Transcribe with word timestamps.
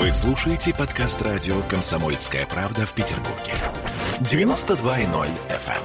Вы 0.00 0.10
слушаете 0.12 0.72
подкаст 0.72 1.20
радио 1.20 1.60
«Комсомольская 1.68 2.46
правда» 2.46 2.86
в 2.86 2.94
Петербурге. 2.94 3.52
92.0 4.20 5.28
FM. 5.50 5.82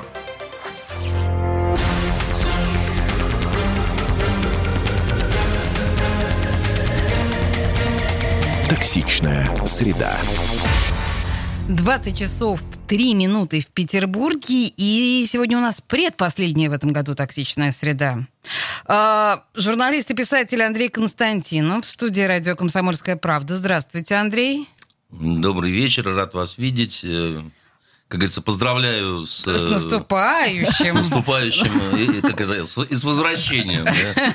Токсичная 8.69 9.51
среда. 9.65 10.17
20 11.67 12.17
часов 12.17 12.61
3 12.87 13.15
минуты 13.15 13.59
в 13.59 13.67
Петербурге, 13.67 14.71
и 14.77 15.25
сегодня 15.29 15.57
у 15.57 15.61
нас 15.61 15.81
предпоследняя 15.81 16.69
в 16.69 16.73
этом 16.73 16.93
году 16.93 17.15
токсичная 17.15 17.71
среда. 17.71 18.25
А, 18.87 19.43
журналист 19.55 20.11
и 20.11 20.13
писатель 20.13 20.61
Андрей 20.61 20.89
Константинов 20.89 21.85
в 21.85 21.87
студии 21.87 22.21
радио 22.21 22.55
«Комсомольская 22.55 23.15
правда». 23.15 23.55
Здравствуйте, 23.55 24.15
Андрей. 24.15 24.69
Добрый 25.09 25.71
вечер, 25.71 26.05
рад 26.05 26.33
вас 26.33 26.57
видеть. 26.57 27.03
Э, 28.05 28.11
как 28.11 28.19
говорится, 28.19 28.41
поздравляю 28.41 29.25
с... 29.25 29.45
С 29.45 29.63
наступающим. 29.63 30.91
С 30.91 30.93
наступающим, 30.93 31.95
и, 31.97 32.21
как 32.21 32.39
это, 32.39 32.65
с, 32.65 32.77
и 32.77 32.95
с 32.95 33.03
возвращением. 33.03 33.85
Да? 33.85 34.33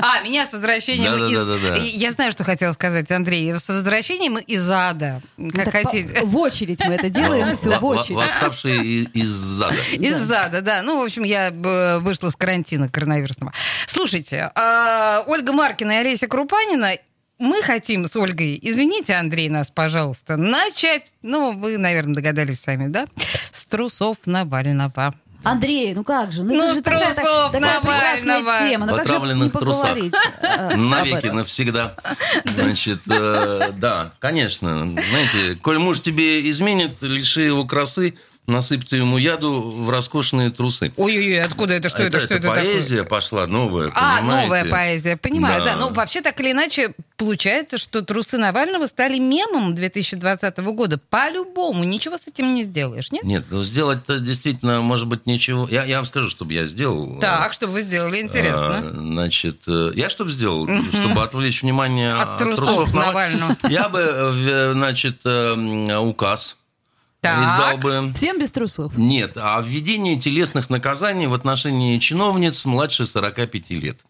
А, 0.00 0.20
меня 0.22 0.46
с 0.46 0.52
возвращением 0.52 1.12
Да, 1.12 1.18
да, 1.18 1.30
из... 1.30 1.38
да, 1.38 1.44
да, 1.44 1.76
да. 1.76 1.82
Я 1.82 2.12
знаю, 2.12 2.30
что 2.32 2.44
хотел 2.44 2.72
сказать, 2.74 3.10
Андрей. 3.10 3.52
С 3.56 3.68
возвращением 3.68 4.38
из 4.38 4.70
ада. 4.70 5.20
Как 5.36 5.64
Так 5.64 5.82
по- 5.82 5.88
хотите. 5.88 6.20
В 6.24 6.36
очередь 6.36 6.80
мы 6.86 6.94
это 6.94 7.10
делаем, 7.10 7.56
все 7.56 7.78
в 7.78 7.84
очередь. 7.84 8.16
Восставшие 8.16 8.82
из 9.04 9.28
зада. 9.28 9.74
Из 9.92 10.16
зада, 10.16 10.62
да. 10.62 10.82
Ну, 10.82 11.00
в 11.00 11.04
общем, 11.04 11.24
я 11.24 11.48
э, 11.48 11.98
вышла 11.98 12.30
с 12.30 12.36
карантина 12.36 12.88
коронавирусного. 12.88 13.52
Слушайте, 13.86 14.50
а, 14.54 15.24
Ольга 15.26 15.52
Маркина 15.52 15.92
и 15.92 15.96
Олеся 15.96 16.28
Крупанина 16.28 16.92
мы 17.38 17.62
хотим 17.62 18.04
с 18.04 18.16
Ольгой, 18.16 18.58
извините, 18.60 19.14
Андрей, 19.14 19.48
нас, 19.48 19.70
пожалуйста, 19.70 20.36
начать, 20.36 21.12
ну, 21.22 21.56
вы, 21.58 21.78
наверное, 21.78 22.14
догадались 22.14 22.60
сами, 22.60 22.88
да, 22.88 23.06
с 23.52 23.64
трусов 23.66 24.18
Навального. 24.26 25.14
Андрей, 25.44 25.94
ну 25.94 26.02
как 26.02 26.32
же? 26.32 26.42
Ну, 26.42 26.52
это 26.64 26.74
же 26.74 26.82
такая, 26.82 27.14
трусов 27.14 27.52
такая 27.52 27.80
Навального. 27.80 28.58
тема. 28.58 28.86
Ну 28.86 28.92
В 28.92 28.96
как 28.96 29.06
же 29.06 29.12
не 29.12 29.16
отравленных 29.16 29.52
трусах. 29.52 29.82
поговорить 29.82 30.14
э, 30.42 30.76
Навеки, 30.76 31.26
навсегда. 31.26 31.94
Значит, 32.56 32.98
э, 33.08 33.70
да, 33.76 34.12
конечно. 34.18 34.80
Знаете, 34.80 35.54
коль 35.62 35.78
муж 35.78 36.00
тебе 36.00 36.50
изменит, 36.50 37.00
лиши 37.02 37.42
его 37.42 37.64
красы, 37.64 38.14
насыпьте 38.48 38.96
ему 38.96 39.18
яду 39.18 39.60
в 39.60 39.90
роскошные 39.90 40.50
трусы. 40.50 40.92
Ой-ой-ой, 40.96 41.40
откуда 41.42 41.74
это, 41.74 41.88
что 41.88 42.02
это, 42.02 42.18
что 42.18 42.34
это 42.34 42.48
такое? 42.48 42.62
поэзия 42.64 43.04
пошла 43.04 43.46
новая, 43.46 43.90
А, 43.94 44.18
понимаете? 44.18 44.42
новая 44.46 44.64
поэзия, 44.64 45.16
понимаю, 45.16 45.58
да. 45.64 45.74
Да. 45.74 45.76
Ну, 45.76 45.92
вообще, 45.92 46.20
так 46.22 46.40
или 46.40 46.52
иначе, 46.52 46.94
получается, 47.16 47.76
что 47.78 48.02
трусы 48.02 48.38
Навального 48.38 48.86
стали 48.86 49.18
мемом 49.18 49.74
2020 49.74 50.58
года. 50.58 50.98
По-любому, 51.10 51.84
ничего 51.84 52.16
с 52.16 52.22
этим 52.26 52.52
не 52.52 52.64
сделаешь, 52.64 53.12
нет? 53.12 53.22
Нет, 53.24 53.44
ну 53.50 53.62
сделать-то 53.62 54.18
действительно, 54.18 54.80
может 54.80 55.06
быть, 55.06 55.26
ничего. 55.26 55.68
Я, 55.70 55.84
я 55.84 55.96
вам 55.98 56.06
скажу, 56.06 56.30
чтобы 56.30 56.54
я 56.54 56.66
сделал. 56.66 57.18
Так, 57.20 57.52
что 57.52 57.66
вы 57.66 57.82
сделали, 57.82 58.20
интересно. 58.22 58.78
А, 58.78 58.92
Значит, 58.94 59.62
э, 59.66 59.92
я 59.94 60.08
что 60.08 60.24
бы 60.24 60.30
сделал? 60.30 60.66
Чтобы 60.92 61.22
отвлечь 61.22 61.62
внимание 61.62 62.12
От 62.14 62.38
трусов 62.38 62.94
Нава- 62.94 63.06
Навального. 63.06 63.56
Я 63.68 63.88
бы, 63.88 63.98
э, 63.98 64.30
в- 64.30 64.72
значит, 64.72 65.20
э, 65.24 65.54
указ 67.22 67.44
издал 67.44 67.70
Так. 67.72 67.80
бы. 67.80 68.12
Всем 68.14 68.38
без 68.38 68.50
трусов. 68.52 68.96
Нет, 68.96 69.36
о 69.36 69.60
введении 69.60 70.18
телесных 70.18 70.70
наказаний 70.70 71.26
в 71.26 71.34
отношении 71.34 71.98
чиновниц 71.98 72.64
младше 72.64 73.06
45 73.06 73.70
лет. 73.70 74.00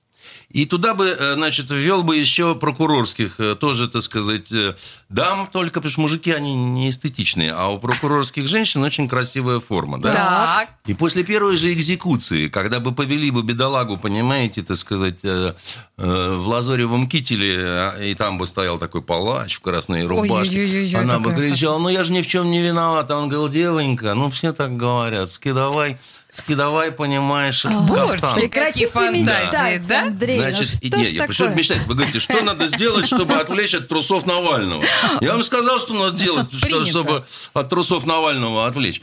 И 0.50 0.64
туда 0.64 0.94
бы, 0.94 1.06
э, 1.06 1.34
значит, 1.34 1.70
ввел 1.70 2.02
бы 2.02 2.16
еще 2.16 2.54
прокурорских, 2.54 3.34
э, 3.38 3.54
тоже, 3.54 3.86
так 3.86 4.00
сказать, 4.00 4.50
э, 4.50 4.74
дам, 5.10 5.46
только 5.46 5.80
потому 5.80 5.90
что 5.90 6.00
мужики, 6.00 6.30
они 6.30 6.54
не 6.54 6.88
эстетичные, 6.88 7.52
а 7.52 7.68
у 7.68 7.78
прокурорских 7.78 8.48
женщин 8.48 8.82
очень 8.82 9.08
красивая 9.08 9.60
форма, 9.60 10.00
да? 10.00 10.14
Так. 10.14 10.70
И 10.86 10.94
после 10.94 11.22
первой 11.22 11.58
же 11.58 11.70
экзекуции, 11.74 12.48
когда 12.48 12.80
бы 12.80 12.94
повели 12.94 13.30
бы 13.30 13.42
бедолагу, 13.42 13.98
понимаете, 13.98 14.62
так 14.62 14.78
сказать, 14.78 15.20
в 15.22 16.46
лазоревом 16.46 17.08
кителе, 17.08 17.56
а, 17.58 18.02
и 18.02 18.14
там 18.14 18.38
бы 18.38 18.46
стоял 18.46 18.78
такой 18.78 19.02
палач 19.02 19.56
в 19.56 19.60
красной 19.60 20.06
рубашке, 20.06 20.62
Ой-ой-ой, 20.62 20.94
она 20.94 21.18
бы 21.18 21.34
кричала, 21.34 21.78
ну 21.78 21.90
я 21.90 22.04
же 22.04 22.12
ни 22.12 22.22
в 22.22 22.26
чем 22.26 22.50
не 22.50 22.62
виновата. 22.62 23.16
Он 23.18 23.28
говорил, 23.28 23.50
девонька, 23.50 24.14
ну 24.14 24.30
все 24.30 24.52
так 24.52 24.76
говорят, 24.76 25.30
скидавай, 25.30 25.98
скидавай, 26.30 26.92
понимаешь, 26.92 27.64
Боже, 27.64 28.12
кафтан». 28.12 28.30
Какие 28.34 28.48
Прекратите 28.48 28.86
фантазии, 28.88 29.22
мечтать, 29.22 29.86
да? 29.88 30.02
Андрей. 30.02 30.38
Значит, 30.40 30.68
ну 30.82 30.86
и- 30.86 30.88
что 30.88 30.96
не, 30.98 31.04
ж 31.04 31.08
я 31.12 31.24
почему 31.26 31.48
такое? 31.48 31.58
мечтать? 31.58 31.86
Вы 31.86 31.94
говорите, 31.94 32.20
что 32.20 32.40
надо 32.42 32.68
сделать, 32.68 33.06
чтобы 33.06 33.34
отвлечь 33.40 33.74
от 33.74 33.88
трусов 33.88 34.26
Навального? 34.26 34.84
Я 35.20 35.32
вам 35.32 35.42
сказал, 35.42 35.78
что 35.80 35.94
надо 35.94 36.16
делать, 36.18 36.46
что- 36.56 36.84
чтобы 36.84 37.24
от 37.54 37.68
трусов 37.68 38.06
Навального 38.06 38.66
отвлечь. 38.66 39.02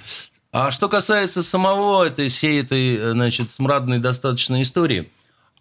А 0.52 0.72
что 0.72 0.88
касается 0.88 1.44
самого 1.44 2.03
этой 2.06 2.30
всей 2.30 2.62
этой, 2.62 2.96
э, 2.96 3.12
значит, 3.12 3.52
смрадной 3.52 3.97
достаточно 3.97 4.62
истории, 4.64 5.12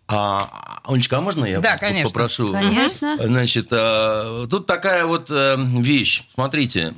а, 0.07 0.81
Анечка, 0.85 1.19
а 1.19 1.21
можно 1.21 1.47
я 1.47 1.59
Да, 1.61 1.79
конечно. 1.79 2.11
попрошу? 2.11 2.53
Конечно. 2.53 3.17
Значит, 3.21 3.69
э, 3.73 4.47
тут 4.49 4.67
такая 4.67 5.05
вот 5.07 5.31
э, 5.31 5.57
вещь. 5.59 6.25
Смотрите, 6.35 6.95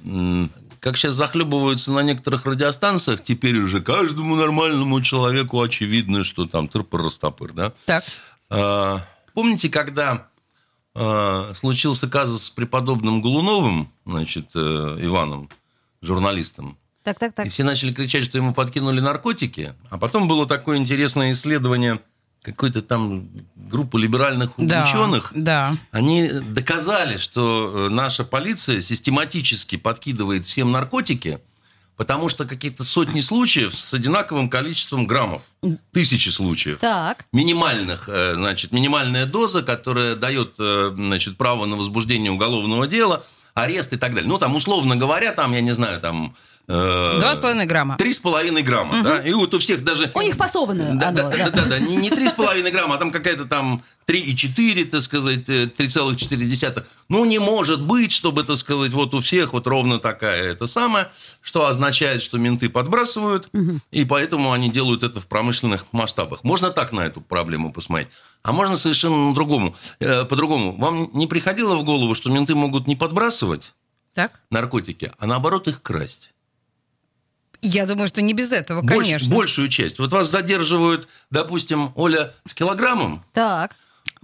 как 0.87 0.97
сейчас 0.97 1.15
захлебываются 1.15 1.91
на 1.91 1.99
некоторых 2.05 2.47
радиостанциях, 2.47 3.21
теперь 3.21 3.59
уже 3.59 3.81
каждому 3.81 4.37
нормальному 4.37 5.01
человеку 5.03 5.61
очевидно, 5.61 6.23
что 6.23 6.47
там 6.47 6.69
тырпыр-растопыр, 6.69 7.53
да? 7.53 7.73
Так. 7.87 8.05
А, 8.51 9.01
Помните, 9.35 9.69
когда 9.69 10.29
а, 10.95 11.53
случился 11.57 12.07
казус 12.09 12.45
с 12.45 12.51
преподобным 12.51 13.21
Голуновым, 13.21 13.93
значит, 14.05 14.51
э, 14.55 14.99
Иваном, 15.01 15.51
журналистом, 16.03 16.79
Так, 17.03 17.19
так, 17.19 17.35
так. 17.35 17.47
и 17.47 17.49
все 17.49 17.65
начали 17.65 17.93
кричать, 17.93 18.25
что 18.25 18.39
ему 18.39 18.55
подкинули 18.55 19.01
наркотики, 19.01 19.75
а 19.91 19.99
потом 19.99 20.29
было 20.29 20.47
такое 20.47 20.79
интересное 20.79 21.33
исследование 21.33 21.99
какой-то 22.53 22.81
там 22.81 23.29
группы 23.57 23.99
либеральных 23.99 24.53
Да, 24.57 24.85
ученых, 24.85 25.33
да. 25.35 25.75
они 25.91 26.29
доказали, 26.29 27.17
что 27.17 27.73
э, 27.75 27.89
наша 27.89 28.23
полиция 28.23 28.81
систематически 28.81 29.77
подкидывает 29.77 30.47
всем 30.47 30.71
наркотики, 30.71 31.41
потому 31.97 32.29
что 32.29 32.45
какие-то 32.45 32.85
сотни 32.85 33.21
случаев 33.21 33.77
с 33.77 33.93
одинаковым 33.93 34.49
количеством 34.49 35.09
граммов. 35.09 35.43
Тысячи 35.93 36.29
случаев. 36.29 36.79
Так. 36.79 37.25
Минимальных, 37.33 38.09
э, 38.09 38.35
значит, 38.35 38.71
минимальная 38.71 39.27
доза, 39.27 39.63
которая 39.65 40.15
дает, 40.15 40.55
э, 40.61 40.93
значит, 40.97 41.37
право 41.37 41.67
на 41.67 41.75
возбуждение 41.75 42.31
уголовного 42.31 42.87
дела, 42.87 43.25
арест 43.55 43.93
и 43.93 43.97
так 43.97 44.15
далее. 44.15 44.29
Ну, 44.29 44.39
там, 44.39 44.55
условно 44.55 44.95
говоря, 44.95 45.33
там, 45.33 45.53
я 45.53 45.61
не 45.61 45.73
знаю, 45.73 46.01
там... 46.01 46.35
э, 46.69 47.19
Два 47.19 47.35
с 47.37 47.39
половиной 47.39 47.67
грамма. 47.67 47.97
Три 47.97 48.13
с 48.13 48.21
половиной 48.21 48.63
грамма, 48.63 49.03
да? 49.03 49.19
И 49.19 49.33
вот 49.33 49.55
у 49.55 49.59
всех 49.59 49.85
даже... 49.85 50.11
У 50.15 50.21
них 50.21 50.35
фасовано 50.35 50.97
Да, 50.99 51.09
оно, 51.09 51.31
да, 51.31 51.31
да. 51.31 51.51
да, 51.51 51.65
да, 51.67 51.79
не, 51.79 51.97
не 51.97 52.11
3,5 52.11 52.71
грамма, 52.73 52.95
а 52.95 52.99
там 52.99 53.11
какая-то 53.11 53.45
там 53.47 53.83
3,4, 54.07 54.85
так 54.85 55.03
сказать, 55.03 55.49
э, 55.49 55.67
3,4. 55.67 56.85
Ну, 57.09 57.25
не 57.25 57.39
может 57.39 57.83
быть, 57.83 58.13
чтобы, 58.13 58.45
так 58.45 58.57
сказать, 58.57 58.93
вот 58.93 59.15
у 59.15 59.21
всех 59.21 59.53
вот 59.53 59.67
ровно 59.67 59.99
такая 59.99 60.43
это 60.53 60.67
самое, 60.67 61.09
что 61.41 61.67
означает, 61.67 62.23
что 62.23 62.39
менты 62.39 62.69
подбрасывают, 62.69 63.49
и 63.91 64.05
поэтому 64.05 64.53
они 64.53 64.69
делают 64.71 65.03
это 65.03 65.21
в 65.21 65.27
промышленных 65.27 65.87
масштабах. 65.93 66.45
Можно 66.45 66.71
так 66.71 66.93
на 66.93 67.01
эту 67.07 67.21
проблему 67.21 67.73
посмотреть. 67.73 68.09
А 68.43 68.53
можно 68.53 68.77
совершенно 68.77 69.35
другому, 69.35 69.75
э, 69.99 70.25
по-другому. 70.25 70.77
Вам 70.77 71.11
не 71.13 71.27
приходило 71.27 71.75
в 71.77 71.83
голову, 71.85 72.15
что 72.15 72.31
менты 72.31 72.55
могут 72.55 72.87
не 72.87 72.95
подбрасывать 72.95 73.73
Так. 74.15 74.41
наркотики, 74.51 75.11
а 75.19 75.27
наоборот 75.27 75.67
их 75.67 75.83
красть? 75.83 76.31
Я 77.69 77.87
думаю, 77.87 78.07
что 78.09 78.23
не 78.23 78.33
без 78.33 78.53
этого, 78.53 78.83
Больш- 78.83 78.89
конечно. 79.03 79.35
большую 79.35 79.69
часть. 79.69 79.99
Вот 79.99 80.13
вас 80.13 80.31
задерживают, 80.31 81.09
допустим, 81.31 81.91
Оля 81.97 82.33
с 82.47 82.55
килограммом, 82.55 83.25
Так. 83.33 83.75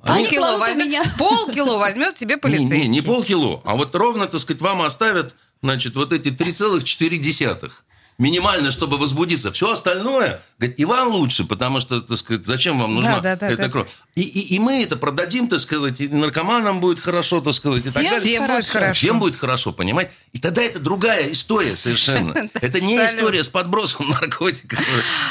Полкило 0.04 0.40
кладут 0.46 0.56
у 0.56 0.60
возьмет, 0.60 0.86
меня. 0.86 1.02
полкило 1.18 1.76
возьмет 1.78 2.16
себе 2.18 2.34
Не, 2.34 2.40
полицейский. 2.40 2.82
не, 2.82 2.88
не 2.88 3.00
полкило, 3.00 3.60
а 3.64 3.76
вот 3.76 3.94
ровно, 3.94 4.26
так 4.26 4.40
сказать, 4.40 4.60
вам 4.60 4.82
оставят, 4.82 5.34
значит, 5.62 5.94
вот 5.96 6.12
эти 6.12 6.28
3,4. 6.28 7.70
Минимально, 8.18 8.70
чтобы 8.70 8.98
возбудиться. 8.98 9.50
Все 9.50 9.72
остальное, 9.72 10.42
говорит, 10.58 10.78
и 10.78 10.84
вам 10.84 11.08
лучше, 11.08 11.44
потому 11.44 11.80
что, 11.80 12.00
так 12.00 12.18
сказать, 12.18 12.46
зачем 12.46 12.78
вам 12.78 12.94
нужна 12.94 13.16
Да, 13.16 13.36
да, 13.36 13.36
да, 13.36 13.50
эта 13.50 13.62
да. 13.62 13.68
кровь? 13.68 13.88
И, 14.14 14.22
и, 14.22 14.54
и 14.54 14.58
мы 14.58 14.82
это 14.82 14.96
продадим, 14.96 15.48
так 15.48 15.60
сказать, 15.60 16.00
и 16.00 16.08
наркоманам 16.08 16.80
будет 16.80 17.00
хорошо, 17.00 17.40
так 17.40 17.54
сказать, 17.54 17.86
и 17.86 17.90
так 17.90 18.02
Всем 18.02 18.04
далее. 18.04 18.20
Всем 18.20 18.46
будет 18.46 18.66
хорошо. 18.66 18.94
Всем 18.94 19.18
будет 19.18 19.36
хорошо, 19.36 19.72
понимаете? 19.72 20.12
И 20.32 20.38
тогда 20.38 20.62
это 20.62 20.78
другая 20.78 21.32
история 21.32 21.74
совершенно. 21.74 22.32
Это 22.60 22.80
не 22.80 22.96
история 22.96 23.42
с 23.42 23.48
подбросом 23.48 24.08
наркотиков. 24.20 24.80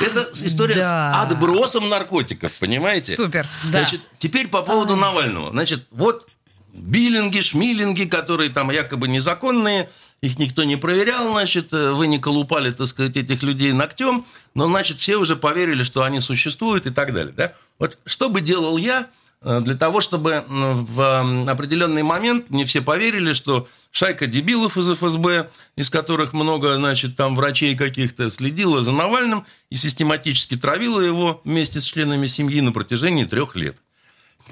Это 0.01 0.29
история 0.33 0.75
с 0.75 1.21
отбросом 1.21 1.87
наркотиков, 1.89 2.57
понимаете? 2.59 3.15
Супер. 3.15 3.47
Значит, 3.63 4.01
теперь 4.17 4.47
по 4.47 4.63
поводу 4.63 4.95
Навального. 4.95 5.51
Значит, 5.51 5.85
вот 5.91 6.27
биллинги, 6.73 7.41
шмиллинги, 7.41 8.05
которые 8.05 8.49
там 8.49 8.71
якобы 8.71 9.07
незаконные, 9.07 9.89
их 10.21 10.37
никто 10.37 10.63
не 10.63 10.75
проверял, 10.75 11.31
значит, 11.31 11.73
э, 11.73 11.93
вы 11.93 12.07
не 12.07 12.19
колупали, 12.19 12.71
так 12.71 12.87
сказать, 12.87 13.17
этих 13.17 13.41
людей 13.41 13.73
ногтем, 13.73 14.25
но, 14.53 14.67
значит, 14.67 14.99
все 14.99 15.17
уже 15.17 15.35
поверили, 15.35 15.83
что 15.83 16.03
они 16.03 16.19
существуют 16.19 16.85
и 16.85 16.91
так 16.91 17.13
далее, 17.13 17.33
да? 17.35 17.53
Вот 17.79 17.97
что 18.05 18.29
бы 18.29 18.41
делал 18.41 18.77
я, 18.77 19.09
э, 19.41 19.61
для 19.61 19.75
того, 19.75 19.99
чтобы 19.99 20.43
в 20.47 21.49
определенный 21.49 22.03
момент 22.03 22.51
не 22.51 22.65
все 22.65 22.81
поверили, 22.81 23.33
что 23.33 23.67
шайка 23.89 24.27
дебилов 24.27 24.77
из 24.77 24.89
ФСБ, 24.89 25.49
из 25.75 25.89
которых 25.89 26.33
много, 26.33 26.75
значит, 26.75 27.15
там 27.15 27.35
врачей 27.35 27.75
каких-то, 27.75 28.29
следила 28.29 28.83
за 28.83 28.91
Навальным 28.91 29.43
и 29.71 29.75
систематически 29.75 30.55
травила 30.55 31.01
его 31.01 31.41
вместе 31.43 31.81
с 31.81 31.83
членами 31.83 32.27
семьи 32.27 32.61
на 32.61 32.71
протяжении 32.71 33.25
трех 33.25 33.55
лет. 33.55 33.77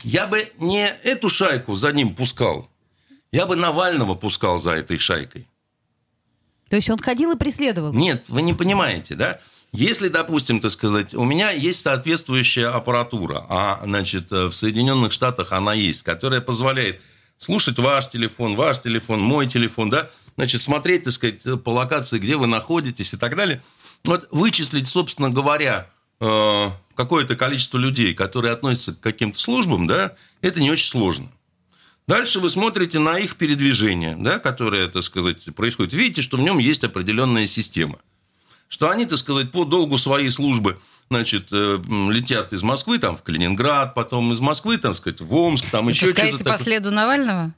Я 0.03 0.25
бы 0.25 0.51
не 0.57 0.87
эту 1.03 1.29
шайку 1.29 1.75
за 1.75 1.93
ним 1.93 2.15
пускал, 2.15 2.71
я 3.31 3.45
бы 3.45 3.55
Навального 3.55 4.15
пускал 4.15 4.59
за 4.59 4.71
этой 4.71 4.97
шайкой. 4.97 5.47
То 6.69 6.75
есть 6.75 6.89
он 6.89 6.99
ходил 6.99 7.31
и 7.31 7.37
преследовал. 7.37 7.93
Нет, 7.93 8.23
вы 8.27 8.41
не 8.41 8.53
понимаете, 8.53 9.15
да? 9.15 9.39
Если, 9.71 10.09
допустим, 10.09 10.59
так 10.59 10.71
сказать, 10.71 11.13
у 11.13 11.25
меня 11.25 11.51
есть 11.51 11.81
соответствующая 11.81 12.67
аппаратура, 12.67 13.45
а, 13.49 13.81
значит, 13.83 14.31
э, 14.31 14.45
в 14.45 14.53
Соединенных 14.53 15.11
Штатах 15.11 15.51
она 15.51 15.73
есть, 15.73 16.01
которая 16.01 16.41
позволяет 16.41 17.01
слушать 17.37 17.77
ваш 17.77 18.09
телефон, 18.09 18.55
ваш 18.55 18.81
телефон, 18.81 19.21
мой 19.21 19.47
телефон, 19.47 19.89
да, 19.91 20.09
значит, 20.35 20.63
смотреть, 20.63 21.03
так 21.03 21.13
сказать, 21.13 21.41
по 21.63 21.69
локации, 21.69 22.17
где 22.17 22.35
вы 22.35 22.47
находитесь 22.47 23.13
и 23.13 23.17
так 23.17 23.35
далее. 23.35 23.61
Вот 24.05 24.27
вычислить, 24.31 24.87
собственно 24.87 25.29
говоря, 25.29 25.87
э, 26.19 26.69
какое-то 26.95 27.35
количество 27.35 27.77
людей, 27.77 28.15
которые 28.15 28.53
относятся 28.53 28.93
к 28.93 28.99
каким-то 28.99 29.39
службам, 29.39 29.85
да, 29.85 30.15
это 30.41 30.61
не 30.61 30.71
очень 30.71 30.87
сложно. 30.87 31.29
Дальше 32.09 32.39
вы 32.39 32.49
смотрите 32.49 32.97
на 32.97 33.19
их 33.19 33.35
передвижение, 33.35 34.15
да, 34.17 34.39
которое, 34.39 34.87
так 34.87 35.03
сказать, 35.03 35.43
происходит. 35.55 35.93
Видите, 35.93 36.23
что 36.23 36.37
в 36.37 36.41
нем 36.41 36.57
есть 36.57 36.83
определенная 36.83 37.45
система. 37.45 37.99
Что 38.67 38.89
они, 38.89 39.05
так 39.05 39.19
сказать, 39.19 39.51
по 39.51 39.63
долгу 39.63 39.99
своей 39.99 40.31
службы 40.31 40.79
значит, 41.11 41.49
э, 41.51 41.79
летят 42.09 42.51
из 42.51 42.63
Москвы 42.63 42.97
там, 42.97 43.15
в 43.15 43.21
Калининград, 43.21 43.93
потом 43.93 44.33
из 44.33 44.39
Москвы, 44.39 44.77
там, 44.79 44.95
сказать, 44.95 45.21
в 45.21 45.31
Омск, 45.35 45.69
там 45.69 45.85
Вы 45.85 45.91
еще 45.91 46.07
что-то 46.09 46.37
по 46.39 46.43
такое. 46.45 46.57
следу 46.57 46.89
Навального? 46.89 47.53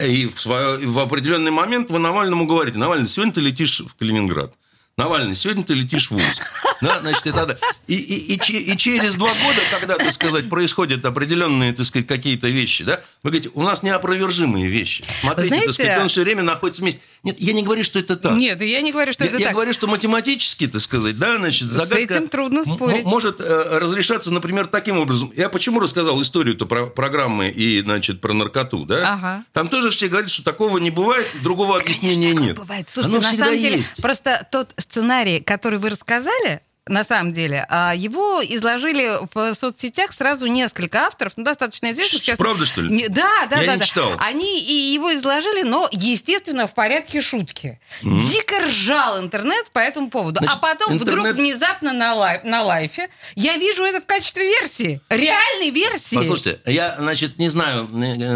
И 0.00 0.26
в, 0.28 0.40
свое- 0.40 0.86
в 0.86 1.00
определенный 1.00 1.50
момент 1.50 1.90
вы 1.90 1.98
Навальному 1.98 2.46
говорите, 2.46 2.78
Навальный, 2.78 3.08
сегодня 3.08 3.32
ты 3.34 3.40
летишь 3.40 3.80
в 3.80 3.96
Калининград. 3.96 4.54
Навальный, 4.98 5.36
сегодня 5.36 5.62
ты 5.62 5.74
летишь 5.74 6.10
в 6.10 6.16
Омск. 6.16 6.42
Да, 6.80 6.98
значит, 7.00 7.24
и, 7.26 7.30
тогда. 7.30 7.56
И, 7.86 7.94
и, 7.94 8.34
и, 8.34 8.72
и 8.72 8.76
через 8.76 9.14
два 9.14 9.28
года, 9.28 9.60
когда, 9.70 9.96
так 9.96 10.12
сказать, 10.12 10.48
происходят 10.48 11.04
определенные, 11.04 11.72
так 11.72 11.86
сказать, 11.86 12.08
какие-то 12.08 12.48
вещи, 12.48 12.82
да, 12.82 13.00
вы 13.22 13.30
говорите, 13.30 13.50
у 13.54 13.62
нас 13.62 13.82
неопровержимые 13.82 14.66
вещи. 14.66 15.04
Смотрите, 15.20 15.48
знаете- 15.48 15.66
так 15.66 15.74
сказать, 15.74 16.02
он 16.02 16.08
все 16.08 16.22
время 16.22 16.42
находится 16.42 16.82
вместе. 16.82 17.00
Нет, 17.22 17.36
я 17.38 17.52
не 17.52 17.62
говорю, 17.62 17.82
что 17.84 17.98
это 17.98 18.16
так. 18.16 18.32
Нет, 18.32 18.60
я 18.60 18.80
не 18.80 18.92
говорю, 18.92 19.12
что 19.12 19.24
Я, 19.24 19.30
это 19.30 19.38
я 19.38 19.46
так. 19.46 19.54
говорю, 19.54 19.72
что 19.72 19.86
математически, 19.86 20.66
так 20.66 20.80
сказать, 20.80 21.18
да, 21.18 21.36
значит, 21.38 21.70
С 21.70 21.74
загадка... 21.74 22.14
этим 22.14 22.28
трудно 22.28 22.64
спорить. 22.64 23.04
Может 23.04 23.40
э, 23.40 23.78
разрешаться, 23.78 24.30
например, 24.32 24.66
таким 24.66 24.98
образом. 24.98 25.32
Я 25.36 25.48
почему 25.48 25.80
рассказал 25.80 26.20
историю-то 26.22 26.66
про 26.66 26.86
программы 26.86 27.48
и, 27.48 27.80
значит, 27.82 28.20
про 28.20 28.32
наркоту, 28.34 28.84
да? 28.84 29.14
Ага. 29.14 29.44
Там 29.52 29.68
тоже 29.68 29.90
все 29.90 30.08
говорят, 30.08 30.30
что 30.30 30.42
такого 30.44 30.78
не 30.78 30.90
бывает, 30.90 31.28
другого 31.42 31.78
объяснения 31.78 32.30
Такое 32.30 32.46
нет. 32.46 32.56
Бывает. 32.56 32.88
Слушайте, 32.88 33.18
Оно 33.18 33.30
на 33.30 33.36
самом 33.36 33.58
деле, 33.58 33.76
есть. 33.78 33.96
просто 34.00 34.46
тот 34.50 34.72
сценарий, 34.88 35.40
который 35.40 35.78
вы 35.78 35.90
рассказали, 35.90 36.62
на 36.88 37.04
самом 37.04 37.32
деле, 37.32 37.66
а, 37.68 37.92
его 37.94 38.42
изложили 38.44 39.12
в 39.34 39.54
соцсетях 39.54 40.12
сразу 40.12 40.46
несколько 40.46 41.00
авторов, 41.06 41.32
ну, 41.36 41.44
достаточно 41.44 41.90
известных. 41.92 42.22
Ш- 42.24 42.36
правда, 42.36 42.66
что 42.66 42.80
ли? 42.82 42.90
Не- 42.94 43.08
да, 43.08 43.46
да, 43.50 43.60
Я 43.60 43.66
да. 43.66 43.72
не 43.74 43.78
да. 43.80 43.84
читал. 43.86 44.12
Они 44.18 44.60
и 44.60 44.92
его 44.94 45.14
изложили, 45.14 45.62
но, 45.62 45.88
естественно, 45.92 46.66
в 46.66 46.74
порядке 46.74 47.20
шутки. 47.20 47.80
Дико 48.02 48.66
ржал 48.66 49.20
интернет 49.20 49.70
по 49.72 49.78
этому 49.78 50.10
поводу. 50.10 50.38
а 50.40 50.44
Значит, 50.44 50.60
потом 50.60 50.98
вдруг 50.98 51.26
интернет- 51.26 51.36
внезапно 51.36 51.92
на, 51.92 52.14
лай- 52.14 52.40
на 52.44 52.62
лайфе 52.62 53.08
я 53.34 53.56
вижу 53.56 53.84
это 53.84 54.00
в 54.00 54.06
качестве 54.06 54.44
версии. 54.46 55.00
Реальной 55.08 55.70
версии. 55.70 56.16
Послушайте, 56.16 56.60
я, 56.66 56.96
значит, 56.98 57.38
не 57.38 57.48
знаю, 57.48 57.88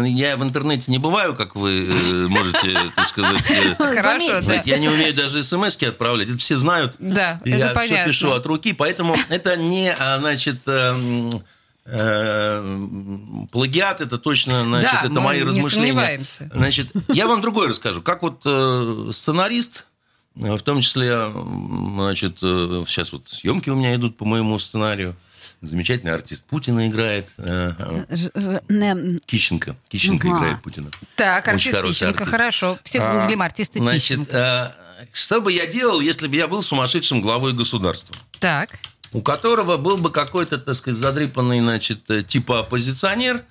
я 0.05 0.37
в 0.37 0.43
интернете 0.43 0.85
не 0.91 0.97
бываю, 0.97 1.35
как 1.35 1.55
вы 1.55 1.87
э, 1.89 2.27
можете, 2.27 2.91
так 2.95 3.07
сказать... 3.07 3.41
э, 3.49 3.75
Хорошо, 3.75 4.41
да. 4.41 4.61
Я 4.65 4.77
не 4.79 4.89
умею 4.89 5.13
даже 5.13 5.43
смс 5.43 5.77
отправлять, 5.83 6.29
это 6.29 6.37
все 6.37 6.57
знают. 6.57 6.95
Да, 6.99 7.39
это 7.45 7.49
я 7.57 7.67
понятно. 7.69 7.95
все 7.97 8.05
пишу 8.05 8.31
от 8.43 8.47
руки, 8.47 8.73
поэтому 8.73 9.15
это 9.29 9.55
не, 9.57 9.91
а, 9.93 10.19
значит, 10.19 10.59
эм, 10.67 11.31
э, 11.85 13.47
плагиат, 13.51 14.01
это 14.01 14.17
точно, 14.17 14.63
значит, 14.65 14.91
Да, 14.91 15.01
это 15.01 15.11
мы 15.13 15.21
мои 15.21 15.37
не 15.39 15.43
размышления. 15.45 15.87
сомневаемся. 15.87 16.49
Значит, 16.53 16.91
я 17.09 17.27
вам 17.27 17.41
другое 17.41 17.69
расскажу. 17.69 18.01
Как 18.01 18.21
вот 18.21 18.41
э, 18.45 19.09
сценарист, 19.13 19.85
э, 20.35 20.53
в 20.55 20.61
том 20.61 20.81
числе, 20.81 21.15
значит, 21.95 22.37
э, 22.41 22.83
сейчас 22.87 23.11
вот 23.11 23.27
съемки 23.29 23.69
у 23.69 23.75
меня 23.75 23.95
идут 23.95 24.17
по 24.17 24.25
моему 24.25 24.59
сценарию. 24.59 25.15
Замечательный 25.61 26.13
артист 26.13 26.43
Путина 26.45 26.87
играет. 26.89 27.27
э, 27.37 27.71
э, 28.09 29.17
Кищенко. 29.25 29.75
Кищенко 29.89 30.27
играет 30.27 30.61
Путина. 30.61 30.89
Так, 31.15 31.47
Очень 31.47 31.73
артист 31.73 32.03
артист. 32.03 32.29
хорошо. 32.29 32.77
Все 32.83 32.99
А, 32.99 33.21
гуглим 33.21 33.41
артиста 33.41 33.79
Значит, 33.79 34.01
Тищенко. 34.01 34.75
э, 34.77 34.92
что 35.11 35.41
бы 35.41 35.51
я 35.51 35.67
делал, 35.67 35.99
если 35.99 36.27
бы 36.27 36.35
я 36.35 36.47
был 36.47 36.61
сумасшедшим 36.61 37.21
главой 37.21 37.53
государства? 37.53 38.15
Так. 38.39 38.69
у 39.11 39.21
которого 39.21 39.77
был 39.77 39.97
бы 39.97 40.11
какой-то, 40.11 40.57
так 40.57 40.75
сказать, 40.75 40.99
задрипанный, 40.99 41.59
значит, 41.61 42.09
э, 42.09 42.23
типа 42.23 42.59
оппозиционер, 42.59 43.43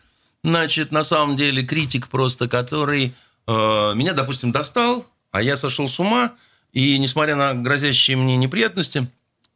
значит, 0.42 0.90
на 0.90 1.04
самом 1.04 1.36
деле 1.36 1.64
критик 1.64 2.08
просто, 2.08 2.48
который 2.48 3.14
э, 3.46 3.92
меня, 3.94 4.12
допустим, 4.12 4.50
достал, 4.50 5.06
а 5.30 5.40
я 5.40 5.56
сошел 5.56 5.88
с 5.88 5.98
ума, 6.00 6.32
и 6.72 6.98
несмотря 6.98 7.36
на 7.36 7.54
грозящие 7.54 8.16
мне 8.16 8.36
неприятности, 8.36 9.08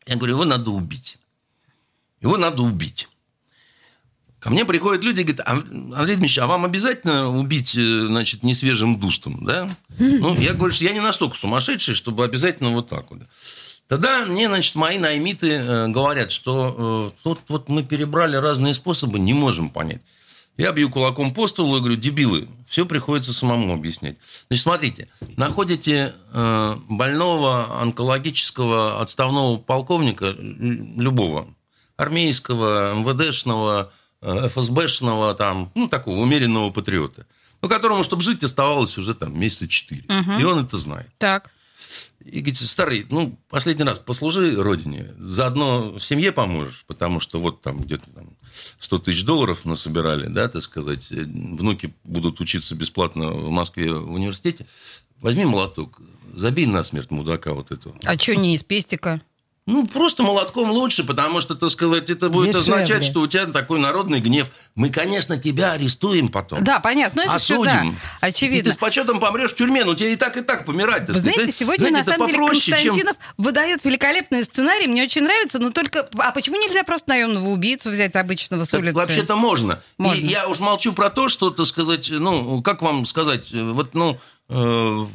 я 0.07 0.17
говорю, 0.17 0.35
его 0.35 0.45
надо 0.45 0.71
убить. 0.71 1.19
Его 2.21 2.37
надо 2.37 2.63
убить. 2.63 3.09
Ко 4.47 4.53
мне 4.53 4.65
приходят 4.65 5.03
люди 5.03 5.23
и 5.23 5.25
говорят, 5.25 5.45
«А, 5.45 5.55
Андрей 5.55 6.15
Дмитриевич, 6.15 6.39
а 6.39 6.47
вам 6.47 6.65
обязательно 6.65 7.29
убить, 7.37 7.75
э, 7.75 8.07
значит, 8.07 8.45
несвежим 8.45 9.01
дустом, 9.01 9.45
да? 9.45 9.69
Ну, 9.99 10.37
я 10.37 10.55
говорю, 10.55 10.73
что 10.73 10.85
я 10.85 10.93
не 10.93 11.01
настолько 11.01 11.37
сумасшедший, 11.37 11.97
чтобы 11.97 12.25
обязательно 12.25 12.71
вот 12.71 12.87
так 12.87 13.11
вот. 13.11 13.23
Тогда 13.89 14.25
мне, 14.25 14.47
значит, 14.47 14.77
мои 14.77 14.99
наймиты 14.99 15.51
э, 15.51 15.89
говорят, 15.89 16.31
что 16.31 17.11
э, 17.13 17.23
тут 17.25 17.41
вот 17.49 17.69
мы 17.69 17.83
перебрали 17.83 18.37
разные 18.37 18.73
способы, 18.73 19.19
не 19.19 19.35
можем 19.35 19.69
понять. 19.69 20.01
Я 20.57 20.71
бью 20.71 20.91
кулаком 20.91 21.35
по 21.35 21.49
столу 21.49 21.79
и 21.79 21.81
говорю, 21.81 21.97
дебилы, 21.97 22.49
все 22.69 22.87
приходится 22.87 23.33
самому 23.33 23.75
объяснять. 23.75 24.17
Значит, 24.47 24.63
смотрите, 24.63 25.09
находите 25.37 26.15
э, 26.33 26.77
больного 26.89 27.81
онкологического 27.81 29.01
отставного 29.01 29.57
полковника, 29.57 30.37
любого, 30.39 31.49
армейского, 31.97 32.95
МВДшного, 32.95 33.91
ФСБшного, 34.23 35.35
там, 35.35 35.71
ну, 35.75 35.89
такого 35.89 36.21
умеренного 36.21 36.71
патриота, 36.71 37.27
ну, 37.63 37.69
которому, 37.69 38.05
чтобы 38.05 38.23
жить, 38.23 38.43
оставалось 38.43 38.99
уже 38.99 39.15
там 39.15 39.39
месяца 39.39 39.69
четыре. 39.69 40.05
И 40.39 40.45
он 40.45 40.65
это 40.65 40.79
знает. 40.79 41.11
Так. 41.19 41.51
И 42.25 42.41
говорите, 42.41 42.65
старый, 42.65 43.07
ну, 43.09 43.39
последний 43.49 43.85
раз 43.85 44.01
послужи 44.01 44.61
родине, 44.61 45.13
заодно 45.19 45.97
семье 46.01 46.33
поможешь, 46.33 46.85
потому 46.89 47.21
что 47.21 47.41
вот 47.41 47.63
там 47.63 47.83
где-то 47.83 48.11
там 48.11 48.29
100 48.81 48.99
тысяч 48.99 49.25
долларов 49.25 49.65
насобирали, 49.65 50.27
да, 50.27 50.49
так 50.49 50.63
сказать, 50.63 51.07
э, 51.13 51.23
внуки 51.23 51.95
будут 52.03 52.41
учиться 52.41 52.75
бесплатно 52.75 53.31
в 53.31 53.51
Москве 53.51 53.93
в 53.93 54.13
университете. 54.13 54.67
Возьми 55.21 55.45
молоток, 55.45 56.01
забей 56.35 56.67
насмерть 56.67 57.13
мудака 57.13 57.55
вот 57.55 57.71
этого. 57.71 57.97
А 58.05 58.19
что 58.19 58.35
не 58.35 58.55
из 58.55 58.65
пестика? 58.65 59.23
Ну, 59.69 59.85
просто 59.85 60.23
молотком 60.23 60.71
лучше, 60.71 61.03
потому 61.03 61.41
что, 61.41 61.57
так 61.57 61.71
сказать, 61.71 62.09
это 62.09 62.31
будет 62.31 62.55
Дешевле. 62.55 62.75
означать, 62.75 63.05
что 63.05 63.21
у 63.21 63.27
тебя 63.27 63.47
такой 63.47 63.81
народный 63.81 64.21
гнев. 64.21 64.47
Мы, 64.77 64.91
конечно, 64.91 65.39
тебя 65.39 65.73
арестуем 65.73 66.29
потом. 66.29 66.63
Да, 66.63 66.79
понятно. 66.79 67.25
Но 67.25 67.33
это 67.33 67.39
все, 67.43 67.65
да, 67.65 67.73
Осудим. 67.73 67.93
И 67.93 67.97
очевидно. 68.21 68.71
ты 68.71 68.73
с 68.73 68.77
почетом 68.77 69.19
помрешь 69.19 69.51
в 69.51 69.57
тюрьме, 69.57 69.85
ну 69.85 69.97
тебе 69.97 70.13
и 70.13 70.17
так, 70.17 70.37
и 70.37 70.43
так 70.43 70.67
помирать. 70.67 71.09
Вы 71.09 71.19
знаете, 71.19 71.51
сегодня, 71.51 71.91
на 71.91 72.05
самом 72.05 72.29
деле, 72.29 72.39
Константинов 72.47 73.17
выдает 73.39 73.85
великолепный 73.85 74.45
сценарий. 74.45 74.87
Мне 74.87 75.03
очень 75.03 75.25
нравится, 75.25 75.59
но 75.59 75.71
только... 75.71 76.09
А 76.17 76.31
почему 76.31 76.57
нельзя 76.57 76.85
просто 76.85 77.09
наемного 77.09 77.49
убийцу 77.49 77.91
взять 77.91 78.15
обычного 78.15 78.65
с 78.65 78.69
Так 78.69 78.79
улицы? 78.81 78.95
вообще-то 78.95 79.35
можно. 79.35 79.83
Можно. 79.99 80.21
И 80.21 80.27
я 80.29 80.47
уж 80.47 80.61
молчу 80.61 80.93
про 80.93 81.11
то, 81.11 81.29
что, 81.29 81.51
так 81.51 81.67
сказать, 81.67 82.09
ну, 82.11 82.63
как 82.63 82.83
вам 82.83 83.05
сказать, 83.05 83.53
э, 83.53 83.63
вот, 83.73 83.95
ну, 83.95 84.17
э, 84.49 85.07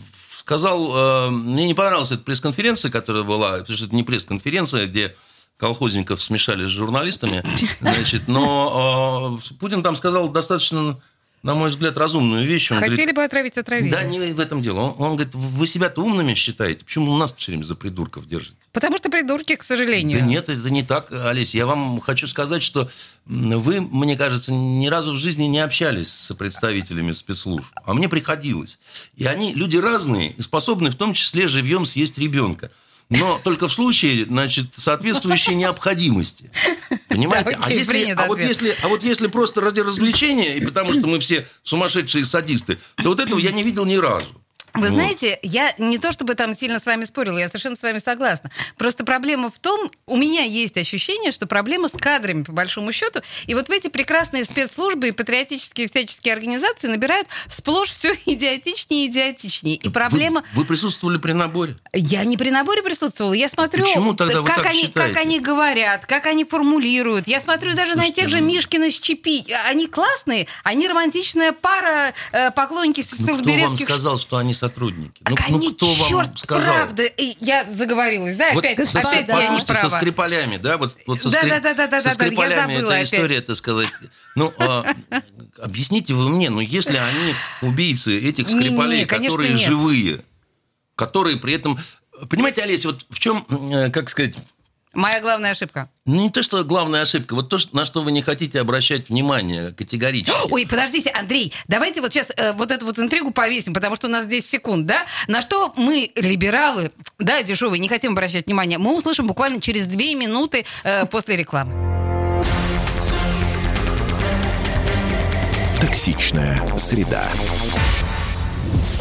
сказал, 0.42 1.28
э, 1.28 1.30
мне 1.30 1.68
не 1.68 1.74
понравилась 1.74 2.12
эта 2.12 2.24
пресс-конференция, 2.24 2.92
которая 2.92 3.24
была, 3.24 3.60
потому 3.60 3.78
что 3.78 3.86
это 3.86 3.96
не 3.96 4.04
пресс-конференция, 4.04 4.88
где 4.88 5.16
колхозников 5.58 6.22
смешали 6.22 6.66
с 6.66 6.70
журналистами, 6.70 7.44
значит, 7.80 8.28
но 8.28 9.40
э, 9.40 9.54
Путин 9.60 9.84
там 9.84 9.96
сказал 9.96 10.30
достаточно, 10.30 11.00
на 11.44 11.56
мой 11.56 11.72
взгляд, 11.72 11.98
разумную 11.98 12.46
вещь. 12.46 12.72
Он 12.72 12.78
Хотели 12.78 12.96
говорит, 12.98 13.16
бы 13.16 13.24
отравить, 13.24 13.58
отравили. 13.58 13.90
да, 13.90 14.04
не 14.04 14.20
в 14.20 14.40
этом 14.40 14.62
дело. 14.62 14.80
Он, 14.80 14.96
он 15.00 15.16
говорит, 15.16 15.34
вы 15.34 15.66
себя-то 15.66 16.02
умными 16.02 16.34
считаете, 16.36 16.86
почему 16.86 17.18
нас 17.18 17.34
все 17.36 17.52
время 17.52 17.66
за 17.66 17.76
придурков 17.76 18.28
держите? 18.28 18.56
Потому 18.72 18.98
что 18.98 19.10
придурки, 19.10 19.56
к 19.56 19.64
сожалению. 19.64 20.20
Да 20.20 20.26
нет, 20.26 20.50
это 20.50 20.70
не 20.70 20.84
так, 20.84 21.12
Олесь. 21.12 21.54
Я 21.56 21.66
вам 21.66 22.00
хочу 22.00 22.28
сказать, 22.28 22.62
что 22.64 22.90
вы, 23.26 23.82
мне 23.82 24.16
кажется, 24.16 24.54
ни 24.54 24.88
разу 24.88 25.14
в 25.14 25.18
жизни 25.18 25.46
не 25.46 25.60
общались 25.60 26.10
с 26.12 26.34
представителями 26.36 27.12
спецслужб. 27.12 27.66
А 27.84 27.94
мне 27.94 28.08
приходилось. 28.08 28.78
И 29.16 29.26
они 29.26 29.54
люди 29.54 29.78
разные, 29.78 30.36
способны 30.40 30.90
в 30.90 30.96
том 30.96 31.14
числе 31.14 31.48
живьем 31.48 31.86
съесть 31.86 32.18
ребенка. 32.18 32.72
Но 33.12 33.40
только 33.44 33.68
в 33.68 33.74
случае, 33.74 34.26
значит, 34.26 34.68
соответствующей 34.74 35.54
необходимости. 35.56 36.50
Понимаете? 37.10 37.52
Да, 37.52 37.58
а, 37.58 37.66
окей, 37.66 37.80
если, 37.80 37.92
принят 37.92 38.20
а, 38.20 38.28
вот 38.28 38.38
ответ. 38.38 38.50
если, 38.50 38.76
а 38.84 38.88
вот 38.88 39.04
если 39.04 39.28
просто 39.28 39.60
ради 39.60 39.82
развлечения, 39.82 40.58
и 40.58 40.66
потому 40.66 40.94
что 40.94 41.08
мы 41.08 41.20
все 41.20 41.46
сумасшедшие 41.64 42.24
садисты, 42.24 42.78
то 42.96 43.10
вот 43.10 43.20
этого 43.20 43.38
я 43.38 43.52
не 43.52 43.64
видел 43.64 43.86
ни 43.86 43.98
разу. 43.98 44.41
Вы 44.74 44.82
Вот. 44.88 44.92
знаете, 44.92 45.38
я 45.42 45.74
не 45.78 45.98
то 45.98 46.12
чтобы 46.12 46.36
там 46.36 46.54
сильно 46.54 46.80
с 46.80 46.86
вами 46.86 47.06
спорила, 47.06 47.38
я 47.38 47.48
совершенно 47.48 47.76
с 47.76 47.82
вами 47.82 47.98
согласна. 48.04 48.50
Просто 48.78 49.04
проблема 49.04 49.50
в 49.52 49.60
том, 49.60 49.92
у 50.06 50.16
меня 50.18 50.44
есть 50.44 50.78
ощущение, 50.78 51.32
что 51.32 51.46
проблема 51.46 51.90
с 51.90 51.92
кадрами, 51.92 52.44
по 52.44 52.52
большому 52.54 52.92
счету. 52.92 53.20
И 53.48 53.54
вот 53.54 53.68
в 53.68 53.72
эти 53.72 53.90
прекрасные 53.90 54.46
спецслужбы 54.46 55.10
и 55.10 55.12
патриотические 55.12 55.88
всяческие 55.90 56.34
организации 56.34 56.88
набирают 56.88 57.28
сплошь 57.50 57.90
все 57.92 58.14
идиотичнее 58.26 59.06
и 59.06 59.10
идиотичнее. 59.10 59.76
И 59.76 59.90
проблема... 59.90 60.44
Вы, 60.54 60.62
вы 60.62 60.66
присутствовали 60.66 61.18
при 61.18 61.34
наборе? 61.34 61.76
Я 61.94 62.24
не 62.24 62.38
при 62.38 62.50
наборе 62.50 62.82
присутствовала, 62.82 63.34
я 63.34 63.50
смотрю, 63.50 63.84
Почему 63.86 64.14
тогда 64.14 64.42
как, 64.44 64.66
они, 64.66 64.84
считаете? 64.84 65.14
как 65.14 65.24
они 65.24 65.40
говорят, 65.40 66.06
как 66.06 66.26
они 66.28 66.46
формулируют. 66.46 67.28
Я 67.28 67.42
смотрю 67.42 67.76
даже 67.76 67.96
на 67.96 68.04
Слушайте, 68.04 68.22
тех 68.22 68.30
же 68.30 68.40
ну- 68.40 68.48
Мишкина 68.48 68.90
с 68.90 69.00
Чипи. 69.00 69.46
Они 69.68 69.88
классные, 69.88 70.48
они 70.64 70.88
романтичная 70.88 71.52
пара, 71.52 72.14
э, 72.32 72.52
поклонники 72.52 73.04
Ну, 73.20 73.38
кто 73.38 73.52
вам 73.68 73.78
сказал, 73.78 74.18
что 74.18 74.38
они 74.38 74.54
сотрудники? 74.62 75.24
Ну, 75.28 75.36
ну, 75.50 75.56
они, 75.58 75.74
кто 75.74 75.88
вам 75.88 76.08
черт, 76.10 76.40
сказал? 76.40 76.74
правда. 76.76 77.04
Я 77.18 77.68
заговорилась, 77.68 78.36
да? 78.36 78.52
Вот, 78.54 78.64
опять, 78.64 78.78
кстати, 78.78 79.08
опять 79.08 79.28
я 79.28 79.36
не 79.36 79.42
послушайте, 79.42 79.74
со 79.74 79.80
права. 79.82 79.98
Скрипалями, 79.98 80.58
да, 80.58 80.78
вот, 80.78 80.96
вот 81.08 81.20
со, 81.20 81.32
Да, 81.32 81.42
скрип- 81.42 81.50
да, 81.50 81.60
да, 81.60 81.74
да, 81.74 81.88
да, 81.88 82.02
со 82.02 82.10
да, 82.10 82.16
да, 82.16 82.26
Скрипалями 82.26 82.74
эта 82.76 82.88
опять. 82.88 83.14
история, 83.14 83.42
так 83.42 83.56
сказать. 83.56 83.90
Ну, 84.36 84.54
а, 84.60 84.86
объясните 85.60 86.14
вы 86.14 86.30
мне, 86.30 86.52
ну, 86.52 86.60
если 86.60 86.96
они 86.96 87.34
убийцы 87.64 88.20
этих 88.20 88.48
Скрипалей, 88.50 89.06
конечно, 89.06 89.32
которые 89.32 89.54
нет. 89.56 89.68
живые, 89.68 90.22
которые 90.96 91.38
при 91.38 91.54
этом... 91.56 91.80
Понимаете, 92.30 92.62
Олеся, 92.62 92.90
вот 92.90 93.04
в 93.10 93.18
чем, 93.18 93.48
э, 93.50 93.90
как 93.90 94.12
сказать, 94.12 94.36
Моя 94.94 95.22
главная 95.22 95.52
ошибка. 95.52 95.90
не 96.06 96.30
то, 96.30 96.44
что 96.44 96.66
главная 96.66 97.04
ошибка, 97.04 97.34
вот 97.34 97.48
то, 97.48 97.58
на 97.72 97.86
что 97.86 98.02
вы 98.02 98.12
не 98.12 98.22
хотите 98.22 98.60
обращать 98.60 99.08
внимание 99.08 99.72
категорически. 99.72 100.36
Ой, 100.52 100.68
подождите, 100.68 101.10
Андрей, 101.12 101.54
давайте 101.70 102.02
вот 102.02 102.12
сейчас 102.12 102.30
э, 102.36 102.52
вот 102.54 102.72
эту 102.72 102.86
вот 102.86 103.00
интригу 103.00 103.32
повесим, 103.32 103.74
потому 103.74 103.96
что 103.96 104.08
у 104.08 104.10
нас 104.10 104.26
здесь 104.26 104.50
секунд, 104.50 104.86
да? 104.86 105.06
На 105.28 105.42
что 105.42 105.74
мы, 105.78 106.12
либералы, 106.16 106.92
да, 107.20 107.42
дешевые, 107.42 107.80
не 107.80 107.88
хотим 107.88 108.12
обращать 108.12 108.48
внимание, 108.48 108.78
мы 108.80 108.98
услышим 108.98 109.28
буквально 109.28 109.62
через 109.62 109.86
две 109.86 110.14
минуты 110.14 110.66
э, 110.84 111.06
после 111.06 111.38
рекламы. 111.38 111.74
Токсичная 115.80 116.78
среда. 116.78 117.24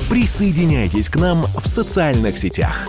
Присоединяйтесь 0.09 1.09
к 1.09 1.17
нам 1.17 1.43
в 1.61 1.67
социальных 1.67 2.39
сетях. 2.39 2.89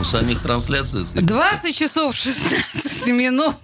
У 0.00 0.04
самих 0.04 0.40
трансляций... 0.40 1.04
с- 1.04 1.12
20 1.12 1.76
часов 1.76 2.16
16 2.16 3.08
минут. 3.08 3.54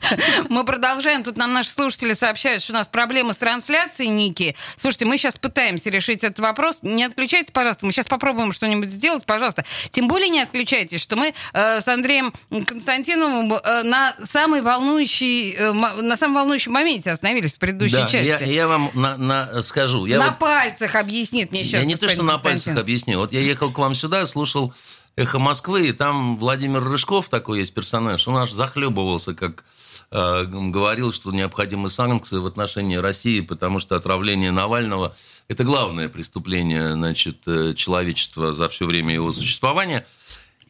Мы 0.51 0.65
продолжаем. 0.67 1.25
Тут 1.25 1.39
нам 1.39 1.55
наши 1.55 1.71
слушатели 1.71 2.13
сообщают, 2.13 2.63
что 2.63 2.73
у 2.73 2.77
нас 2.77 2.89
проблемы 2.89 3.33
с 3.33 3.39
трансляцией, 3.39 4.11
Ники. 4.11 4.55
Слушайте, 4.77 5.07
мы 5.07 5.17
сейчас 5.17 5.39
пытаемся 5.39 5.89
решить 5.89 6.25
этот 6.25 6.39
вопрос. 6.41 6.81
Не 6.83 7.05
отключайтесь, 7.05 7.51
пожалуйста. 7.53 7.87
Мы 7.87 7.93
сейчас 7.93 8.07
попробуем 8.07 8.53
что-нибудь 8.53 8.91
сделать, 8.91 9.25
пожалуйста. 9.25 9.65
Тем 9.91 10.09
более 10.09 10.29
не 10.29 10.43
отключайтесь, 10.43 11.01
что 11.01 11.17
мы 11.17 11.33
э, 11.55 11.81
с 11.81 11.89
Андреем 11.89 12.35
Константиновым 12.67 13.55
э, 13.55 13.83
на, 13.85 14.15
самой 14.23 14.61
волнующей, 14.61 15.55
э, 15.55 15.73
на 15.73 16.19
самом 16.19 16.35
волнующем 16.35 16.73
моменте 16.73 17.13
остановились 17.13 17.55
в 17.55 17.59
предыдущей 17.59 17.95
Да, 17.97 18.07
части. 18.09 18.27
я, 18.27 18.39
я 18.41 18.69
вам 18.69 18.91
на, 18.93 19.17
на- 19.17 19.63
скажу. 19.63 20.05
Я 20.05 20.19
на 20.19 20.27
вот- 20.33 20.39
пальцах 20.39 20.97
объяснит 20.97 21.51
мне 21.51 21.65
сейчас. 21.65 21.81
Я 21.81 21.87
не 21.87 21.97
то, 21.97 22.11
что 22.11 22.23
на 22.23 22.37
пальцах 22.37 22.77
объясню. 22.77 23.19
Вот 23.21 23.33
я 23.33 23.41
ехал 23.41 23.73
к 23.73 23.79
вам 23.79 23.95
сюда, 23.95 24.27
слушал 24.27 24.75
«Эхо 25.17 25.39
Москвы», 25.39 25.89
и 25.89 25.93
там 25.93 26.37
Владимир 26.37 26.83
Рыжков 26.85 27.29
такой 27.29 27.61
есть 27.61 27.75
персонаж. 27.75 28.29
Он 28.29 28.37
аж 28.37 28.53
захлебывался, 28.53 29.35
как 29.35 29.65
э, 30.11 30.45
говорил, 30.45 31.13
что 31.13 31.33
необходимы 31.33 31.91
санкции 31.91 32.37
в 32.37 32.47
отношении 32.47 32.97
России, 32.97 33.41
потому 33.41 33.81
что 33.81 33.97
отравление 33.97 34.51
Навального– 34.51 35.17
это 35.49 35.65
главное 35.65 36.09
преступление 36.09 36.93
значит, 36.93 37.39
э, 37.47 37.73
человечества 37.75 38.53
за 38.53 38.69
все 38.69 38.85
время 38.85 39.15
его 39.15 39.33
существования. 39.33 40.07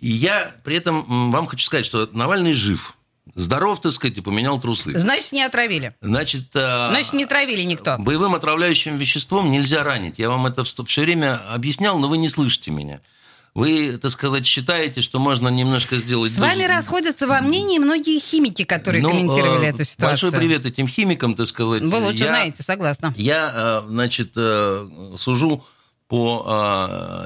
И 0.01 0.09
я 0.09 0.55
при 0.65 0.77
этом 0.77 1.31
вам 1.33 1.47
хочу 1.47 1.65
сказать, 1.65 1.87
что 1.87 2.09
Навальный 2.13 2.55
жив. 2.55 2.95
Здоров, 3.35 3.81
так 3.81 3.93
сказать, 3.93 4.17
и 4.17 4.21
поменял 4.21 4.61
трусы. 4.61 4.97
Значит, 4.97 5.33
не 5.33 5.43
отравили. 5.43 5.95
Значит, 6.01 6.55
э, 6.55 6.89
Значит, 6.91 7.13
не 7.15 7.27
травили 7.27 7.63
никто. 7.63 7.97
Боевым 7.99 8.35
отравляющим 8.35 8.97
веществом 8.97 9.51
нельзя 9.51 9.83
ранить. 9.83 10.19
Я 10.19 10.31
вам 10.31 10.47
это 10.47 10.63
все 10.65 11.03
время 11.03 11.37
объяснял, 11.53 11.99
но 11.99 12.09
вы 12.09 12.19
не 12.19 12.29
слышите 12.29 12.71
меня. 12.71 13.01
Вы, 13.57 13.97
так 13.97 14.11
сказать, 14.11 14.45
считаете, 14.45 15.01
что 15.01 15.19
можно 15.19 15.49
немножко 15.49 15.97
сделать... 15.97 16.31
С 16.31 16.39
вами 16.39 16.65
расходятся 16.65 17.27
во 17.27 17.41
мнении 17.41 17.79
многие 17.79 18.21
химики, 18.21 18.65
которые 18.65 19.03
Ну, 19.03 19.09
комментировали 19.09 19.65
э, 19.65 19.71
эту 19.71 19.85
ситуацию. 19.85 20.31
Большой 20.31 20.33
привет 20.33 20.67
этим 20.67 20.87
химикам, 20.87 21.35
так 21.35 21.47
сказать. 21.47 21.81
Вы 21.81 21.99
лучше 21.99 22.25
Я- 22.25 22.27
знаете, 22.27 22.63
согласна. 22.63 23.15
Я, 23.17 23.83
э, 23.87 23.89
значит, 23.89 24.33
э, 24.37 24.89
сужу 25.17 25.65
по, 26.07 26.45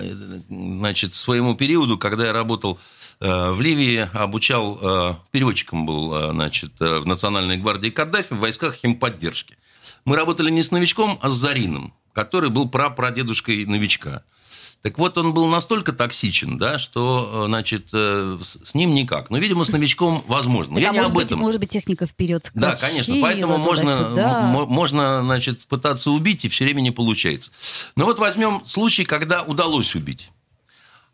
э, 0.01 0.39
значит, 0.49 1.17
своему 1.17 1.57
периоду, 1.57 1.99
когда 1.99 2.27
я 2.27 2.33
работал 2.33 2.79
в 3.19 3.61
Ливии, 3.61 4.09
обучал, 4.15 5.21
переводчиком 5.31 5.85
был, 5.85 6.33
значит, 6.33 6.73
в 6.79 7.05
Национальной 7.05 7.59
гвардии 7.59 7.91
Каддафи 7.91 8.33
в 8.33 8.39
войсках 8.39 8.77
химподдержки. 8.77 9.59
Мы 10.07 10.17
работали 10.17 10.51
не 10.51 10.63
с 10.63 10.71
новичком, 10.71 11.19
а 11.21 11.29
с 11.29 11.35
Зарином, 11.35 11.93
который 12.15 12.49
был 12.49 12.67
прапрадедушкой 12.69 13.67
новичка. 13.67 14.23
Так 14.83 14.99
вот, 14.99 15.19
он 15.19 15.35
был 15.35 15.47
настолько 15.49 15.93
токсичен, 15.93 16.57
да, 16.57 16.79
что, 16.79 17.43
э, 17.45 17.47
значит, 17.49 17.89
э, 17.93 18.39
с 18.65 18.75
ним 18.75 18.95
никак. 18.95 19.29
Но, 19.29 19.37
видимо, 19.37 19.65
с 19.67 19.69
новичком 19.69 20.25
возможно. 20.27 20.75
Но 20.75 20.81
Так, 20.81 20.85
я 20.85 20.91
а 20.91 20.93
не 20.93 20.99
может 21.01 21.13
об 21.13 21.17
быть, 21.17 21.27
этом. 21.27 21.39
может 21.39 21.61
быть, 21.61 21.69
техника 21.71 22.07
вперед 22.07 22.51
Да, 22.55 22.75
конечно, 22.77 23.15
поэтому 23.21 23.59
можно, 23.59 23.91
м- 23.91 24.69
можно, 24.69 25.21
значит, 25.23 25.67
пытаться 25.67 26.11
убить, 26.11 26.47
и 26.47 26.49
все 26.49 26.65
время 26.65 26.81
не 26.81 26.93
получается. 26.93 27.51
Но 27.95 28.07
вот 28.07 28.19
возьмем 28.19 28.63
случай, 28.67 29.05
когда 29.05 29.43
удалось 29.43 29.95
убить. 29.95 30.31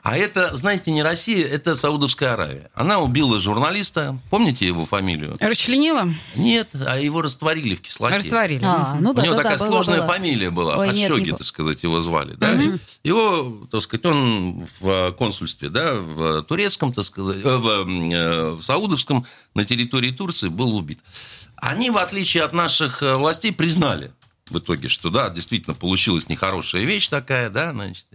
А 0.06 0.16
это, 0.16 0.54
знаете, 0.56 0.92
не 0.92 1.02
Россия, 1.02 1.44
это 1.48 1.75
Саудовская 1.75 2.34
Аравия. 2.34 2.70
Она 2.75 3.00
убила 3.00 3.40
журналиста, 3.40 4.16
помните 4.30 4.64
его 4.64 4.86
фамилию? 4.86 5.34
Расчленила? 5.40 6.08
Нет, 6.36 6.70
а 6.86 7.00
его 7.00 7.22
растворили 7.22 7.75
в 7.75 7.80
кислоте. 7.82 8.14
Растворили. 8.14 8.62
А, 8.62 8.96
ну 9.00 9.12
да, 9.12 9.22
У 9.22 9.25
него 9.25 9.34
да, 9.34 9.42
такая 9.42 9.58
да, 9.58 9.66
сложная 9.66 9.96
была. 9.96 10.06
фамилия 10.06 10.50
была, 10.52 10.76
Ой, 10.76 10.92
нет, 10.92 11.10
не- 11.10 11.32
так 11.32 11.44
сказать, 11.44 11.82
его 11.82 12.00
звали. 12.00 12.34
Да? 12.34 12.56
Его, 13.02 13.66
так 13.68 13.82
сказать, 13.82 14.06
он 14.06 14.68
в 14.78 15.10
консульстве, 15.18 15.70
да, 15.70 15.94
в 15.96 16.44
турецком, 16.44 16.92
так 16.92 17.04
сказать, 17.04 17.44
э, 17.44 17.56
в, 17.56 17.68
э, 17.68 18.50
в 18.52 18.62
саудовском, 18.62 19.26
на 19.56 19.64
территории 19.64 20.12
Турции 20.12 20.46
был 20.46 20.76
убит. 20.76 21.00
Они, 21.56 21.90
в 21.90 21.96
отличие 21.98 22.44
от 22.44 22.52
наших 22.52 23.02
э, 23.02 23.16
властей, 23.16 23.50
признали 23.52 24.12
в 24.50 24.56
итоге, 24.60 24.86
что, 24.86 25.10
да, 25.10 25.30
действительно, 25.30 25.75
получилась 25.75 26.28
нехорошая 26.28 26.84
вещь 26.84 27.08
такая, 27.08 27.50
да, 27.50 27.72
значит. 27.72 28.06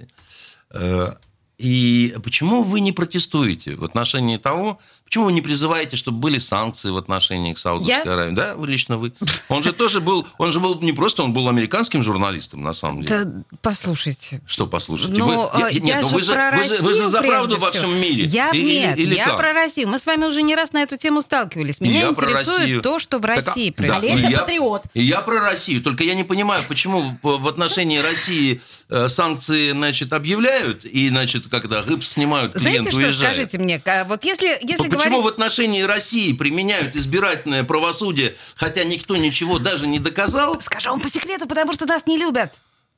И 1.62 2.16
почему 2.24 2.64
вы 2.64 2.80
не 2.80 2.92
протестуете 2.92 3.76
в 3.76 3.84
отношении 3.84 4.38
того, 4.38 4.80
почему 5.12 5.26
вы 5.26 5.34
не 5.34 5.42
призываете, 5.42 5.98
чтобы 5.98 6.20
были 6.20 6.38
санкции 6.40 6.90
в 6.90 6.96
отношении 6.96 7.52
к 7.54 7.60
Саудовской 7.60 7.96
Я? 8.06 8.14
Аравии? 8.14 8.34
Да, 8.34 8.56
вы 8.56 8.66
лично 8.68 8.98
вы. 8.98 9.12
Он 9.50 9.62
же 9.62 9.74
тоже 9.74 10.00
был, 10.00 10.26
он 10.38 10.54
же 10.54 10.62
был 10.62 10.80
не 10.80 10.94
просто, 10.94 11.22
он 11.24 11.34
был 11.34 11.50
американским 11.50 12.02
журналистом, 12.02 12.62
на 12.64 12.74
самом 12.74 13.04
деле. 13.04 13.26
Да, 13.26 13.32
послушайте. 13.62 14.42
Что, 14.46 14.68
послушайте? 14.68 15.18
Ну, 15.18 15.50
вы, 15.54 15.74
нет, 15.74 15.84
я 15.84 16.02
ну 16.02 16.08
же 16.08 16.16
вы 16.16 16.22
же, 16.22 16.32
про 16.32 16.52
вы 16.56 16.64
же, 16.64 16.76
вы 16.82 16.94
же 16.94 17.10
за 17.10 17.18
Россию 17.18 17.34
правду 17.34 17.58
во 17.58 17.72
всем 17.72 17.94
мире. 18.02 18.24
Я 18.24 18.52
И- 18.52 18.62
нет, 18.64 18.98
или 18.98 19.16
я 19.16 19.26
как? 19.26 19.38
про 19.38 19.52
Россию. 19.52 19.90
Мы 19.90 20.00
с 20.00 20.06
вами 20.06 20.24
уже 20.24 20.44
не 20.44 20.56
раз 20.56 20.72
на 20.72 20.82
эту 20.82 20.96
тему 20.96 21.22
сталкивались. 21.22 21.82
Меня 21.82 22.04
я 22.04 22.08
интересует 22.12 22.60
Россию. 22.60 22.82
то, 22.82 22.98
что 23.00 23.18
в 23.18 23.22
Так, 23.24 23.32
а- 23.32 23.36
России 23.36 23.70
да, 23.70 23.76
происходит. 23.76 24.12
Олеся 24.14 24.28
и 24.28 24.32
я- 24.32 24.40
патриот. 24.40 24.84
И 24.94 25.04
я 25.04 25.20
про 25.22 25.40
Россию. 25.42 25.82
Только 25.82 26.06
я 26.06 26.16
не 26.16 26.24
понимаю, 26.24 26.62
почему 26.70 27.02
в, 27.22 27.38
в 27.38 27.48
отношении 27.50 27.98
России 27.98 28.62
э, 28.88 29.10
санкции, 29.10 29.72
значит, 29.72 30.14
объявляют, 30.14 30.86
и, 30.86 31.10
значит, 31.10 31.48
когда 31.50 31.82
гыб 31.84 32.02
снимают, 32.06 32.54
клиент 32.54 32.84
Знаете, 32.84 32.92
что 32.92 32.98
уезжает. 32.98 33.36
скажите 33.36 33.58
мне? 33.58 33.82
а, 33.86 34.06
Вот 34.06 34.24
если, 34.24 34.58
если 34.62 34.88
Почему 35.02 35.22
в 35.22 35.28
отношении 35.28 35.82
России 35.82 36.32
применяют 36.32 36.96
избирательное 36.96 37.64
правосудие, 37.64 38.36
хотя 38.56 38.84
никто 38.84 39.18
ничего 39.18 39.58
даже 39.58 39.88
не 39.88 39.98
доказал? 39.98 40.62
Скажу 40.62 40.92
вам 40.92 41.02
по 41.02 41.10
секрету, 41.10 41.48
потому 41.48 41.74
что 41.74 41.88
нас 41.88 42.06
не 42.06 42.18
любят. 42.18 42.54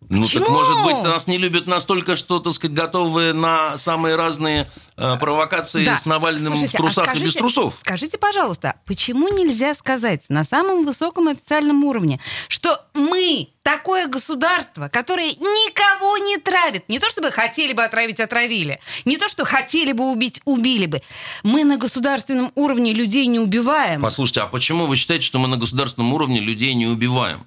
Ну, 0.10 0.24
Почему? 0.24 0.46
так 0.46 0.54
может 0.54 0.84
быть, 0.84 1.04
нас 1.04 1.28
не 1.28 1.38
любят 1.38 1.68
настолько, 1.68 2.16
что, 2.16 2.40
так 2.40 2.54
сказать, 2.54 2.76
готовы 2.76 3.34
на 3.34 3.78
самые 3.78 4.16
разные 4.16 4.70
э, 4.98 5.18
провокации 5.18 5.86
Да. 5.86 5.98
с 5.98 6.06
Навальным 6.06 6.54
Слушайте, 6.54 6.78
в 6.78 6.82
трусах 6.82 7.08
а 7.08 7.12
и 7.12 7.14
без 7.16 7.20
скажите- 7.22 7.40
трусов. 7.40 7.76
Скажите, 7.80 8.18
пожалуйста, 8.18 8.76
почему 8.86 9.28
нельзя 9.30 9.74
сказать 9.76 10.22
на 10.30 10.44
самом 10.44 10.86
высоком 10.86 11.28
официальном 11.30 11.84
уровне, 11.84 12.20
что 12.48 12.80
мы 12.94 13.50
такое 13.64 14.08
государство, 14.08 14.90
которое 14.90 15.30
никого 15.32 16.18
не 16.18 16.38
травит. 16.38 16.88
Не 16.90 17.00
то, 17.00 17.10
чтобы 17.10 17.32
хотели 17.32 17.74
бы 17.74 17.84
отравить, 17.84 18.20
отравили. 18.20 18.80
Не 19.06 19.18
то, 19.18 19.30
что 19.30 19.46
хотели 19.46 19.94
бы 19.94 20.12
убить, 20.12 20.42
убили 20.46 20.86
бы. 20.86 21.02
Мы 21.44 21.64
на 21.64 21.78
государственном 21.78 22.52
уровне 22.56 22.94
людей 22.94 23.26
не 23.26 23.40
убиваем. 23.40 24.02
Послушайте, 24.02 24.42
а 24.42 24.48
почему 24.48 24.86
вы 24.86 24.96
считаете, 24.96 25.26
что 25.26 25.40
мы 25.40 25.48
на 25.48 25.58
государственном 25.58 26.14
уровне 26.14 26.40
людей 26.40 26.74
не 26.74 26.88
убиваем? 26.88 27.46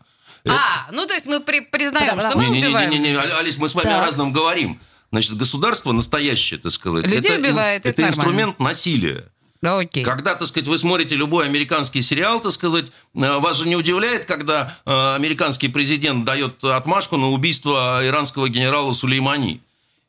А, 0.48 0.88
ну 0.92 1.06
то 1.06 1.14
есть 1.14 1.26
мы 1.26 1.40
при- 1.40 1.60
признаем, 1.60 2.18
что 2.20 2.36
мы 2.36 2.44
Не-не-не, 2.46 2.66
убиваем. 2.66 2.90
не-не-не, 2.90 3.16
Али- 3.16 3.32
Алис, 3.40 3.56
мы 3.56 3.68
с 3.68 3.74
вами 3.74 3.90
о 3.90 4.00
разном 4.00 4.32
говорим. 4.32 4.78
Значит, 5.12 5.36
государство 5.36 5.92
настоящее, 5.92 6.58
так 6.58 6.72
сказать. 6.72 7.06
Людей 7.06 7.30
это, 7.32 7.40
убивает, 7.40 7.86
это 7.86 8.02
это 8.02 8.08
инструмент 8.10 8.58
насилия. 8.60 9.24
Да, 9.62 9.78
окей. 9.78 10.04
Когда, 10.04 10.34
так 10.34 10.46
сказать, 10.48 10.68
вы 10.68 10.76
смотрите 10.78 11.14
любой 11.14 11.46
американский 11.46 12.02
сериал, 12.02 12.40
так 12.40 12.52
сказать, 12.52 12.86
э, 13.14 13.38
вас 13.38 13.56
же 13.56 13.66
не 13.66 13.74
удивляет, 13.76 14.26
когда 14.26 14.76
э, 14.84 15.14
американский 15.14 15.68
президент 15.68 16.24
дает 16.24 16.62
отмашку 16.62 17.16
на 17.16 17.28
убийство 17.30 18.00
иранского 18.06 18.48
генерала 18.48 18.92
Сулеймани. 18.92 19.60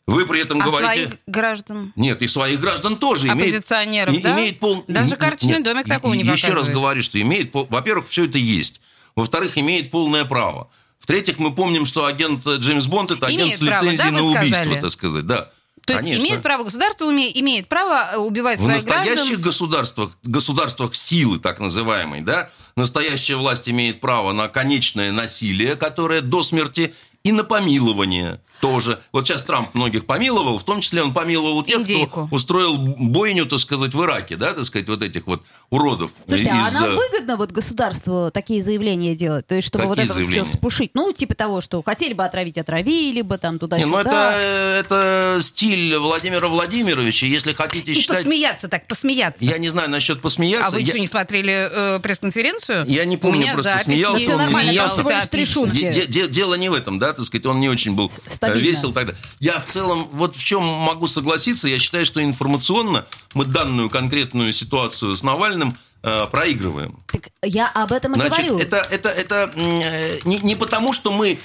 Вы 0.05 0.25
при 0.25 0.41
этом 0.41 0.61
А 0.61 0.65
говорите... 0.65 0.93
своих 0.93 1.09
граждан? 1.27 1.93
Нет, 1.95 2.21
и 2.21 2.27
своих 2.27 2.59
граждан 2.59 2.97
тоже 2.97 3.27
имеет... 3.27 3.39
Оппозиционеров, 3.55 4.13
и- 4.13 4.19
да? 4.19 4.33
Имеет 4.33 4.59
пол... 4.59 4.83
Даже 4.87 5.11
Нет, 5.11 5.19
карточный 5.19 5.59
домик 5.63 5.87
такого 5.87 6.13
не 6.13 6.21
Еще 6.23 6.31
раз 6.31 6.41
показывает. 6.41 6.73
говорю, 6.73 7.01
что 7.03 7.21
имеет... 7.21 7.51
пол- 7.51 7.67
Во-первых, 7.69 8.07
все 8.09 8.25
это 8.25 8.37
есть. 8.37 8.79
Во-вторых, 9.17 9.57
имеет 9.57 9.89
полное 9.89 10.25
право. 10.25 10.69
В-третьих, 10.99 11.39
мы 11.39 11.53
помним, 11.53 11.85
что 11.85 12.05
агент 12.05 12.45
Джеймс 12.45 12.85
Бонд 12.85 13.11
это 13.11 13.25
агент 13.25 13.41
Имеет 13.41 13.57
с 13.57 13.65
право, 13.65 13.83
лицензией 13.83 14.11
да, 14.11 14.17
на 14.17 14.23
убийство, 14.23 14.63
сказали? 14.63 14.81
так 14.81 14.91
сказать. 14.91 15.25
Да. 15.25 15.49
То 15.85 15.93
есть 15.93 16.03
Конечно. 16.03 16.21
имеет 16.21 16.43
право 16.43 16.63
государство, 16.63 17.05
имеет 17.09 17.67
право 17.67 18.11
э, 18.13 18.17
убивать 18.17 18.59
В 18.59 18.63
своих 18.63 18.75
настоящих 18.75 19.15
граждан. 19.15 19.41
государствах, 19.41 20.17
государствах 20.23 20.95
силы, 20.95 21.39
так 21.39 21.59
называемой, 21.59 22.21
да, 22.21 22.49
настоящая 22.75 23.37
власть 23.37 23.67
имеет 23.69 24.01
право 24.01 24.33
на 24.33 24.49
конечное 24.49 25.11
насилие, 25.11 25.77
которое 25.77 26.21
до 26.21 26.43
смерти, 26.43 26.93
и 27.23 27.31
на 27.31 27.43
помилование 27.43 28.39
тоже. 28.61 28.99
Вот 29.11 29.27
сейчас 29.27 29.43
Трамп 29.43 29.73
многих 29.75 30.05
помиловал, 30.05 30.57
в 30.59 30.63
том 30.63 30.81
числе 30.81 31.03
он 31.03 31.13
помиловал 31.13 31.63
тех, 31.63 31.79
Индейку. 31.79 32.27
кто 32.27 32.35
устроил 32.35 32.77
бойню, 32.77 33.45
так 33.45 33.59
сказать, 33.59 33.93
в 33.93 34.03
Ираке, 34.03 34.35
да, 34.35 34.53
так 34.53 34.65
сказать, 34.65 34.87
вот 34.87 35.01
этих 35.03 35.27
вот 35.27 35.43
уродов. 35.69 36.11
Слушайте, 36.25 36.51
а 36.53 36.67
из, 36.67 36.73
нам 36.73 36.83
э, 36.85 36.95
выгодно 36.95 37.37
вот 37.37 37.51
государству 37.51 38.31
такие 38.33 38.61
заявления 38.63 39.15
делать? 39.15 39.45
То 39.47 39.55
есть, 39.55 39.67
чтобы 39.67 39.85
вот 39.85 39.97
Какие 39.97 40.05
это 40.05 40.13
вот 40.15 40.23
все 40.23 40.31
заявления? 40.31 40.57
спушить? 40.57 40.91
Ну, 40.93 41.11
типа 41.11 41.35
того, 41.35 41.61
что 41.61 41.81
хотели 41.83 42.13
бы 42.13 42.23
отравить, 42.25 42.57
отравили 42.57 43.21
бы 43.21 43.37
там 43.37 43.53
Не, 43.55 43.59
туда-сюда. 43.59 43.87
ну 43.89 43.97
это, 43.97 44.79
это 44.79 45.39
стиль 45.41 45.95
Владимира 45.97 46.47
Владимировича. 46.47 47.25
Если 47.27 47.53
хотите 47.53 47.91
И 47.91 47.95
считать... 47.95 48.19
посмеяться 48.19 48.67
так, 48.67 48.87
посмеяться. 48.87 49.43
Я 49.45 49.57
не 49.57 49.69
знаю 49.69 49.89
насчет 49.89 50.21
посмеяться. 50.21 50.67
А 50.67 50.71
вы 50.71 50.81
Я- 50.81 50.87
что, 50.87 50.99
не 50.99 51.07
смотрели 51.07 51.69
э, 51.97 51.99
пресс-конференцию? 51.99 52.85
Я 52.87 53.05
не 53.05 53.17
помню, 53.17 53.53
просто 53.53 53.71
запись 53.71 53.83
смеялся 53.85 54.35
он, 54.35 54.41
не 54.41 54.47
смеялся. 54.47 56.27
Дело 56.27 56.55
не 56.55 56.69
в 56.69 56.73
этом, 56.73 56.99
да, 56.99 57.13
так 57.13 57.25
сказать, 57.25 57.45
он 57.45 57.59
не 57.59 57.69
очень 57.69 57.93
был 57.95 58.11
э, 58.47 58.51
Стабильно. 58.51 58.71
весел 58.71 58.93
тогда. 58.93 59.13
Я 59.39 59.59
в 59.59 59.65
целом, 59.65 60.07
вот 60.11 60.35
в 60.35 60.43
чем 60.43 60.63
могу 60.63 61.07
согласиться, 61.07 61.67
я 61.67 61.79
считаю, 61.79 62.05
что 62.05 62.23
информационно 62.23 63.05
мы 63.33 63.45
данную 63.45 63.89
конкретную 63.89 64.53
ситуацию 64.53 65.15
с 65.15 65.23
Навальным 65.23 65.77
э, 66.03 66.27
проигрываем. 66.27 66.99
Так 67.07 67.29
я 67.43 67.69
об 67.69 67.91
этом 67.91 68.13
и 68.13 68.15
Значит, 68.15 68.47
говорю. 68.47 68.59
это, 68.59 68.77
это, 68.77 69.09
это 69.09 69.51
э, 69.55 70.19
не, 70.25 70.39
не 70.39 70.55
потому, 70.55 70.93
что 70.93 71.11
мы 71.11 71.37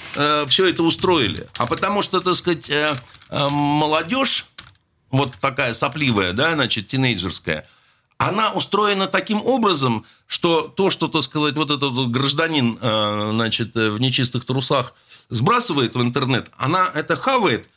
все 0.47 0.69
это 0.69 0.83
устроили, 0.83 1.47
а 1.57 1.65
потому 1.65 2.01
что, 2.01 2.21
так 2.21 2.35
сказать, 2.35 2.69
э, 2.69 2.95
э, 3.29 3.47
молодежь, 3.49 4.47
вот 5.11 5.35
такая 5.39 5.73
сопливая, 5.73 6.33
да, 6.33 6.53
значит, 6.53 6.87
тинейджерская, 6.87 7.67
она 8.17 8.51
устроена 8.53 9.07
таким 9.07 9.41
образом, 9.41 10.05
что 10.27 10.61
то, 10.61 10.91
что, 10.91 11.07
так 11.07 11.23
сказать, 11.23 11.55
вот 11.55 11.69
этот 11.69 11.91
вот 11.91 12.09
гражданин, 12.09 12.77
э, 12.81 13.29
значит, 13.31 13.75
э, 13.75 13.89
в 13.89 13.99
нечистых 13.99 14.45
трусах 14.45 14.93
сбрасывает 15.29 15.95
в 15.95 16.01
интернет, 16.01 16.49
она 16.57 16.89
это 16.93 17.15
хавает, 17.15 17.67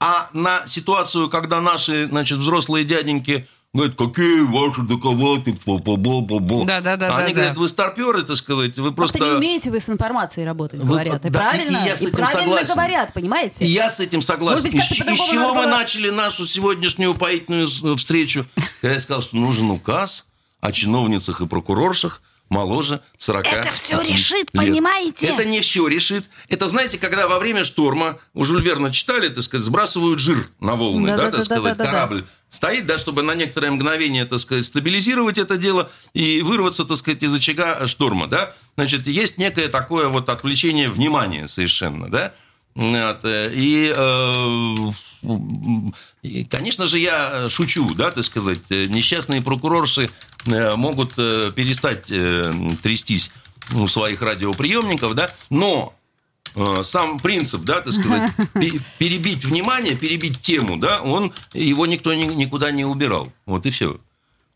а 0.00 0.28
на 0.32 0.66
ситуацию, 0.66 1.28
когда 1.30 1.60
наши, 1.60 2.06
значит, 2.06 2.38
взрослые 2.38 2.84
дяденьки 2.84 3.46
говорят, 3.72 3.94
какие 3.96 4.40
ваши 4.40 4.82
доковаты, 4.82 5.52
фу-фу-бу-бу-бу». 5.54 6.64
Да-да-да, 6.66 7.16
Они 7.16 7.28
да, 7.28 7.34
говорят, 7.34 7.54
да. 7.54 7.60
вы 7.60 7.68
старперы, 7.68 8.22
так 8.22 8.36
сказать, 8.36 8.76
вы 8.78 8.92
Просто 8.92 9.18
просто... 9.18 9.34
не 9.34 9.38
умеете 9.38 9.70
вы 9.70 9.80
с 9.80 9.88
информацией 9.88 10.46
работать, 10.46 10.80
Вы- 10.80 10.88
говорят. 10.88 11.24
И 11.24 11.28
да, 11.30 11.40
и- 11.40 11.42
правильно, 11.42 11.76
и 11.78 11.88
я 11.88 11.96
с 11.96 12.02
этим 12.02 12.12
правильно 12.16 12.40
согласен. 12.42 12.72
говорят, 12.74 13.12
понимаете? 13.12 13.64
И 13.64 13.68
я 13.68 13.90
с 13.90 14.00
этим 14.00 14.22
согласен. 14.22 14.62
Может 14.62 14.74
быть, 14.76 14.82
из 14.90 14.98
по-другому 14.98 15.30
чего 15.30 15.52
надо 15.54 15.54
мы 15.54 15.66
начали 15.66 16.10
нашу 16.10 16.46
сегодняшнюю 16.46 17.10
упоительную 17.12 17.68
с- 17.68 17.96
встречу? 17.98 18.46
Когда 18.80 18.94
я 18.94 19.00
сказал, 19.00 19.22
что 19.22 19.36
нужен 19.36 19.70
указ 19.70 20.24
о 20.60 20.72
чиновницах 20.72 21.40
и 21.42 21.46
прокуроршах 21.46 22.22
моложе 22.48 23.00
40 23.18 23.46
Это 23.46 23.70
всё 23.72 24.00
решит, 24.02 24.48
лет. 24.52 24.52
понимаете? 24.52 25.26
Это 25.26 25.44
не 25.44 25.60
все 25.60 25.86
решит. 25.88 26.24
Это, 26.48 26.68
знаете, 26.68 26.98
когда 26.98 27.28
во 27.28 27.38
время 27.38 27.64
шторма, 27.64 28.18
у 28.34 28.44
Жюль 28.44 28.62
Верна 28.62 28.90
читали, 28.90 29.28
так 29.28 29.42
сказать, 29.44 29.64
сбрасывают 29.66 30.18
жир 30.20 30.48
на 30.60 30.76
волны, 30.76 31.08
да, 31.08 31.16
Да-да-да-да-да-да. 31.16 31.74
так 31.74 31.74
сказать, 31.74 31.90
корабль 31.90 32.26
стоит, 32.48 32.86
да, 32.86 32.98
чтобы 32.98 33.22
на 33.22 33.34
некоторое 33.34 33.70
мгновение, 33.70 34.24
так 34.24 34.38
сказать, 34.38 34.64
стабилизировать 34.64 35.38
это 35.38 35.56
дело 35.56 35.90
и 36.14 36.40
вырваться, 36.42 36.84
так 36.84 36.96
сказать, 36.96 37.22
из 37.22 37.34
очага 37.34 37.86
шторма, 37.86 38.26
да. 38.28 38.54
Значит, 38.76 39.06
есть 39.06 39.38
некое 39.38 39.68
такое 39.68 40.08
вот 40.08 40.28
отвлечение 40.28 40.88
внимания 40.88 41.48
совершенно, 41.48 42.08
да. 42.08 42.32
Вот, 42.76 43.20
э, 43.24 43.52
И, 43.54 43.92
э, 43.96 44.74
и, 46.22 46.44
конечно 46.44 46.86
же, 46.86 46.98
я 46.98 47.48
шучу, 47.48 47.94
да, 47.94 48.10
так 48.10 48.24
сказать. 48.24 48.60
Э, 48.70 48.86
Несчастные 48.86 49.40
прокурорши 49.42 50.10
э, 50.46 50.74
могут 50.76 51.14
э, 51.18 51.52
перестать 51.54 52.10
э, 52.10 52.52
трястись 52.82 53.30
у 53.74 53.88
своих 53.88 54.20
радиоприемников, 54.22 55.14
да, 55.14 55.30
но 55.50 55.94
э, 56.54 56.82
сам 56.82 57.18
принцип, 57.18 57.62
да, 57.62 57.80
так 57.80 57.92
сказать, 57.94 58.30
пе- 58.54 58.80
перебить 58.98 59.44
внимание, 59.44 59.94
перебить 59.96 60.38
тему, 60.40 60.76
да, 60.76 61.00
он, 61.02 61.32
его 61.54 61.86
никто 61.86 62.12
ни- 62.14 62.34
никуда 62.34 62.70
не 62.72 62.84
убирал. 62.84 63.32
Вот 63.46 63.64
и 63.66 63.70
все. 63.70 63.98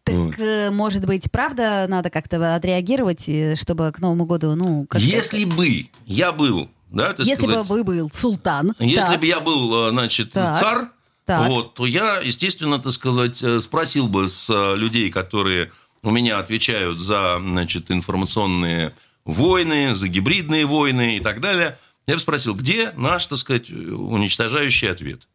Так, 0.05 0.39
э, 0.39 0.71
может 0.71 1.05
быть, 1.07 1.31
правда, 1.33 1.87
надо 1.89 2.11
как-то 2.11 2.55
отреагировать, 2.55 3.29
э, 3.29 3.57
чтобы 3.57 3.91
к 3.93 3.99
Новому 3.99 4.27
году, 4.27 4.55
ну, 4.57 4.87
как-то- 4.87 5.07
Если 5.07 5.45
бы 5.45 5.87
я 6.07 6.33
был, 6.33 6.69
да, 6.91 7.13
так 7.13 7.27
Если 7.27 7.47
бы 7.47 7.53
сказать, 7.53 7.69
вы 7.69 7.85
был 7.85 8.11
султан. 8.13 8.75
Если 8.79 9.01
так. 9.01 9.21
бы 9.21 9.27
я 9.27 9.41
был, 9.41 9.89
э, 9.89 9.91
значит, 9.91 10.33
Так. 10.33 10.59
царь, 10.59 10.85
Так. 11.25 11.49
вот, 11.49 11.75
то 11.75 11.87
я, 11.87 12.19
естественно, 12.21 12.79
так 12.79 12.93
сказать, 12.93 13.43
э, 13.43 13.61
спросил 13.61 14.09
бы 14.09 14.29
с 14.29 14.51
э, 14.51 14.77
людей, 14.77 15.11
которые 15.11 15.71
у 16.03 16.11
меня 16.11 16.39
отвечают 16.39 17.01
за, 17.01 17.39
значит, 17.39 17.91
информационные 17.91 18.93
войны, 19.25 19.95
за 19.95 20.09
гибридные 20.09 20.67
войны 20.67 21.17
и 21.17 21.21
так 21.21 21.41
далее. 21.41 21.79
Я 22.07 22.15
бы 22.15 22.21
спросил, 22.21 22.55
где 22.55 22.93
наш, 22.97 23.27
так 23.27 23.39
сказать, 23.39 23.71
уничтожающий 23.71 24.91
ответ? 24.91 25.29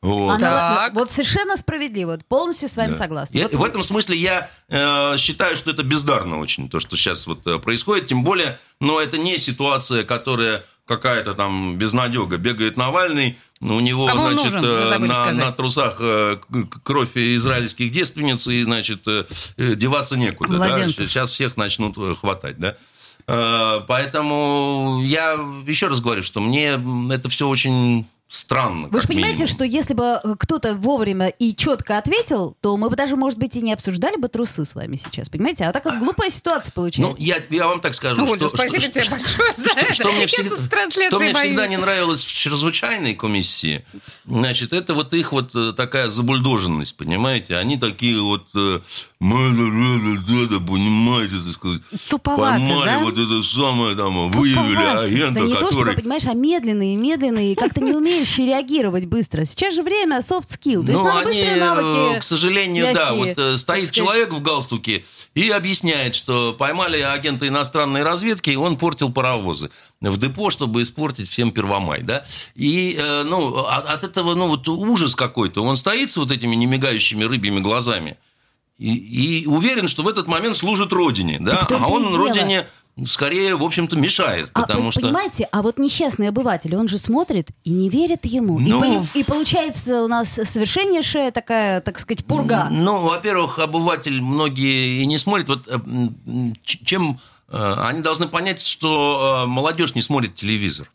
Вот. 0.00 0.30
Она 0.30 0.38
Так. 0.40 0.94
вот, 0.94 1.00
вот 1.04 1.10
совершенно 1.10 1.56
справедливо, 1.56 2.12
вот 2.12 2.24
полностью 2.24 2.68
с 2.68 2.76
вами 2.76 2.90
Да. 2.92 2.98
согласна. 2.98 3.36
Я- 3.36 3.44
Вот 3.48 3.54
в 3.56 3.64
этом 3.64 3.82
смысле 3.82 4.16
я 4.16 4.48
э, 4.68 5.16
считаю, 5.18 5.56
что 5.56 5.70
это 5.72 5.82
бездарно 5.82 6.38
очень, 6.38 6.68
то, 6.68 6.78
что 6.80 6.96
сейчас 6.96 7.26
вот 7.26 7.44
э, 7.46 7.58
происходит. 7.58 8.06
Тем 8.06 8.22
более, 8.22 8.58
но 8.80 9.00
это 9.00 9.18
не 9.18 9.38
ситуация, 9.38 10.04
которая 10.04 10.64
какая-то 10.86 11.34
там 11.34 11.76
безнадега. 11.76 12.36
Бегает 12.38 12.76
Навальный, 12.76 13.36
у 13.60 13.80
него, 13.80 14.06
Кому 14.06 14.30
значит, 14.30 14.44
нужен, 14.52 14.64
э, 14.64 14.98
на, 14.98 15.14
сказать. 15.14 15.34
на 15.34 15.52
трусах 15.52 15.96
э, 16.00 16.38
кровь 16.84 17.16
израильских 17.16 17.90
девственниц, 17.90 18.46
и, 18.46 18.62
значит, 18.62 19.02
деваться 19.56 20.16
некуда. 20.16 20.58
да. 20.58 20.86
Сейчас 20.88 21.30
всех 21.32 21.56
начнут 21.56 21.96
хватать, 22.20 22.56
да. 22.58 22.76
Э, 23.26 23.80
Поэтому 23.88 25.00
я 25.04 25.32
еще 25.66 25.88
раз 25.88 26.00
говорю, 26.00 26.22
что 26.22 26.40
мне 26.40 26.80
это 27.12 27.28
все 27.28 27.48
очень 27.48 28.06
странно. 28.28 28.88
Вы 28.88 29.00
же 29.00 29.06
как 29.06 29.08
понимаете, 29.08 29.44
минимум. 29.44 29.48
что 29.54 29.64
если 29.64 29.94
бы 29.94 30.20
э, 30.22 30.34
кто-то 30.38 30.74
вовремя 30.74 31.28
и 31.28 31.54
четко 31.54 31.98
ответил, 31.98 32.56
то 32.60 32.76
мы 32.76 32.90
бы 32.90 32.96
даже, 32.96 33.16
может 33.16 33.38
быть, 33.38 33.56
и 33.56 33.62
не 33.62 33.72
обсуждали 33.72 34.16
бы 34.16 34.28
трусы 34.28 34.64
с 34.66 34.74
вами 34.74 34.96
сейчас, 34.96 35.28
понимаете? 35.30 35.64
А 35.64 35.72
так 35.72 35.84
вот 35.86 35.98
глупая 35.98 36.30
ситуация 36.30 36.70
Ну, 36.76 36.82
получилась. 36.82 37.14
я, 37.18 37.36
я 37.50 37.66
вам 37.66 37.80
так 37.80 37.94
скажу, 37.94 38.22
Оля, 38.24 38.36
что, 38.36 38.48
спасибо 38.50 38.80
что- 38.80 38.90
тебе 38.90 39.02
что- 39.02 39.10
большое 39.12 39.54
за 39.56 39.68
что, 39.68 39.78
это. 39.80 39.92
что 39.94 40.12
мне 40.12 40.26
всегда, 40.26 40.56
что 40.90 41.18
мне 41.18 41.34
всегда 41.34 41.66
не 41.66 41.76
нравилось 41.78 42.24
в 42.24 42.32
чрезвычайной 42.36 43.14
комиссии, 43.14 43.84
значит, 44.26 44.72
это 44.72 44.94
вот 44.94 45.14
их 45.14 45.32
вот 45.32 45.54
э, 45.54 45.72
такая 45.72 46.10
забульдоженность, 46.10 46.96
понимаете? 46.96 47.56
Они 47.56 47.78
такие 47.78 48.20
вот, 48.20 48.44
э, 49.20 49.24
«Мы, 49.24 49.50
да, 49.50 50.22
да, 50.26 50.58
да, 50.58 50.64
понимаете, 50.64 51.34
так 51.44 51.52
сказать, 51.52 51.82
Туповато, 52.08 52.52
поймали 52.58 52.86
да? 52.86 52.98
вот 53.00 53.18
это 53.18 53.42
самое 53.42 53.96
там, 53.96 54.30
выявили 54.30 54.74
Туповато. 54.74 55.00
агента, 55.00 55.34
да 55.34 55.40
не 55.40 55.54
то, 55.54 55.60
который... 55.66 55.72
чтобы, 55.92 56.02
понимаешь, 56.02 56.26
а 56.26 56.34
медленные, 56.34 56.96
медленные, 56.96 57.56
как-то 57.56 57.80
не 57.80 57.92
умеющие 57.92 58.46
реагировать 58.46 59.06
быстро. 59.06 59.44
Сейчас 59.44 59.74
же 59.74 59.82
время 59.82 60.18
soft 60.18 60.48
skill. 60.50 60.84
То 60.84 60.92
есть 60.92 61.02
Ну, 61.02 61.04
надо 61.04 61.18
они, 61.28 61.38
быстрые 61.40 61.56
навыки. 61.56 62.16
э, 62.16 62.20
к 62.20 62.22
сожалению, 62.24 62.94
да, 62.94 63.10
мягкие, 63.10 63.34
вот 63.34 63.38
э, 63.38 63.58
стоит 63.58 63.90
человек 63.90 64.32
в 64.32 64.40
галстуке 64.40 65.04
и 65.34 65.50
объясняет, 65.50 66.14
что 66.14 66.52
поймали 66.52 67.00
агента 67.00 67.46
иностранной 67.48 68.02
разведки, 68.04 68.50
и 68.50 68.56
он 68.56 68.76
портил 68.76 69.10
паровозы 69.12 69.70
в 70.00 70.16
депо, 70.18 70.50
чтобы 70.50 70.82
испортить 70.82 71.28
всем 71.28 71.50
Первомай, 71.50 72.02
да. 72.02 72.24
И, 72.54 72.96
э, 72.98 73.24
ну, 73.24 73.64
от, 73.66 73.86
от 73.90 74.04
этого, 74.04 74.34
ну, 74.36 74.46
вот 74.46 74.68
ужас 74.68 75.16
какой-то. 75.16 75.64
Он 75.64 75.76
стоит 75.76 76.10
с 76.12 76.16
вот 76.16 76.30
этими 76.30 76.54
немигающими 76.54 77.24
рыбьими 77.24 77.58
глазами 77.60 78.16
и, 78.78 79.42
и 79.42 79.46
уверен, 79.46 79.88
что 79.88 80.02
в 80.02 80.08
этот 80.08 80.28
момент 80.28 80.56
служит 80.56 80.92
Родине, 80.92 81.38
да, 81.40 81.66
а 81.68 81.72
и 81.88 81.92
он 81.92 82.04
дело. 82.08 82.16
Родине 82.16 82.66
скорее, 83.06 83.54
в 83.54 83.62
общем-то, 83.62 83.94
мешает, 83.96 84.50
А 84.54 84.62
потому 84.62 84.86
вы 84.86 84.90
что... 84.92 85.00
понимаете, 85.00 85.48
а 85.52 85.62
вот 85.62 85.78
несчастный 85.78 86.28
обыватель, 86.28 86.74
он 86.74 86.88
же 86.88 86.98
смотрит 86.98 87.48
и 87.62 87.70
не 87.70 87.88
верит 87.88 88.26
ему. 88.26 88.58
И 88.58 88.64
Ну. 88.64 88.80
пони- 88.80 89.06
И, 89.14 89.22
получается 89.22 90.02
у 90.02 90.08
нас 90.08 90.28
совершеннейшая 90.30 91.30
такая, 91.30 91.80
так 91.80 91.98
сказать, 92.00 92.24
пурга. 92.24 92.66
Ну, 92.70 93.00
во-первых, 93.02 93.60
обыватель 93.60 94.20
многие 94.20 95.00
и 95.02 95.06
не 95.06 95.18
смотрят. 95.18 95.48
Вот 95.48 95.68
э, 95.68 95.78
чем 96.64 97.20
э, 97.50 97.74
они 97.86 98.00
должны 98.00 98.26
понять, 98.26 98.60
что 98.60 99.44
э, 99.44 99.46
молодежь 99.48 99.94
не 99.94 100.02
смотрит 100.02 100.34
телевизор. 100.34 100.90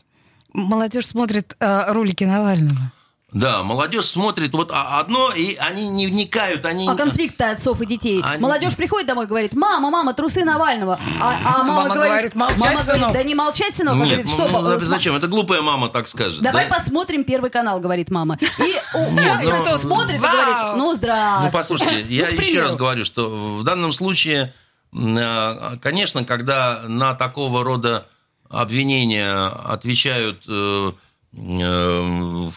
Молодежь 0.53 1.07
смотрит 1.07 1.55
э, 1.59 1.91
ролики 1.93 2.25
Навального. 2.25 2.91
Да, 3.33 3.63
молодежь 3.63 4.05
смотрит 4.05 4.53
вот 4.53 4.71
а- 4.71 4.99
одно, 4.99 5.31
и 5.31 5.55
они 5.55 5.89
не 5.89 6.07
вникают, 6.07 6.65
они... 6.65 6.87
А 6.87 6.95
конфликты 6.95 7.45
отцов 7.45 7.81
и 7.81 7.85
детей. 7.85 8.21
Они- 8.23 8.41
Молодежь 8.41 8.75
приходит 8.75 9.07
домой 9.07 9.25
и 9.25 9.27
говорит, 9.27 9.53
мама, 9.53 9.89
мама, 9.89 10.13
трусы 10.13 10.43
Навального. 10.45 10.99
А, 11.19 11.33
а 11.45 11.57
мама, 11.63 11.73
Мама 11.73 11.93
говорит, 11.95 12.11
говорит, 12.11 12.35
«Молчать, 12.35 12.57
мама 12.59 12.81
говорит, 12.83 12.93
сынок». 13.01 13.13
да 13.13 13.23
не 13.23 13.35
молчать, 13.35 13.75
сынок. 13.75 13.95
Нет, 13.95 14.05
говорит, 14.07 14.29
что, 14.29 14.47
ну, 14.47 14.67
э, 14.67 14.79
см- 14.79 14.85
зачем? 14.85 15.15
Это 15.15 15.27
глупая 15.27 15.61
мама 15.61 15.89
так 15.89 16.07
скажет. 16.07 16.41
Давай 16.41 16.69
да? 16.69 16.75
посмотрим 16.75 17.23
Первый 17.23 17.49
канал, 17.49 17.79
говорит 17.79 18.11
мама. 18.11 18.37
И 18.59 18.75
ну, 18.93 19.61
кто 19.63 19.77
смотрит 19.79 20.17
и 20.17 20.19
говорит, 20.19 20.55
ну, 20.77 20.77
Ну, 20.77 20.95
здравствуйте. 20.95 21.51
послушайте, 21.57 22.01
я 22.09 22.27
Ну, 22.27 22.39
еще 22.39 22.61
раз 22.61 22.75
говорю, 22.75 23.03
что 23.03 23.29
в 23.29 23.63
данном 23.63 23.93
случае, 23.93 24.53
э, 24.93 25.77
конечно, 25.81 26.23
когда 26.23 26.81
на 26.87 27.15
такого 27.15 27.63
рода 27.63 28.05
обвинения 28.49 29.47
отвечают 29.47 30.43
э, 30.47 30.91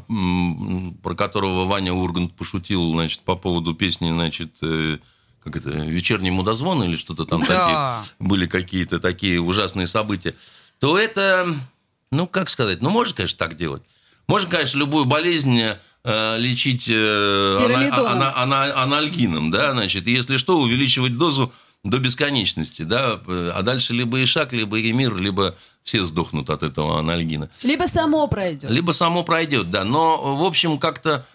про 1.03 1.15
которого 1.15 1.65
Ваня 1.65 1.93
Ургант 1.93 2.35
пошутил, 2.35 2.91
значит, 2.93 3.21
по 3.21 3.35
поводу 3.35 3.73
песни, 3.73 4.11
значит, 4.11 4.51
э, 4.61 4.97
как 5.43 5.55
это, 5.55 5.69
«Вечерний 5.69 6.31
мудозвон» 6.31 6.83
или 6.83 6.95
что-то 6.97 7.25
там 7.25 7.41
Да. 7.47 8.01
такие, 8.07 8.27
были 8.27 8.45
какие-то 8.47 8.99
такие 8.99 9.39
ужасные 9.39 9.87
события, 9.87 10.35
то 10.79 10.97
это, 10.97 11.47
ну, 12.11 12.27
как 12.27 12.49
сказать, 12.49 12.81
ну, 12.81 12.89
можно, 12.89 13.15
конечно, 13.15 13.37
так 13.37 13.55
делать. 13.55 13.81
Можно, 14.27 14.49
конечно, 14.49 14.77
любую 14.77 15.05
болезнь 15.05 15.61
э, 16.03 16.37
лечить 16.37 16.87
э, 16.89 17.57
анальгином, 18.75 19.51
да, 19.51 19.71
значит, 19.71 20.07
если 20.07 20.35
что, 20.37 20.59
увеличивать 20.59 21.17
дозу 21.17 21.53
до 21.89 21.99
бесконечности, 21.99 22.81
да, 22.81 23.19
а 23.27 23.61
дальше 23.61 23.93
либо 23.93 24.23
Ишак, 24.23 24.53
либо 24.53 24.79
Эмир, 24.79 25.15
либо 25.17 25.55
все 25.83 26.03
сдохнут 26.03 26.49
от 26.49 26.63
этого 26.63 26.99
анальгина. 26.99 27.49
Либо 27.63 27.85
само 27.87 28.27
пройдет. 28.27 28.69
Либо 28.69 28.91
само 28.91 29.23
пройдет, 29.23 29.69
да. 29.69 29.83
Но, 29.83 30.35
в 30.35 30.43
общем, 30.43 30.77
как-то... 30.77 31.25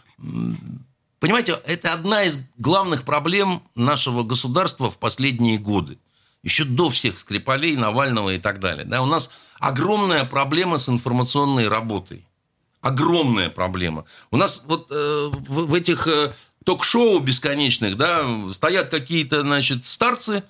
Понимаете, 1.21 1.59
это 1.67 1.93
одна 1.95 2.25
из 2.25 2.41
главных 2.59 3.05
проблем 3.05 3.63
нашего 3.75 4.25
государства 4.25 4.91
в 4.91 4.99
последние 4.99 5.57
годы. 5.57 5.99
Еще 6.43 6.65
до 6.65 6.91
всех 6.91 7.19
Скрипалей, 7.19 7.77
Навального 7.77 8.31
и 8.31 8.39
так 8.39 8.59
далее. 8.59 8.85
Да, 8.85 9.03
у 9.03 9.07
нас 9.07 9.31
огромная 9.59 10.25
проблема 10.25 10.79
с 10.79 10.89
информационной 10.89 11.69
работой. 11.69 12.27
Огромная 12.81 13.49
проблема. 13.49 14.05
У 14.33 14.37
нас 14.37 14.65
вот 14.67 14.89
э, 14.91 15.31
в, 15.33 15.67
в 15.67 15.75
этих 15.75 16.09
э, 16.09 16.33
ток-шоу 16.65 17.19
бесконечных, 17.21 17.97
да, 17.97 18.25
стоят 18.53 18.89
какие-то, 18.91 19.43
значит, 19.43 19.87
старцы, 19.87 20.45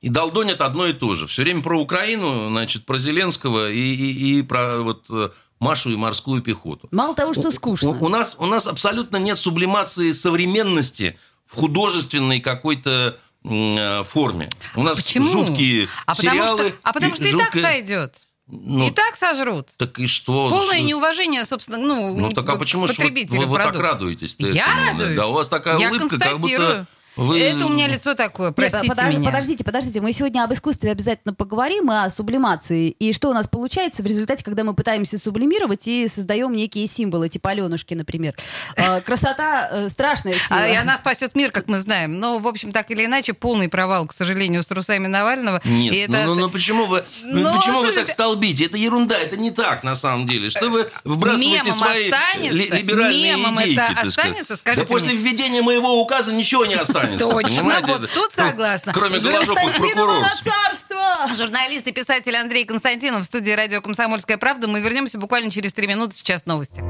и 0.00 0.10
долдонят 0.10 0.60
одно 0.60 0.86
и 0.86 0.92
то 0.92 1.14
же. 1.14 1.26
Все 1.26 1.42
время 1.42 1.62
про 1.62 1.80
Украину, 1.80 2.50
значит, 2.50 2.84
про 2.84 2.98
Зеленского 2.98 3.70
и, 3.70 3.78
и, 3.80 4.38
и 4.38 4.42
про 4.42 4.80
вот 4.80 5.06
э, 5.08 5.30
Машу 5.60 5.90
и 5.90 5.96
морскую 5.96 6.42
пехоту. 6.42 6.88
Мало 6.90 7.14
того, 7.14 7.32
что 7.32 7.50
скучно. 7.50 7.88
У, 7.88 8.04
у 8.04 8.08
нас, 8.08 8.36
у 8.38 8.44
нас 8.44 8.66
абсолютно 8.66 9.16
нет 9.16 9.38
сублимации 9.38 10.12
современности 10.12 11.18
в 11.46 11.54
художественной 11.54 12.40
какой-то 12.40 13.18
э, 13.44 14.04
форме. 14.04 14.50
У 14.76 14.82
нас 14.82 14.96
Почему? 14.96 15.46
жуткие 15.46 15.88
а 16.04 16.14
потому 16.14 16.34
сериалы. 16.34 16.68
что, 16.68 16.76
а 16.82 16.92
потому 16.92 17.14
что 17.14 17.24
и 17.24 17.32
так 17.32 17.40
жуткое- 17.40 17.62
сойдет. 17.62 18.28
Ну, 18.46 18.88
и 18.88 18.90
так 18.90 19.16
сожрут. 19.16 19.70
Так 19.78 19.98
и 19.98 20.06
что? 20.06 20.50
Полное 20.50 20.76
Что- 20.76 20.84
неуважение, 20.86 21.44
собственно, 21.46 21.78
ну, 21.78 22.14
Ну 22.16 22.28
не- 22.28 22.34
так 22.34 22.46
а 22.48 22.56
почему 22.56 22.86
ж 22.86 22.90
вот 22.90 22.96
потребителю 22.98 23.40
вы, 23.40 23.46
вы 23.46 23.56
так 23.56 23.76
радуетесь? 23.76 24.36
Я 24.38 24.66
радуюсь. 24.90 25.16
Да, 25.16 25.28
у 25.28 25.32
вас 25.32 25.48
такая 25.48 25.78
Я 25.78 25.88
улыбка, 25.88 26.18
как 26.18 26.38
будто. 26.38 26.86
Вы... 27.16 27.38
Это 27.40 27.66
у 27.66 27.68
меня 27.68 27.86
лицо 27.86 28.14
такое, 28.14 28.48
Нет, 28.48 28.56
простите 28.56 28.88
подож- 28.92 29.08
меня. 29.10 29.30
Подождите, 29.30 29.64
подождите. 29.64 30.00
Мы 30.00 30.12
сегодня 30.12 30.42
об 30.44 30.52
искусстве 30.52 30.90
обязательно 30.90 31.34
поговорим, 31.34 31.90
и 31.90 31.94
о 31.94 32.10
сублимации. 32.10 32.90
И 32.90 33.12
что 33.12 33.30
у 33.30 33.32
нас 33.32 33.48
получается 33.48 34.02
в 34.02 34.06
результате, 34.06 34.42
когда 34.44 34.64
мы 34.64 34.74
пытаемся 34.74 35.18
сублимировать 35.18 35.86
и 35.86 36.08
создаем 36.08 36.52
некие 36.54 36.86
символы, 36.86 37.28
типа 37.28 37.50
Аленушки, 37.50 37.94
например. 37.94 38.34
Э, 38.76 39.00
Красота 39.00 39.68
э, 39.70 39.88
страшная 39.90 40.34
сила. 40.34 40.60
А, 40.60 40.68
и 40.68 40.74
она 40.74 40.98
спасет 40.98 41.36
мир, 41.36 41.50
как 41.50 41.68
мы 41.68 41.78
знаем. 41.78 42.18
Но, 42.18 42.38
в 42.38 42.48
общем, 42.48 42.72
так 42.72 42.90
или 42.90 43.04
иначе, 43.04 43.32
полный 43.32 43.68
провал, 43.68 44.06
к 44.06 44.12
сожалению, 44.12 44.62
с 44.62 44.66
трусами 44.66 45.06
Навального. 45.06 45.60
Нет, 45.64 45.94
это- 46.10 46.24
ну, 46.26 46.34
ну, 46.34 46.40
ну 46.42 46.50
почему 46.50 46.86
вы, 46.86 47.04
ну, 47.22 47.40
Ну, 47.42 47.56
почему 47.56 47.80
вы 47.82 47.92
так 47.92 48.08
столбите? 48.08 48.64
Это 48.66 48.76
ерунда, 48.76 49.16
это 49.18 49.36
не 49.36 49.50
так 49.50 49.84
на 49.84 49.94
самом 49.94 50.26
деле. 50.26 50.50
Что 50.50 50.68
вы 50.68 50.88
вбрасываете 51.04 51.62
Мемом 51.64 51.78
свои 51.78 52.04
останется? 52.10 52.54
ли- 52.56 52.68
либеральные 52.68 53.36
Мемом 53.36 53.54
идейки, 53.62 53.80
это 53.92 54.00
останется? 54.08 54.56
Скажите 54.56 54.86
да 54.86 54.88
после 54.92 55.14
введения 55.14 55.62
моего 55.62 56.00
указа 56.00 56.32
ничего 56.32 56.64
не 56.66 56.74
останется. 56.74 57.03
Точно, 57.18 57.48
понимаете? 57.48 57.86
вот 57.86 58.10
тут 58.12 58.32
Ну, 58.36 58.44
согласна. 58.46 58.92
Кроме 58.92 59.18
на 59.18 59.54
прокуроров. 59.54 60.32
царство! 60.42 61.34
Журналист 61.34 61.86
и 61.86 61.92
писатель 61.92 62.36
Андрей 62.36 62.64
Константинов 62.64 63.22
в 63.22 63.24
студии 63.24 63.50
радио 63.52 63.80
«Комсомольская 63.80 64.38
правда». 64.38 64.68
Мы 64.68 64.80
вернемся 64.80 65.18
буквально 65.18 65.50
через 65.50 65.72
три 65.72 65.86
минуты. 65.86 66.14
Сейчас 66.16 66.46
новости. 66.46 66.82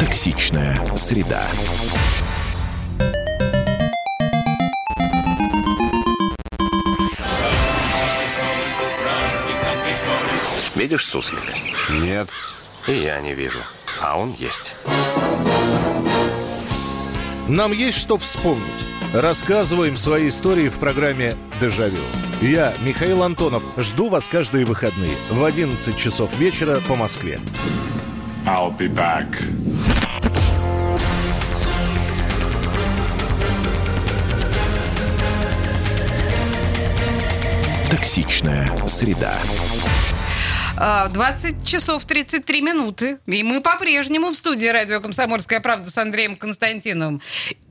Токсичная 0.00 0.80
среда. 0.96 1.44
Видишь 10.76 11.06
суслика? 11.06 11.52
Нет. 11.90 12.28
И 12.86 12.92
я 12.92 13.20
не 13.20 13.34
вижу. 13.34 13.58
А 14.00 14.16
он 14.16 14.32
есть. 14.32 14.74
Нам 17.48 17.72
есть 17.72 17.96
что 17.96 18.18
вспомнить. 18.18 18.62
Рассказываем 19.14 19.96
свои 19.96 20.28
истории 20.28 20.68
в 20.68 20.74
программе 20.74 21.34
«Дежавю». 21.62 21.96
Я, 22.42 22.74
Михаил 22.84 23.22
Антонов, 23.22 23.62
жду 23.78 24.10
вас 24.10 24.28
каждые 24.28 24.66
выходные 24.66 25.14
в 25.30 25.42
11 25.42 25.96
часов 25.96 26.38
вечера 26.38 26.78
по 26.86 26.94
Москве. 26.94 27.40
I'll 28.44 28.76
be 28.76 28.86
back. 28.86 29.26
Токсичная 37.90 38.70
среда. 38.86 39.34
А, 40.80 41.08
20 41.08 41.66
часов 41.66 42.04
33 42.04 42.62
минуты. 42.62 43.18
И 43.26 43.42
мы 43.42 43.60
по-прежнему 43.60 44.30
в 44.30 44.34
студии 44.34 44.66
радио 44.66 45.00
«Комсомольская 45.00 45.60
правда» 45.60 45.90
с 45.90 45.96
Андреем 45.98 46.36
Константиновым. 46.36 47.20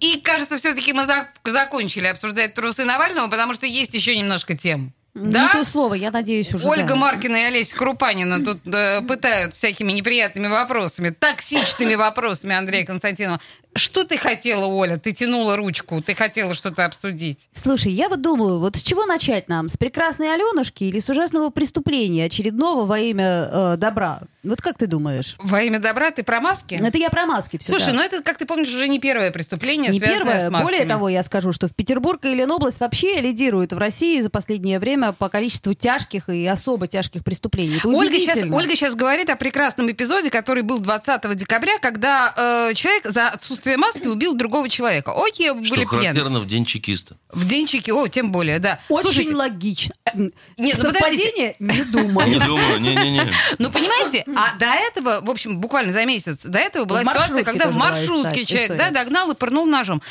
И, 0.02 0.20
кажется, 0.20 0.58
все-таки 0.58 0.92
мы 0.92 1.04
зак- 1.04 1.28
закончили 1.46 2.08
обсуждать 2.08 2.54
трусы 2.54 2.84
Навального, 2.84 3.28
потому 3.28 3.54
что 3.54 3.66
есть 3.66 3.94
еще 3.94 4.18
немножко 4.18 4.58
тем. 4.58 4.94
Да? 5.14 5.48
Не 5.48 5.50
то 5.52 5.64
слово, 5.64 5.96
я 5.96 6.12
надеюсь 6.12 6.54
уже. 6.54 6.68
Ольга 6.68 6.90
да. 6.90 6.96
Маркина 6.96 7.38
и 7.38 7.44
Олеся 7.46 7.76
Крупанина 7.76 8.44
тут 8.44 8.68
э, 8.68 9.02
пытают 9.02 9.56
всякими 9.56 9.92
неприятными 9.92 10.48
вопросами, 10.48 11.10
токсичными 11.10 11.96
вопросами 11.96 12.54
Андрея 12.54 12.86
Константинова. 12.86 13.40
Что 13.78 14.04
ты 14.04 14.18
хотела, 14.18 14.66
Оля? 14.66 14.98
Ты 14.98 15.12
тянула 15.12 15.56
ручку, 15.56 16.02
ты 16.02 16.16
хотела 16.16 16.54
что-то 16.54 16.86
обсудить. 16.86 17.50
Слушай, 17.54 17.92
я 17.94 18.10
вот 18.10 18.22
думаю, 18.22 18.60
вот 18.60 18.76
с 18.76 18.82
чего 18.82 19.06
начать 19.06 19.48
нам? 19.50 19.70
С 19.70 19.78
прекрасной 19.78 20.34
Аленушки 20.34 20.84
или 20.84 21.00
с 21.00 21.10
ужасного 21.10 21.50
преступления, 21.50 22.26
очередного 22.26 22.86
во 22.86 23.00
имя 23.00 23.50
э, 23.52 23.76
добра? 23.78 24.22
Вот 24.44 24.62
как 24.62 24.78
ты 24.78 24.88
думаешь? 24.88 25.36
Во 25.40 25.62
имя 25.62 25.80
добра 25.80 26.12
ты 26.12 26.24
про 26.24 26.40
маски? 26.40 26.76
Это 26.76 26.98
я 26.98 27.10
про 27.10 27.26
маски 27.26 27.58
все. 27.58 27.72
Слушай, 27.72 27.94
ну 27.94 28.02
это, 28.02 28.22
как 28.22 28.38
ты 28.38 28.46
помнишь, 28.46 28.70
уже 28.70 28.88
не 28.88 29.00
первое 29.00 29.32
преступление, 29.32 29.92
Не 29.92 30.00
связанное 30.00 30.20
первое. 30.20 30.48
с 30.48 30.52
масками. 30.52 30.64
Более 30.72 30.86
того, 30.86 31.10
я 31.10 31.24
скажу, 31.24 31.52
что 31.52 31.68
в 31.68 31.76
Петербург 31.76 32.24
и 32.26 32.34
Ленобласть 32.34 32.80
вообще 32.80 33.20
лидирует 33.20 33.74
в 33.74 33.78
России 33.78 34.22
за 34.22 34.30
последнее 34.30 34.80
время 34.80 35.12
по 35.12 35.28
количеству 35.28 35.74
тяжких 35.74 36.30
и 36.30 36.46
особо 36.48 36.88
тяжких 36.88 37.24
преступлений. 37.24 37.78
Это 37.78 37.90
Ольга 37.90 38.18
сейчас. 38.18 38.38
Ольга 38.38 38.76
сейчас 38.76 38.96
говорит 38.96 39.30
о 39.30 39.36
прекрасном 39.36 39.92
эпизоде, 39.92 40.30
который 40.30 40.64
был 40.64 40.80
20 40.80 41.36
декабря, 41.36 41.78
когда 41.80 42.34
э, 42.70 42.74
человек 42.74 43.04
за 43.06 43.28
отсутствие 43.28 43.67
отсутствия 43.68 43.78
маски 43.78 44.08
убил 44.08 44.34
другого 44.34 44.70
человека. 44.70 45.14
Окей, 45.16 45.48
Что 45.64 45.76
были 45.76 45.86
пьяны. 45.86 45.88
характерно 45.88 46.40
в 46.40 46.48
день 46.48 46.66
чекиста. 46.66 47.18
В 47.30 47.48
день 47.48 47.68
чеки, 47.68 47.92
о, 47.92 48.08
тем 48.08 48.32
более, 48.32 48.60
да. 48.60 48.80
Очень 48.90 49.04
Слушайте, 49.04 49.36
логично. 49.36 49.96
нет, 50.16 50.34
ну 50.58 50.84
Совпадение? 50.84 51.56
Не 51.60 51.84
думаю. 51.84 52.30
Не 52.38 52.40
думаю, 52.40 52.80
не-не-не. 52.80 53.32
Ну, 53.58 53.72
понимаете, 53.72 54.26
а 54.36 54.58
до 54.58 54.66
этого, 54.66 55.20
в 55.22 55.30
общем, 55.30 55.58
буквально 55.58 55.94
за 55.94 56.06
месяц 56.06 56.46
до 56.46 56.60
этого 56.60 56.86
была 56.86 57.02
В 57.02 57.06
ситуация, 57.06 57.44
когда 57.44 57.70
в 57.70 57.76
маршрутке 57.76 58.46
человек 58.46 58.78
да, 58.78 58.92
догнал 58.92 59.32
и 59.32 59.36
пырнул 59.36 59.66
ножом. 59.66 60.02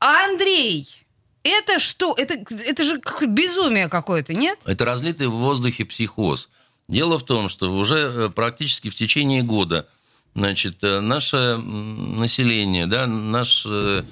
А 0.00 0.24
Андрей, 0.24 0.88
это 1.42 1.78
что? 1.78 2.14
Это, 2.16 2.34
это 2.34 2.84
же 2.84 3.00
безумие 3.26 3.88
какое-то, 3.88 4.34
нет? 4.34 4.58
Это 4.66 4.84
разлитый 4.84 5.28
в 5.28 5.32
воздухе 5.32 5.84
психоз. 5.84 6.48
Дело 6.88 7.18
в 7.18 7.24
том, 7.24 7.48
что 7.48 7.72
уже 7.72 7.96
э, 7.96 8.28
практически 8.28 8.90
в 8.90 8.94
течение 8.94 9.42
года 9.42 9.88
значит, 10.34 10.82
э, 10.82 11.00
наше 11.00 11.56
население, 11.56 12.86
да, 12.86 13.06
наш 13.06 13.64
э, 13.66 14.04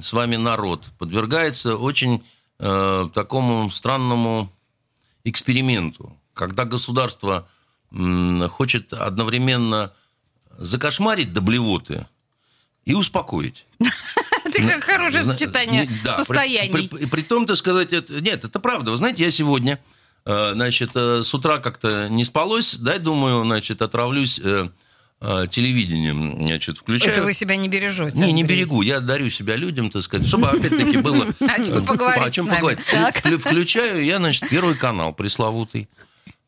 с 0.00 0.12
вами 0.12 0.36
народ 0.36 0.86
подвергается 0.98 1.76
очень 1.76 2.22
э, 2.58 3.08
такому 3.14 3.70
странному 3.70 4.50
эксперименту, 5.24 6.16
когда 6.34 6.64
государство 6.64 7.48
м, 7.92 8.48
хочет 8.48 8.92
одновременно 8.92 9.92
закошмарить 10.58 11.32
до 11.32 11.40
блевоты 11.40 12.06
и 12.84 12.94
успокоить. 12.94 13.66
Это 14.44 14.62
как 14.62 14.84
хорошее 14.84 15.24
сочетание 15.24 15.88
да, 16.04 16.14
при- 16.14 16.24
состояний. 16.24 16.88
При, 16.88 17.06
при 17.06 17.22
том, 17.22 17.46
так 17.46 17.56
сказать, 17.56 17.92
нет, 18.08 18.44
это 18.44 18.58
правда. 18.60 18.90
Вы 18.90 18.96
знаете, 18.96 19.24
я 19.24 19.30
сегодня, 19.30 19.78
э, 20.24 20.52
значит, 20.54 20.90
э, 20.94 21.22
с 21.22 21.32
утра 21.34 21.58
как-то 21.58 22.08
не 22.08 22.24
спалось, 22.24 22.74
дай, 22.74 22.98
думаю, 22.98 23.44
значит, 23.44 23.82
отравлюсь 23.82 24.38
э, 24.42 24.42
э, 24.42 24.68
телевидением, 25.20 26.46
значит, 26.46 26.78
включаю. 26.78 27.12
Это 27.12 27.22
вы 27.22 27.34
себя 27.34 27.56
не 27.56 27.68
бережете. 27.68 28.16
Не, 28.18 28.32
не 28.32 28.42
берегу, 28.42 28.80
я 28.80 29.00
дарю 29.00 29.28
себя 29.28 29.56
людям, 29.56 29.90
так 29.90 30.02
сказать, 30.02 30.26
чтобы 30.26 30.48
опять-таки 30.48 30.96
было... 30.98 31.26
О 31.40 31.62
чем 31.62 31.84
поговорить 31.84 32.22
О 32.24 32.30
чем 32.30 32.46
поговорить. 32.48 32.80
Вклю- 32.80 33.36
Включаю 33.38 34.02
я, 34.04 34.16
значит, 34.16 34.48
первый 34.48 34.76
канал 34.76 35.12
пресловутый. 35.12 35.88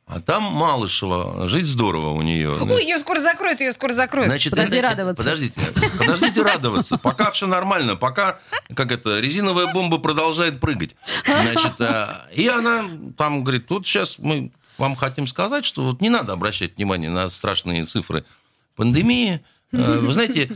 А 0.07 0.21
там 0.21 0.43
Малышева, 0.43 1.49
жить 1.49 1.67
здорово 1.67 2.11
у 2.11 2.23
нее. 2.23 2.51
Ой, 2.61 2.83
ее 2.83 2.99
скоро 2.99 3.21
закроют, 3.21 3.61
ее 3.61 3.73
скоро 3.73 3.95
закроют. 3.95 4.29
Значит, 4.29 4.51
Подожди 4.51 4.77
это- 4.77 4.89
радоваться. 4.89 5.23
Подождите, 5.25 5.61
подождите 5.99 6.43
радоваться. 6.43 6.97
Пока 6.99 7.31
все 7.31 7.47
нормально, 7.47 7.97
пока, 7.97 8.39
как 8.75 8.91
это, 8.91 9.21
резиновая 9.21 9.73
бомба 9.73 9.99
продолжает 9.99 10.61
прыгать. 10.61 10.97
Значит, 11.25 11.81
а, 11.81 12.27
и 12.35 12.47
она 12.49 12.85
там 13.17 13.43
говорит, 13.43 13.67
тут 13.67 13.87
сейчас 13.87 14.17
мы 14.19 14.51
вам 14.77 14.97
хотим 14.97 15.27
сказать, 15.27 15.65
что 15.65 15.83
вот 15.83 16.01
не 16.01 16.09
надо 16.11 16.33
обращать 16.33 16.77
внимание 16.77 17.09
на 17.11 17.29
страшные 17.31 17.85
цифры 17.87 18.25
пандемии. 18.77 19.41
Э, 19.73 19.99
Вы 20.03 20.13
знаете, 20.13 20.51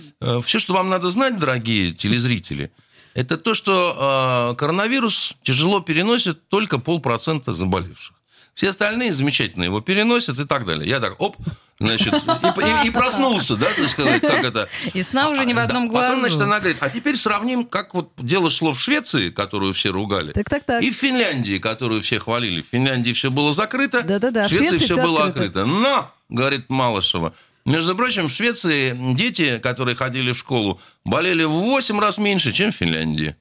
все, 0.44 0.58
что 0.58 0.74
вам 0.74 0.88
надо 0.88 1.10
знать, 1.10 1.38
дорогие 1.38 1.92
телезрители, 1.92 2.70
это 3.14 3.38
то, 3.38 3.54
что 3.54 4.52
э, 4.52 4.56
коронавирус 4.56 5.34
тяжело 5.42 5.80
переносит 5.80 6.48
только 6.48 6.78
полпроцента 6.78 7.54
заболевших. 7.54 8.14
Все 8.54 8.70
остальные 8.70 9.12
замечательно 9.12 9.64
его 9.64 9.80
переносят 9.82 10.38
и 10.38 10.44
так 10.46 10.64
далее. 10.64 10.88
Я 10.88 10.98
так, 10.98 11.14
оп, 11.20 11.36
значит, 11.78 12.14
и, 12.14 12.16
и- 12.16 12.86
и 12.86 12.90
проснулся, 12.98 13.54
да, 13.56 13.66
так 13.74 13.86
сказать, 13.86 14.22
как 14.22 14.44
это. 14.44 14.68
И 14.94 15.02
сна 15.02 15.28
уже 15.28 15.44
не 15.44 15.52
в 15.52 15.58
А, 15.58 15.64
одном 15.64 15.88
да. 15.88 15.94
Потом, 15.94 16.08
глазу. 16.08 16.20
значит, 16.20 16.40
она 16.40 16.58
говорит, 16.60 16.78
а 16.80 16.88
теперь 16.88 17.16
сравним, 17.16 17.66
как 17.66 17.92
вот 17.92 18.12
дело 18.16 18.50
шло 18.50 18.72
в 18.72 18.80
Швеции, 18.80 19.28
которую 19.28 19.74
все 19.74 19.90
ругали, 19.90 20.32
Так-так-так. 20.32 20.82
и 20.82 20.90
в 20.90 20.94
Финляндии, 20.94 21.58
которую 21.58 22.00
все 22.00 22.18
хвалили. 22.18 22.62
В 22.62 22.66
Финляндии 22.66 23.12
все 23.12 23.30
было 23.30 23.52
закрыто, 23.52 24.00
Да-да-да, 24.02 24.44
в 24.44 24.46
в 24.46 24.48
Швеции 24.48 24.68
Швеции 24.68 24.84
все 24.86 24.94
всё 24.94 25.02
было 25.02 25.24
открыто. 25.24 25.60
открыто. 25.62 25.66
Но, 25.66 26.10
говорит 26.30 26.64
Малышева, 26.70 27.34
между 27.66 27.94
прочим, 27.94 28.28
в 28.28 28.32
Швеции 28.32 28.96
дети, 29.14 29.58
которые 29.58 29.94
ходили 29.96 30.32
в 30.32 30.38
школу, 30.38 30.80
болели 31.04 31.44
в 31.44 31.50
8 31.50 31.98
раз 32.00 32.16
меньше, 32.18 32.52
чем 32.52 32.72
в 32.72 32.76
Финляндии. 32.76 33.36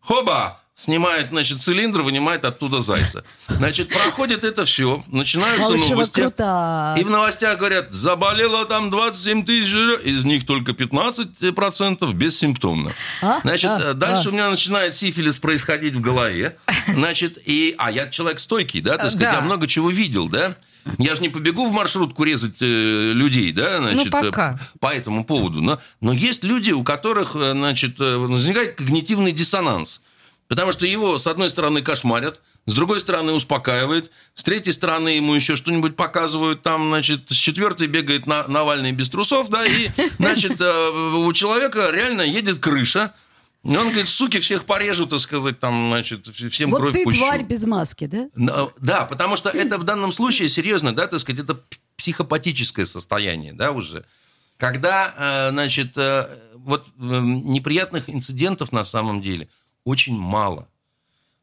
Хоба! 0.00 0.58
Снимает, 0.74 1.28
значит, 1.28 1.60
цилиндр, 1.60 2.00
вынимает 2.00 2.46
оттуда 2.46 2.80
зайца. 2.80 3.24
Значит, 3.46 3.90
проходит 3.90 4.42
это 4.42 4.64
все, 4.64 5.04
начинаются 5.08 5.70
новости. 5.76 6.20
И 6.98 7.04
в 7.04 7.10
новостях 7.10 7.58
говорят, 7.58 7.92
заболело 7.92 8.64
там 8.64 8.88
27 8.90 9.44
тысяч, 9.44 9.70
из 10.02 10.24
них 10.24 10.46
только 10.46 10.72
15% 10.72 12.12
бессимптомно. 12.14 12.92
А? 13.20 13.40
Значит, 13.42 13.70
А? 13.70 13.92
дальше 13.92 14.28
А? 14.28 14.30
у 14.30 14.32
меня 14.32 14.48
начинает 14.50 14.94
сифилис 14.94 15.38
происходить 15.38 15.94
в 15.94 16.00
голове. 16.00 16.56
Значит, 16.88 17.38
и, 17.44 17.74
а 17.76 17.90
я 17.92 18.08
человек 18.08 18.40
стойкий, 18.40 18.80
да, 18.80 18.96
так 18.96 19.08
сказать, 19.10 19.20
Да. 19.28 19.34
я 19.34 19.40
много 19.42 19.66
чего 19.66 19.90
видел, 19.90 20.28
да. 20.28 20.56
Я 20.98 21.14
же 21.14 21.22
не 21.22 21.28
побегу 21.28 21.66
в 21.66 21.72
маршрутку 21.72 22.24
резать 22.24 22.56
э, 22.60 23.12
людей, 23.12 23.52
да, 23.52 23.78
значит, 23.78 24.04
Ну, 24.06 24.10
пока. 24.10 24.58
по 24.80 24.88
этому 24.88 25.24
поводу. 25.24 25.60
Но, 25.60 25.80
но 26.00 26.12
есть 26.12 26.44
люди, 26.44 26.72
у 26.72 26.82
которых, 26.82 27.36
э, 27.36 27.52
значит, 27.52 28.00
э, 28.00 28.16
возникает 28.16 28.76
когнитивный 28.76 29.32
диссонанс. 29.32 30.00
Потому 30.48 30.72
что 30.72 30.84
его, 30.86 31.18
с 31.18 31.26
одной 31.26 31.50
стороны, 31.50 31.82
кошмарят, 31.82 32.40
с 32.66 32.74
другой 32.74 33.00
стороны, 33.00 33.32
успокаивает, 33.32 34.10
с 34.34 34.44
третьей 34.44 34.72
стороны, 34.72 35.10
ему 35.10 35.34
еще 35.34 35.56
что-нибудь 35.56 35.96
показывают, 35.96 36.62
там, 36.62 36.88
значит, 36.88 37.22
с 37.30 37.34
четвертой 37.34 37.86
бегает 37.86 38.26
на, 38.26 38.46
Навальный 38.48 38.92
без 38.92 39.08
трусов, 39.08 39.48
да, 39.48 39.64
и, 39.64 39.88
значит, 40.18 40.60
у 40.60 41.32
человека 41.32 41.90
реально 41.90 42.22
едет 42.22 42.58
крыша, 42.58 43.14
и 43.64 43.76
он 43.76 43.88
говорит, 43.90 44.08
суки, 44.08 44.40
всех 44.40 44.64
порежу, 44.64 45.06
так 45.06 45.20
сказать, 45.20 45.60
там, 45.60 45.88
значит, 45.88 46.26
всем 46.50 46.70
Вот 46.70 46.78
кровь 46.80 46.92
ты 46.92 47.04
пущу. 47.04 47.18
тварь 47.20 47.42
без 47.44 47.64
маски, 47.64 48.06
да? 48.06 48.28
Но- 48.34 48.72
Да, 48.78 49.04
потому 49.04 49.36
что 49.36 49.50
это 49.50 49.78
в 49.78 49.84
данном 49.84 50.10
случае, 50.12 50.48
серьезно, 50.48 50.92
да, 50.94 51.06
так 51.06 51.20
сказать, 51.20 51.44
это 51.44 51.60
психопатическое 51.96 52.86
состояние, 52.86 53.52
да, 53.52 53.70
уже. 53.70 54.04
Когда, 54.56 55.14
э, 55.16 55.50
значит, 55.52 55.96
э, 55.96 56.26
вот 56.54 56.86
э, 56.86 56.90
неприятных 57.00 58.08
инцидентов 58.10 58.72
на 58.72 58.84
самом 58.84 59.22
деле 59.22 59.48
очень 59.84 60.16
мало. 60.16 60.68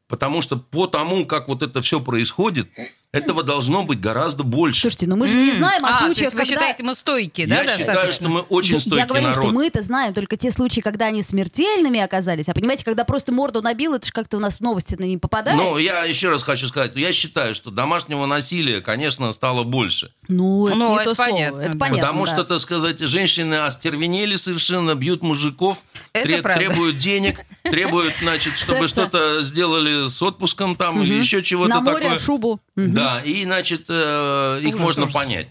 Потому 0.08 0.42
что 0.42 0.58
по 0.58 0.88
тому, 0.88 1.26
как 1.26 1.48
вот 1.48 1.62
это 1.62 1.82
все 1.82 2.00
происходит, 2.00 2.68
этого 3.12 3.42
должно 3.44 3.84
быть 3.84 4.00
гораздо 4.00 4.44
больше. 4.44 4.82
Слушайте, 4.82 5.08
ну 5.08 5.16
мы 5.16 5.26
же 5.26 5.34
не 5.36 5.52
знаем 5.54 5.84
о 5.84 5.90
а, 5.90 5.92
то 5.94 6.06
случаях, 6.06 6.26
есть 6.26 6.34
вы 6.34 6.40
когда... 6.42 6.54
считаете, 6.54 6.84
мы 6.84 6.94
стойкие, 6.94 7.48
да, 7.48 7.56
Я 7.56 7.64
считаю, 7.64 7.86
достаточно? 7.88 8.14
что 8.14 8.30
мы 8.30 8.40
очень 8.42 8.80
стойкий 8.80 9.00
Я 9.00 9.06
говорю, 9.08 9.24
народ. 9.28 9.44
что 9.46 9.52
мы 9.52 9.66
это 9.68 9.82
знаем 9.82 10.14
только 10.14 10.38
те 10.38 10.52
случаи, 10.52 10.82
когда 10.82 11.06
они 11.08 11.24
смертельными 11.24 12.00
оказались. 12.00 12.50
А 12.50 12.54
понимаете, 12.54 12.86
когда 12.86 13.04
просто 13.06 13.32
морду 13.32 13.64
набил, 13.64 13.96
это 13.96 14.06
же 14.06 14.12
как-то 14.12 14.38
у 14.38 14.40
нас 14.40 14.58
в 14.58 14.62
новости 14.62 14.96
на 15.00 15.06
не 15.06 15.18
попадает. 15.18 15.58
Но 15.58 15.80
я 15.80 16.04
еще 16.06 16.30
раз 16.30 16.44
хочу 16.44 16.68
сказать, 16.68 16.92
я 16.96 17.12
считаю, 17.12 17.56
что 17.56 17.72
домашнего 17.72 18.28
насилия, 18.28 18.80
конечно, 18.82 19.34
стало 19.34 19.64
больше. 19.64 20.12
Ну, 20.28 20.68
это 20.68 20.78
Ну, 20.78 20.90
не 20.92 20.96
это 20.98 21.04
то 21.06 21.16
слово. 21.16 21.30
понятно, 21.32 21.62
Это 21.62 21.74
да. 21.74 21.78
понятно, 21.80 22.02
Потому 22.02 22.26
да. 22.26 22.32
что, 22.34 22.44
так 22.44 22.60
сказать, 22.60 23.00
женщины 23.00 23.56
остервенели 23.56 24.36
совершенно, 24.36 24.94
бьют 24.94 25.24
мужиков, 25.24 25.80
Это 26.14 26.28
тре- 26.28 26.42
правда. 26.44 26.60
требуют 26.66 27.00
денег, 27.00 27.44
требуют, 27.64 28.14
значит, 28.22 28.56
чтобы 28.60 28.88
что-то 28.88 29.42
сделали 29.44 30.08
с 30.08 30.22
отпуском 30.22 30.76
там 30.76 31.02
или 31.02 31.16
еще 31.16 31.42
чего-то 31.42 31.70
На 31.70 31.82
море 31.82 32.04
такое. 32.06 32.20
шубу. 32.20 32.60
Да, 32.88 33.22
и, 33.22 33.44
значит, 33.46 33.86
э, 33.90 34.60
их 34.62 34.70
Ужас, 34.76 34.82
можно 34.82 35.04
ужас. 35.04 35.14
понять. 35.14 35.48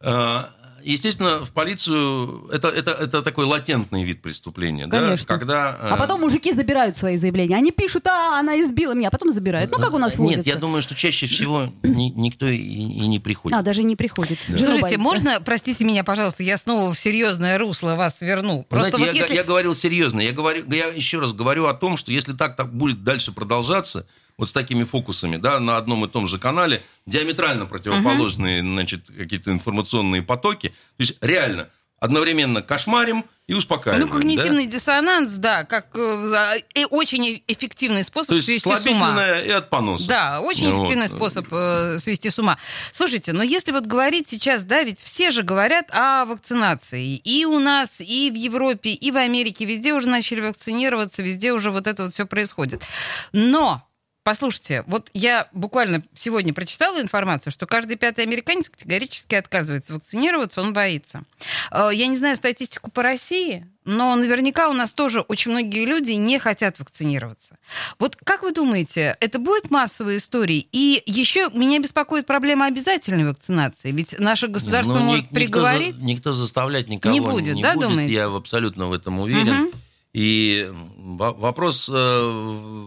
Э, 0.00 0.44
Естественно, 0.84 1.44
в 1.44 1.50
полицию 1.52 2.48
это, 2.52 2.68
это, 2.68 2.92
это 2.92 3.20
такой 3.22 3.44
латентный 3.46 4.04
вид 4.04 4.22
преступления. 4.22 4.86
да, 4.86 5.00
Конечно. 5.00 5.26
когда, 5.26 5.76
э, 5.78 5.88
А 5.90 5.96
потом 5.96 6.20
мужики 6.20 6.52
забирают 6.52 6.96
свои 6.96 7.18
заявления. 7.18 7.56
Они 7.56 7.72
пишут, 7.72 8.06
а, 8.06 8.38
она 8.38 8.58
избила 8.60 8.92
меня, 8.94 9.08
а 9.08 9.10
потом 9.10 9.32
забирают. 9.32 9.70
Ну, 9.72 9.78
как 9.78 9.92
у 9.92 9.98
нас 9.98 10.16
водится. 10.16 10.38
Нет, 10.38 10.46
я 10.46 10.56
думаю, 10.56 10.80
что 10.80 10.94
чаще 10.94 11.26
всего 11.26 11.68
ни- 11.82 12.10
никто 12.10 12.46
и, 12.46 12.56
и 12.56 13.06
не 13.08 13.18
приходит. 13.18 13.58
А, 13.58 13.62
даже 13.62 13.82
не 13.82 13.96
приходит. 13.96 14.38
Жену 14.46 14.58
Слушайте, 14.58 14.80
боится. 14.82 15.00
можно, 15.00 15.40
простите 15.44 15.84
меня, 15.84 16.04
пожалуйста, 16.04 16.42
я 16.44 16.56
снова 16.56 16.94
в 16.94 16.98
серьезное 16.98 17.58
русло 17.58 17.96
вас 17.96 18.14
верну. 18.20 18.64
Просто 18.68 18.90
Знаете, 18.96 19.06
вот 19.08 19.14
я, 19.16 19.22
если... 19.22 19.34
я 19.34 19.44
говорил 19.44 19.74
серьезно. 19.74 20.20
Я, 20.20 20.32
говорю, 20.32 20.64
я 20.70 20.86
еще 20.86 21.18
раз 21.18 21.32
говорю 21.32 21.66
о 21.66 21.74
том, 21.74 21.96
что 21.96 22.12
если 22.12 22.32
так, 22.34 22.54
так 22.56 22.72
будет 22.72 23.02
дальше 23.02 23.32
продолжаться, 23.32 24.06
вот 24.38 24.48
с 24.48 24.52
такими 24.52 24.84
фокусами, 24.84 25.36
да, 25.36 25.60
на 25.60 25.76
одном 25.76 26.04
и 26.04 26.08
том 26.08 26.28
же 26.28 26.38
канале, 26.38 26.80
диаметрально 27.06 27.66
противоположные, 27.66 28.60
значит, 28.62 29.10
какие-то 29.14 29.50
информационные 29.50 30.22
потоки, 30.22 30.68
то 30.68 30.74
есть 31.00 31.16
реально 31.20 31.68
одновременно 32.00 32.62
кошмарим 32.62 33.24
и 33.48 33.54
успокаиваем. 33.54 34.06
Ну, 34.06 34.12
когнитивный 34.12 34.66
да? 34.66 34.72
диссонанс, 34.72 35.34
да, 35.34 35.64
как 35.64 35.88
э, 35.96 36.60
и 36.74 36.84
очень 36.84 37.42
эффективный 37.48 38.04
способ 38.04 38.28
То 38.28 38.34
есть 38.34 38.46
свести 38.46 38.76
с 38.76 38.86
ума. 38.86 39.38
и 39.38 39.50
от 39.50 39.68
поноса. 39.68 40.06
Да, 40.06 40.40
очень 40.40 40.70
Вот. 40.70 40.84
эффективный 40.84 41.08
способ 41.08 41.46
э, 41.50 41.98
свести 41.98 42.30
с 42.30 42.38
ума. 42.38 42.56
Слушайте, 42.92 43.32
но 43.32 43.42
если 43.42 43.72
вот 43.72 43.86
говорить 43.86 44.28
сейчас, 44.28 44.62
да, 44.62 44.84
ведь 44.84 45.00
все 45.00 45.30
же 45.30 45.42
говорят 45.42 45.90
о 45.90 46.24
вакцинации. 46.26 47.16
И 47.16 47.44
у 47.46 47.58
нас, 47.58 48.00
и 48.00 48.30
в 48.30 48.34
Европе, 48.34 48.90
и 48.90 49.10
в 49.10 49.16
Америке, 49.16 49.64
везде 49.64 49.94
уже 49.94 50.08
начали 50.08 50.40
вакцинироваться, 50.40 51.22
везде 51.22 51.52
уже 51.52 51.72
вот 51.72 51.88
это 51.88 52.04
вот 52.04 52.14
все 52.14 52.26
происходит. 52.26 52.84
Но 53.32 53.87
Послушайте, 54.28 54.84
вот 54.86 55.08
я 55.14 55.48
буквально 55.52 56.02
сегодня 56.12 56.52
прочитала 56.52 57.00
информацию, 57.00 57.50
что 57.50 57.64
каждый 57.64 57.96
пятый 57.96 58.24
американец 58.26 58.68
категорически 58.68 59.34
отказывается 59.36 59.94
вакцинироваться, 59.94 60.60
он 60.60 60.74
боится. 60.74 61.22
Э, 61.70 61.88
Я 61.94 62.08
не 62.08 62.16
знаю 62.18 62.36
статистику 62.36 62.90
по 62.90 63.02
России, 63.02 63.66
но 63.86 64.14
наверняка 64.16 64.68
у 64.68 64.74
нас 64.74 64.92
тоже 64.92 65.20
очень 65.22 65.52
многие 65.52 65.86
люди 65.86 66.12
не 66.12 66.38
хотят 66.38 66.78
вакцинироваться. 66.78 67.56
Вот 67.98 68.16
как 68.22 68.42
вы 68.42 68.52
думаете, 68.52 69.16
это 69.20 69.38
будет 69.38 69.70
массовой 69.70 70.18
историей? 70.18 70.68
И 70.72 71.02
еще 71.06 71.48
меня 71.54 71.78
беспокоит 71.78 72.26
проблема 72.26 72.66
обязательной 72.66 73.26
вакцинации. 73.26 73.92
Ведь 73.92 74.20
наше 74.20 74.48
государство 74.48 74.92
Ну, 74.98 75.04
может 75.06 75.22
никто 75.22 75.34
приговорить. 75.36 75.96
за- 75.96 76.04
Никто, 76.04 76.34
заставлять 76.34 76.90
никого 76.90 77.14
Не 77.14 77.20
будет, 77.20 77.58
да, 77.62 77.76
думаете? 77.76 78.12
Я 78.12 78.26
абсолютно 78.26 78.88
в 78.88 78.92
этом 78.92 79.20
уверен. 79.20 79.54
Мгм. 79.54 79.70
И 80.12 80.68
во- 80.98 81.32
вопрос, 81.32 81.88
э, 81.90 82.84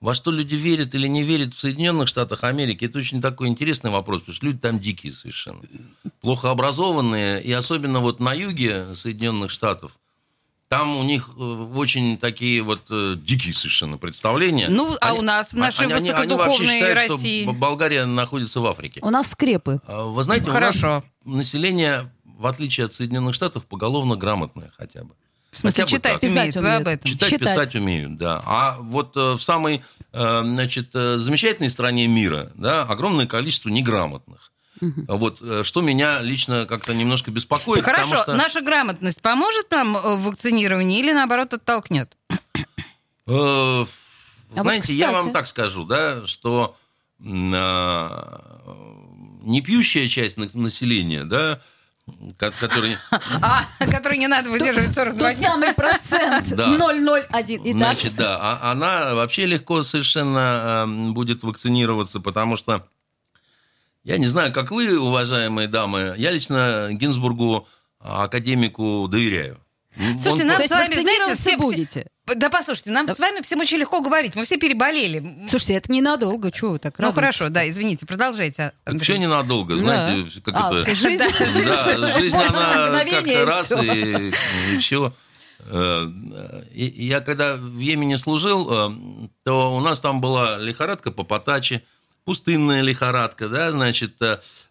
во 0.00 0.14
что 0.14 0.30
люди 0.30 0.54
верят 0.54 0.94
или 0.94 1.08
не 1.08 1.24
верят 1.24 1.54
в 1.54 1.58
Соединенных 1.60 2.08
Штатах 2.08 2.44
Америки, 2.44 2.84
это 2.84 2.98
очень 2.98 3.20
такой 3.20 3.48
интересный 3.48 3.90
вопрос, 3.90 4.20
потому 4.20 4.36
что 4.36 4.46
люди 4.46 4.58
там 4.58 4.78
дикие 4.78 5.12
совершенно. 5.12 5.60
Плохо 6.20 6.50
образованные, 6.50 7.42
и 7.42 7.52
особенно 7.52 8.00
вот 8.00 8.20
на 8.20 8.32
юге 8.32 8.94
Соединенных 8.94 9.50
Штатов, 9.50 9.92
там 10.68 10.96
у 10.98 11.02
них 11.02 11.30
э, 11.36 11.40
очень 11.40 12.18
такие 12.18 12.60
вот 12.62 12.82
э, 12.90 13.16
дикие 13.16 13.54
совершенно 13.54 13.96
представления. 13.96 14.68
Ну, 14.68 14.94
а 15.00 15.14
у 15.14 15.22
нас, 15.22 15.52
в 15.52 15.56
нашей 15.56 15.84
они- 15.86 15.94
они 15.94 16.10
вообще 16.10 16.22
высокодуховной 16.26 16.74
считают, 16.74 16.98
что 17.00 17.12
России? 17.14 17.44
Б- 17.46 17.52
Болгария 17.52 18.04
находится 18.04 18.60
в 18.60 18.66
Африке. 18.66 19.00
У 19.02 19.08
нас 19.10 19.30
скрепы. 19.30 19.80
А, 19.86 20.04
Вы 20.04 20.22
знаете, 20.22 20.44
Ну, 20.46 20.50
у 20.50 20.60
нас 20.60 20.78
хорошо. 20.78 21.04
население, 21.24 22.12
в 22.24 22.46
отличие 22.46 22.84
от 22.84 22.92
Соединенных 22.92 23.34
Штатов, 23.34 23.64
поголовно 23.64 24.16
грамотное 24.16 24.70
хотя 24.76 25.04
бы. 25.04 25.14
В 25.58 25.60
смысле, 25.60 25.82
Хотя 25.82 25.96
читать 25.96 26.12
так. 26.20 26.22
умеют. 26.22 26.46
Писать 26.54 26.62
Вы 26.62 26.74
об 26.76 26.86
этом. 26.86 27.10
Читать, 27.10 27.30
Считать. 27.30 27.48
писать 27.54 27.74
умеют, 27.74 28.16
да. 28.16 28.40
А 28.46 28.76
вот 28.80 29.16
э, 29.16 29.32
в 29.32 29.40
самой, 29.42 29.82
э, 30.12 30.40
значит, 30.44 30.90
э, 30.94 31.16
замечательной 31.16 31.68
стране 31.68 32.06
мира, 32.06 32.52
да, 32.54 32.82
огромное 32.82 33.26
количество 33.26 33.68
неграмотных. 33.68 34.52
Вот, 34.80 35.42
э, 35.42 35.64
что 35.64 35.80
меня 35.80 36.20
лично 36.22 36.64
как-то 36.66 36.94
немножко 36.94 37.32
беспокоит. 37.32 37.82
Хорошо, 37.84 38.04
потому 38.10 38.22
что, 38.22 38.34
наша 38.36 38.60
грамотность 38.60 39.20
поможет 39.20 39.68
нам 39.72 39.94
в 39.94 40.22
вакцинировании 40.26 41.00
или 41.00 41.12
наоборот 41.12 41.52
оттолкнет? 41.52 42.16
э, 42.30 42.36
А 43.26 43.84
вот, 43.84 44.62
знаете, 44.62 44.92
я 44.94 45.08
кстати. 45.08 45.24
вам 45.24 45.32
так 45.32 45.48
скажу, 45.48 45.84
да, 45.84 46.24
что 46.26 46.76
непьющая 49.42 50.08
часть 50.08 50.36
на- 50.36 50.48
населения, 50.54 51.24
да, 51.24 51.60
который... 52.36 52.96
А, 53.42 53.64
который 53.90 54.18
не 54.18 54.26
надо 54.28 54.50
выдерживать 54.50 54.94
42 54.94 55.28
Тот 55.30 55.38
дня. 55.38 55.48
самый 55.50 55.72
процент 55.74 56.48
Да. 56.54 56.70
001. 56.72 57.60
Итак, 57.64 57.76
Значит, 57.76 58.14
да, 58.16 58.38
а- 58.40 58.72
она 58.72 59.14
вообще 59.14 59.46
легко 59.46 59.82
совершенно 59.82 60.84
эм, 60.86 61.14
будет 61.14 61.42
вакцинироваться, 61.42 62.20
потому 62.20 62.56
что 62.56 62.86
я 64.04 64.18
не 64.18 64.26
знаю, 64.26 64.52
как 64.52 64.70
вы, 64.70 64.98
уважаемые 64.98 65.68
дамы, 65.68 66.14
я 66.16 66.30
лично 66.30 66.88
Гинзбургу, 66.92 67.66
а, 68.00 68.24
академику, 68.24 69.06
доверяю. 69.10 69.58
Слушайте, 69.98 70.44
нам 70.44 70.62
с 70.62 70.70
вами, 70.70 70.94
знаете, 70.94 71.34
все... 71.34 71.56
будете? 71.56 72.06
Да 72.26 72.50
послушайте, 72.50 72.90
нам 72.90 73.08
с 73.08 73.18
вами 73.18 73.40
всем 73.42 73.60
очень 73.60 73.78
легко 73.78 74.00
говорить. 74.00 74.34
Мы 74.34 74.44
все 74.44 74.56
переболели. 74.56 75.46
Слушайте, 75.48 75.74
это 75.74 75.90
ненадолго, 75.90 76.52
чего 76.52 76.72
вы 76.72 76.78
так 76.78 76.98
Ну 76.98 77.12
хорошо, 77.12 77.48
да, 77.48 77.68
извините, 77.68 78.06
продолжайте. 78.06 78.72
Так 78.84 79.02
все 79.02 79.18
ненадолго, 79.18 79.76
знаете, 79.76 80.40
как 80.40 80.54
А, 80.54 80.68
это... 80.68 80.78
вообще 80.78 80.94
жизнь? 80.94 81.24
Да, 81.66 82.18
жизнь, 82.18 82.36
она 82.48 83.04
как-то 83.04 83.44
раз, 83.44 83.72
и, 83.72 84.32
и 84.72 84.78
все. 84.78 85.12
И, 86.72 86.86
и 86.86 87.06
я 87.06 87.20
когда 87.20 87.56
в 87.56 87.78
Йемене 87.78 88.16
служил, 88.16 88.68
э, 88.70 88.90
то 89.44 89.74
у 89.74 89.80
нас 89.80 90.00
там 90.00 90.20
была 90.20 90.56
лихорадка 90.56 91.10
по 91.10 91.24
Потаче, 91.24 91.82
пустынная 92.24 92.80
лихорадка, 92.80 93.48
да, 93.48 93.72
значит, 93.72 94.14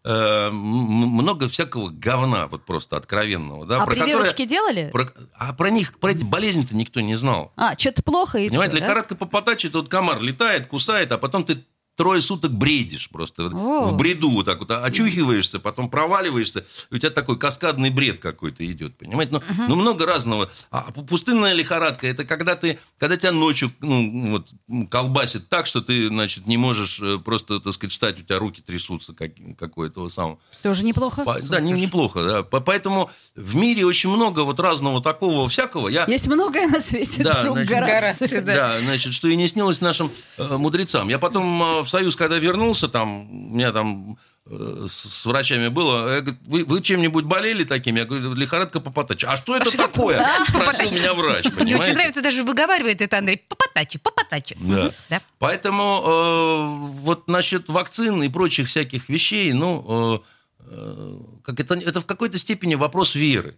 э, 0.08 0.50
много 0.52 1.50
всякого 1.50 1.90
говна, 1.90 2.48
вот 2.48 2.66
просто 2.66 2.96
откровенного, 2.98 3.66
да, 3.66 3.82
А 3.82 3.86
про 3.86 3.92
прививочки 3.96 4.44
которое- 4.44 4.48
делали? 4.48 4.90
про- 4.92 5.12
а 5.38 5.54
про 5.54 5.70
них, 5.70 6.00
про 6.00 6.12
эти 6.12 6.24
болезни-то 6.24 6.76
никто 6.76 7.02
не 7.02 7.16
знал. 7.16 7.52
А, 7.58 7.78
что-то 7.78 8.04
плохо 8.04 8.38
и 8.40 8.50
Понимаете, 8.50 8.78
да? 8.78 8.86
лихорадка 8.86 9.16
по 9.16 9.26
Потаче, 9.26 9.70
тут 9.70 9.90
комар 9.90 10.22
летает, 10.22 10.68
кусает, 10.68 11.12
а 11.12 11.18
потом 11.18 11.44
ты 11.44 11.64
трое 11.98 12.22
суток 12.22 12.52
бредишь 12.54 13.10
просто. 13.10 13.48
О. 13.48 13.86
В 13.88 13.98
бреду 13.98 14.30
вот 14.30 14.46
так 14.46 14.60
вот. 14.60 14.72
Очухиваешься, 14.72 15.60
потом 15.60 15.90
проваливаешься. 15.90 16.64
И 16.92 16.96
у 16.96 16.98
тебя 17.00 17.10
такой 17.10 17.38
каскадный 17.38 17.90
бред 17.90 18.20
какой-то 18.20 18.66
идет, 18.66 18.96
понимаете? 18.98 19.34
Ну, 19.34 19.42
ну, 19.68 19.76
много 19.76 20.06
разного. 20.06 20.50
А 20.72 20.92
пу- 20.92 21.06
пустынная 21.06 21.54
лихорадка, 21.54 22.08
это 22.08 22.24
когда 22.24 22.56
ты, 22.56 22.80
когда 23.00 23.18
тебя 23.18 23.32
ночью 23.32 23.72
ну, 23.82 24.30
вот, 24.30 24.90
колбасит 24.90 25.50
так, 25.50 25.66
что 25.66 25.82
ты, 25.82 26.08
значит, 26.08 26.46
не 26.46 26.58
можешь 26.58 27.00
э, 27.02 27.18
просто, 27.18 27.60
так 27.60 27.74
сказать, 27.74 27.92
встать, 27.92 28.20
у 28.20 28.24
тебя 28.24 28.38
руки 28.38 28.62
трясутся, 28.62 29.14
как, 29.14 29.32
какое-то 29.58 30.08
самого. 30.10 30.38
Тоже 30.62 30.84
неплохо. 30.86 31.24
По- 31.26 31.42
Да, 31.42 31.60
не- 31.60 31.72
неплохо, 31.72 32.24
да. 32.24 32.44
По- 32.44 32.62
Поэтому 32.62 33.10
в 33.36 33.56
мире 33.56 33.86
очень 33.86 34.10
много 34.12 34.42
вот 34.42 34.60
разного 34.60 35.02
такого 35.02 35.50
всякого. 35.50 35.88
Я 35.90 36.06
Есть 36.06 36.28
многое 36.28 36.68
на 36.68 36.80
свете, 36.80 37.24
Да, 37.24 37.42
друг 37.44 37.56
значит. 37.58 37.70
Гораций, 37.72 38.42
да. 38.42 38.56
да. 38.56 38.80
значит, 38.82 39.14
что 39.16 39.28
и 39.28 39.36
не 39.36 39.48
снилось 39.48 39.82
нашим 39.82 40.12
э, 40.38 40.58
мудрецам. 40.58 41.10
Я 41.10 41.18
потом 41.18 41.64
э, 41.64 41.84
в 41.88 41.90
Союз, 41.90 42.16
когда 42.16 42.38
вернулся, 42.38 42.88
там, 42.88 43.30
у 43.30 43.56
меня 43.56 43.72
там 43.72 44.18
э, 44.46 44.86
с, 44.88 45.26
врачами 45.26 45.70
было, 45.70 46.16
я 46.16 46.22
говорю, 46.22 46.38
вы, 46.46 46.64
вы 46.66 46.82
чем-нибудь 46.82 47.26
болели 47.26 47.64
таким? 47.64 47.96
Я 47.96 48.06
говорю, 48.06 48.34
лихорадка 48.34 48.80
Попотачи. 48.80 49.26
А 49.26 49.36
что 49.36 49.56
это 49.56 49.76
такое? 49.76 50.24
Спросил 50.48 50.92
меня 50.92 51.14
врач, 51.14 51.46
Мне 51.46 51.54
очень 51.54 51.58
понимаете? 51.58 51.94
нравится, 51.94 52.22
даже 52.22 52.44
выговаривает 52.44 53.02
это 53.02 53.18
Андрей. 53.18 53.44
Попотачи, 53.48 53.98
попотачи. 53.98 54.56
Да. 54.60 54.92
Да. 55.10 55.22
Поэтому 55.40 56.04
э, 56.06 57.02
вот 57.02 57.28
насчет 57.28 57.68
вакцин 57.70 58.22
и 58.22 58.30
прочих 58.30 58.68
всяких 58.68 59.10
вещей, 59.10 59.54
ну, 59.54 60.22
э, 60.60 61.18
как 61.44 61.60
это, 61.60 61.76
это 61.76 62.02
в 62.02 62.06
какой-то 62.06 62.38
степени 62.38 62.76
вопрос 62.76 63.16
веры. 63.16 63.56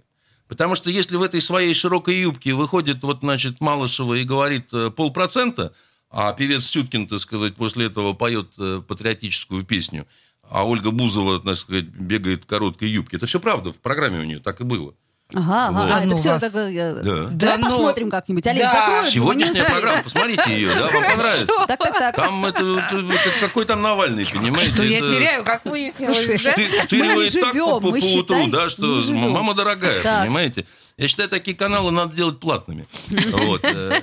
Потому 0.50 0.76
что 0.76 0.89
если 0.89 1.15
в 1.15 1.22
этой 1.22 1.42
своей 1.42 1.76
широкой 1.76 2.20
юбке 2.20 2.54
выходит 2.54 3.04
вот, 3.04 3.20
значит, 3.22 3.62
Малышева 3.62 4.15
и 4.15 4.24
говорит 4.24 4.74
э, 4.74 4.89
полпроцента, 4.89 5.74
а 6.12 6.34
певец 6.34 6.65
Сюткин, 6.65 7.08
так 7.08 7.19
сказать, 7.19 7.56
после 7.56 7.86
этого 7.88 8.13
поет 8.13 8.48
э, 8.58 8.82
патриотическую 8.88 9.63
песню, 9.63 10.08
а 10.50 10.65
Ольга 10.67 10.91
Бузова, 10.91 11.39
так 11.39 11.56
сказать, 11.56 11.86
бегает 11.86 12.43
в 12.43 12.45
короткой 12.48 12.89
юбке. 12.89 13.17
Это 13.17 13.26
все 13.28 13.39
правда, 13.39 13.72
в 13.72 13.78
программе 13.78 14.19
у 14.19 14.24
нее 14.24 14.39
так 14.39 14.62
и 14.62 14.63
было. 14.63 14.93
Ага, 15.32 15.67
ага. 15.67 15.72
Вот. 15.78 15.86
А, 15.86 15.88
Да 15.88 16.06
ну 16.06 16.08
это 16.13 16.15
все. 16.15 16.30
вас. 16.30 16.41
Так, 16.41 16.52
Да. 16.54 16.93
Давай 17.04 17.30
Да 17.36 17.58
ну. 17.60 17.69
посмотрим 17.69 18.10
как-нибудь. 18.10 18.48
Олесь, 18.48 18.62
Да. 18.62 19.04
не 19.06 19.12
Сегодняшняя 19.12 19.63
программа, 19.63 20.02
посмотрите 20.02 20.43
ее, 20.52 20.74
да, 20.74 20.88
вам 20.89 21.04
понравится. 21.04 21.45
Так, 21.67 21.78
так, 21.80 22.00
так. 22.00 22.15
Там 22.15 22.45
это, 22.48 22.63
это- 22.63 22.98
это 22.98 23.39
какой 23.39 23.65
там 23.65 23.84
Навальный, 23.84 24.26
понимаете? 24.26 24.74
Что 24.74 24.82
я 24.84 24.98
Это- 24.98 25.13
теряю, 25.13 25.43
как 25.43 25.65
выяснилось, 25.65 26.17
Слушай, 26.26 26.39
да? 26.43 26.54
Ты- 26.54 26.82
Втыривает 26.82 27.32
не 27.36 27.41
так 27.41 27.52
живем, 27.52 27.65
по, 27.69 27.80
по, 27.80 27.91
мы, 27.91 28.02
по 28.02 28.06
утру, 28.06 28.48
да, 28.48 28.69
что 28.69 28.86
мама 29.12 29.54
дорогая, 29.54 30.02
Так. 30.02 30.24
понимаете? 30.24 30.65
Я 31.00 31.08
считаю, 31.08 31.30
такие 31.30 31.56
каналы 31.56 31.92
надо 31.92 32.14
делать 32.16 32.40
платными. 32.42 32.86
Вот. 33.32 33.62
э, 33.64 34.02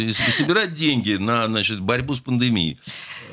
И, 0.00 0.12
собирать 0.12 0.72
деньги 0.74 1.12
на 1.16 1.46
значит, 1.46 1.80
борьбу 1.80 2.14
с 2.14 2.20
пандемией. 2.20 2.78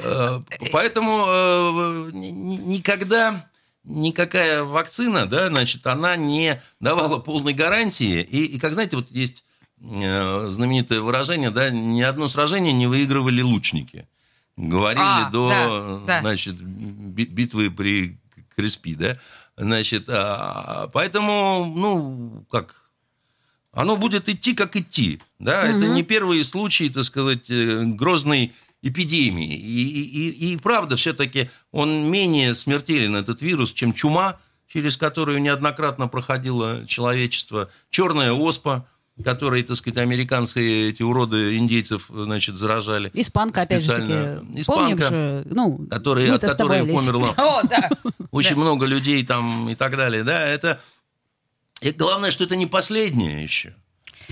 Э, 0.03 0.41
Поэтому 0.73 1.23
э, 1.25 2.09
ни- 2.13 2.31
ни- 2.31 2.57
никогда 2.75 3.47
никакая 3.85 4.63
вакцина, 4.63 5.25
да, 5.25 5.47
значит, 5.47 5.87
она 5.87 6.15
не 6.17 6.61
давала 6.81 7.17
полной 7.17 7.53
гарантии. 7.53 8.21
И, 8.21 8.43
и 8.45 8.59
как 8.59 8.73
знаете, 8.73 8.97
вот 8.97 9.09
есть 9.09 9.43
знаменитое 9.79 11.01
выражение, 11.01 11.49
да, 11.49 11.69
ни 11.71 12.01
одно 12.01 12.27
сражение 12.27 12.73
не 12.73 12.87
выигрывали 12.87 13.41
лучники. 13.41 14.07
Говорили 14.57 15.01
А, 15.03 15.29
до, 15.31 16.03
да, 16.05 16.19
значит, 16.21 16.55
би- 16.61 17.25
битвы 17.25 17.71
при 17.71 18.19
Креспи, 18.55 18.95
да. 18.95 19.17
Значит, 19.57 20.05
а, 20.09 20.89
поэтому, 20.93 21.65
ну, 21.75 22.45
как, 22.51 22.80
оно 23.73 23.97
будет 23.97 24.27
идти, 24.29 24.53
как 24.53 24.75
идти, 24.75 25.19
да. 25.39 25.63
Это 25.67 25.87
не 25.87 26.03
первый 26.03 26.43
случай, 26.43 26.89
так 26.89 27.03
сказать, 27.03 27.49
э, 27.49 27.83
грозной 27.85 28.53
эпидемии. 28.81 29.55
И, 29.55 29.83
и, 29.83 30.29
и- 30.29 30.53
и 30.53 30.57
правда, 30.57 30.95
все-таки 30.95 31.49
он 31.71 32.09
менее 32.11 32.55
смертелен, 32.55 33.15
этот 33.15 33.41
вирус, 33.41 33.71
чем 33.71 33.93
чума, 33.93 34.37
через 34.67 34.97
которую 34.97 35.39
неоднократно 35.41 36.07
проходило 36.07 36.85
человечество, 36.87 37.69
черная 37.89 38.31
оспа, 38.33 38.87
которой, 39.23 39.61
так 39.61 39.77
сказать, 39.77 39.97
американцы, 40.01 40.89
эти 40.89 41.03
уроды 41.03 41.57
индейцев, 41.57 42.07
значит, 42.09 42.55
заражали. 42.55 43.11
Испанка, 43.13 43.61
опять 43.61 43.83
же 43.83 43.91
Специально. 43.91 44.43
Испанка, 44.55 44.81
Помним 44.81 44.97
же, 44.99 45.43
ну, 45.45 45.87
Которые, 45.89 46.33
от 46.33 46.41
которой 46.41 46.81
Олесь. 46.81 46.99
померло 46.99 47.33
О, 47.37 47.61
да. 47.67 47.89
очень 48.31 48.55
много 48.55 48.85
людей 48.87 49.23
там 49.25 49.69
и 49.69 49.75
так 49.75 49.95
далее, 49.95 50.23
да, 50.23 50.47
это... 50.47 50.81
И 51.81 51.91
главное, 51.91 52.31
что 52.31 52.43
это 52.43 52.55
не 52.55 52.67
последнее 52.67 53.43
еще. 53.43 53.73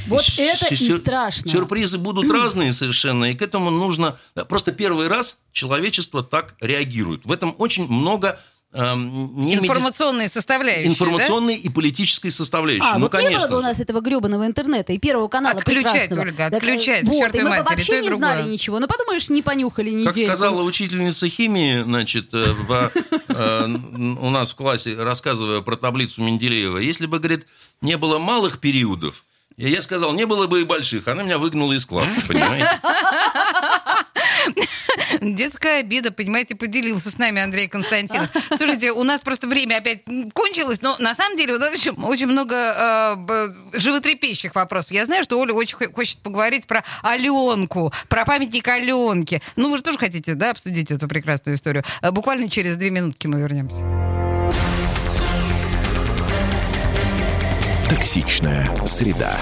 Вот 0.07 0.23
С- 0.23 0.37
это 0.39 0.73
и 0.73 0.91
страшно. 0.91 1.51
Сюрпризы 1.51 1.97
будут 1.97 2.31
разные 2.31 2.71
совершенно, 2.73 3.25
и 3.25 3.35
к 3.35 3.41
этому 3.41 3.69
нужно... 3.69 4.17
да, 4.35 4.45
Просто 4.45 4.71
первый 4.71 5.07
раз 5.07 5.37
человечество 5.51 6.23
так 6.23 6.55
реагирует. 6.61 7.25
В 7.25 7.31
этом 7.31 7.53
очень 7.57 7.87
много 7.91 8.39
эм, 8.71 9.35
не 9.35 9.55
меди- 9.55 9.63
Информационные 9.65 10.29
составляющие, 10.29 10.87
информационной 10.87 11.55
и 11.55 11.67
политической 11.69 12.29
составляющей. 12.29 12.85
А, 12.85 12.93
ну, 12.97 13.05
вот 13.05 13.13
не 13.13 13.19
конечно. 13.23 13.39
было 13.39 13.47
бы 13.49 13.57
у 13.57 13.61
нас 13.61 13.79
этого 13.81 13.99
гребаного 13.99 14.45
интернета 14.45 14.93
и 14.93 14.99
первого 14.99 15.27
канала 15.27 15.57
Отключать. 15.57 16.11
Ольга, 16.11 16.49
Так, 16.49 16.53
отключать, 16.53 17.01
к 17.01 17.07
Вот, 17.09 17.33
и 17.35 17.41
мы 17.41 17.49
матери, 17.49 17.65
вообще 17.65 17.97
и 17.99 18.01
не 18.03 18.15
знали 18.15 18.35
другое. 18.37 18.53
ничего. 18.53 18.79
Ну, 18.79 18.87
подумаешь, 18.87 19.27
не 19.29 19.41
понюхали 19.41 20.05
Как 20.05 20.15
недельку. 20.15 20.37
сказала 20.37 20.61
учительница 20.61 21.27
химии, 21.27 21.81
значит, 21.81 22.33
э, 22.33 22.43
в, 22.53 22.71
э, 22.71 22.89
э, 23.27 23.28
у 23.39 24.29
нас 24.29 24.51
в 24.51 24.55
классе, 24.55 24.95
рассказывая 24.97 25.61
про 25.61 25.75
таблицу 25.75 26.21
Менделеева, 26.21 26.77
если 26.77 27.05
бы, 27.05 27.19
говорит, 27.19 27.47
не 27.81 27.97
было 27.97 28.19
малых 28.19 28.59
периодов, 28.59 29.23
я 29.57 29.81
сказал, 29.81 30.13
не 30.13 30.25
было 30.25 30.47
бы 30.47 30.61
и 30.61 30.63
больших. 30.63 31.07
Она 31.07 31.23
меня 31.23 31.37
выгнала 31.37 31.73
из 31.73 31.85
класса, 31.85 32.21
понимаете? 32.27 32.79
Детская 35.21 35.79
обида, 35.79 36.11
понимаете, 36.11 36.55
поделился 36.55 37.09
с 37.11 37.17
нами 37.17 37.41
Андрей 37.41 37.67
Константинов. 37.67 38.29
Слушайте, 38.55 38.91
у 38.91 39.03
нас 39.03 39.21
просто 39.21 39.47
время 39.47 39.77
опять 39.77 40.03
кончилось, 40.33 40.81
но 40.81 40.95
на 40.99 41.15
самом 41.15 41.37
деле 41.37 41.53
еще 41.53 41.91
очень 41.91 42.27
много 42.27 42.55
э, 42.55 43.79
животрепещущих 43.79 44.55
вопросов. 44.55 44.91
Я 44.91 45.05
знаю, 45.05 45.23
что 45.23 45.39
Оля 45.39 45.53
очень 45.53 45.77
хо- 45.77 45.93
хочет 45.93 46.19
поговорить 46.19 46.65
про 46.67 46.83
Аленку, 47.01 47.93
про 48.07 48.25
памятник 48.25 48.67
Аленке. 48.67 49.41
Ну, 49.55 49.69
вы 49.71 49.77
же 49.77 49.83
тоже 49.83 49.97
хотите, 49.97 50.35
да, 50.35 50.51
обсудить 50.51 50.91
эту 50.91 51.07
прекрасную 51.07 51.55
историю. 51.57 51.83
Э, 52.01 52.11
Буквально 52.11 52.49
через 52.49 52.75
две 52.77 52.89
минутки 52.89 53.27
мы 53.27 53.39
вернемся. 53.39 53.83
Токсичная 57.89 58.69
среда. 58.85 59.35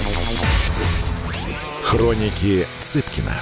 Хроники 1.84 2.68
Цыпкина. 2.82 3.42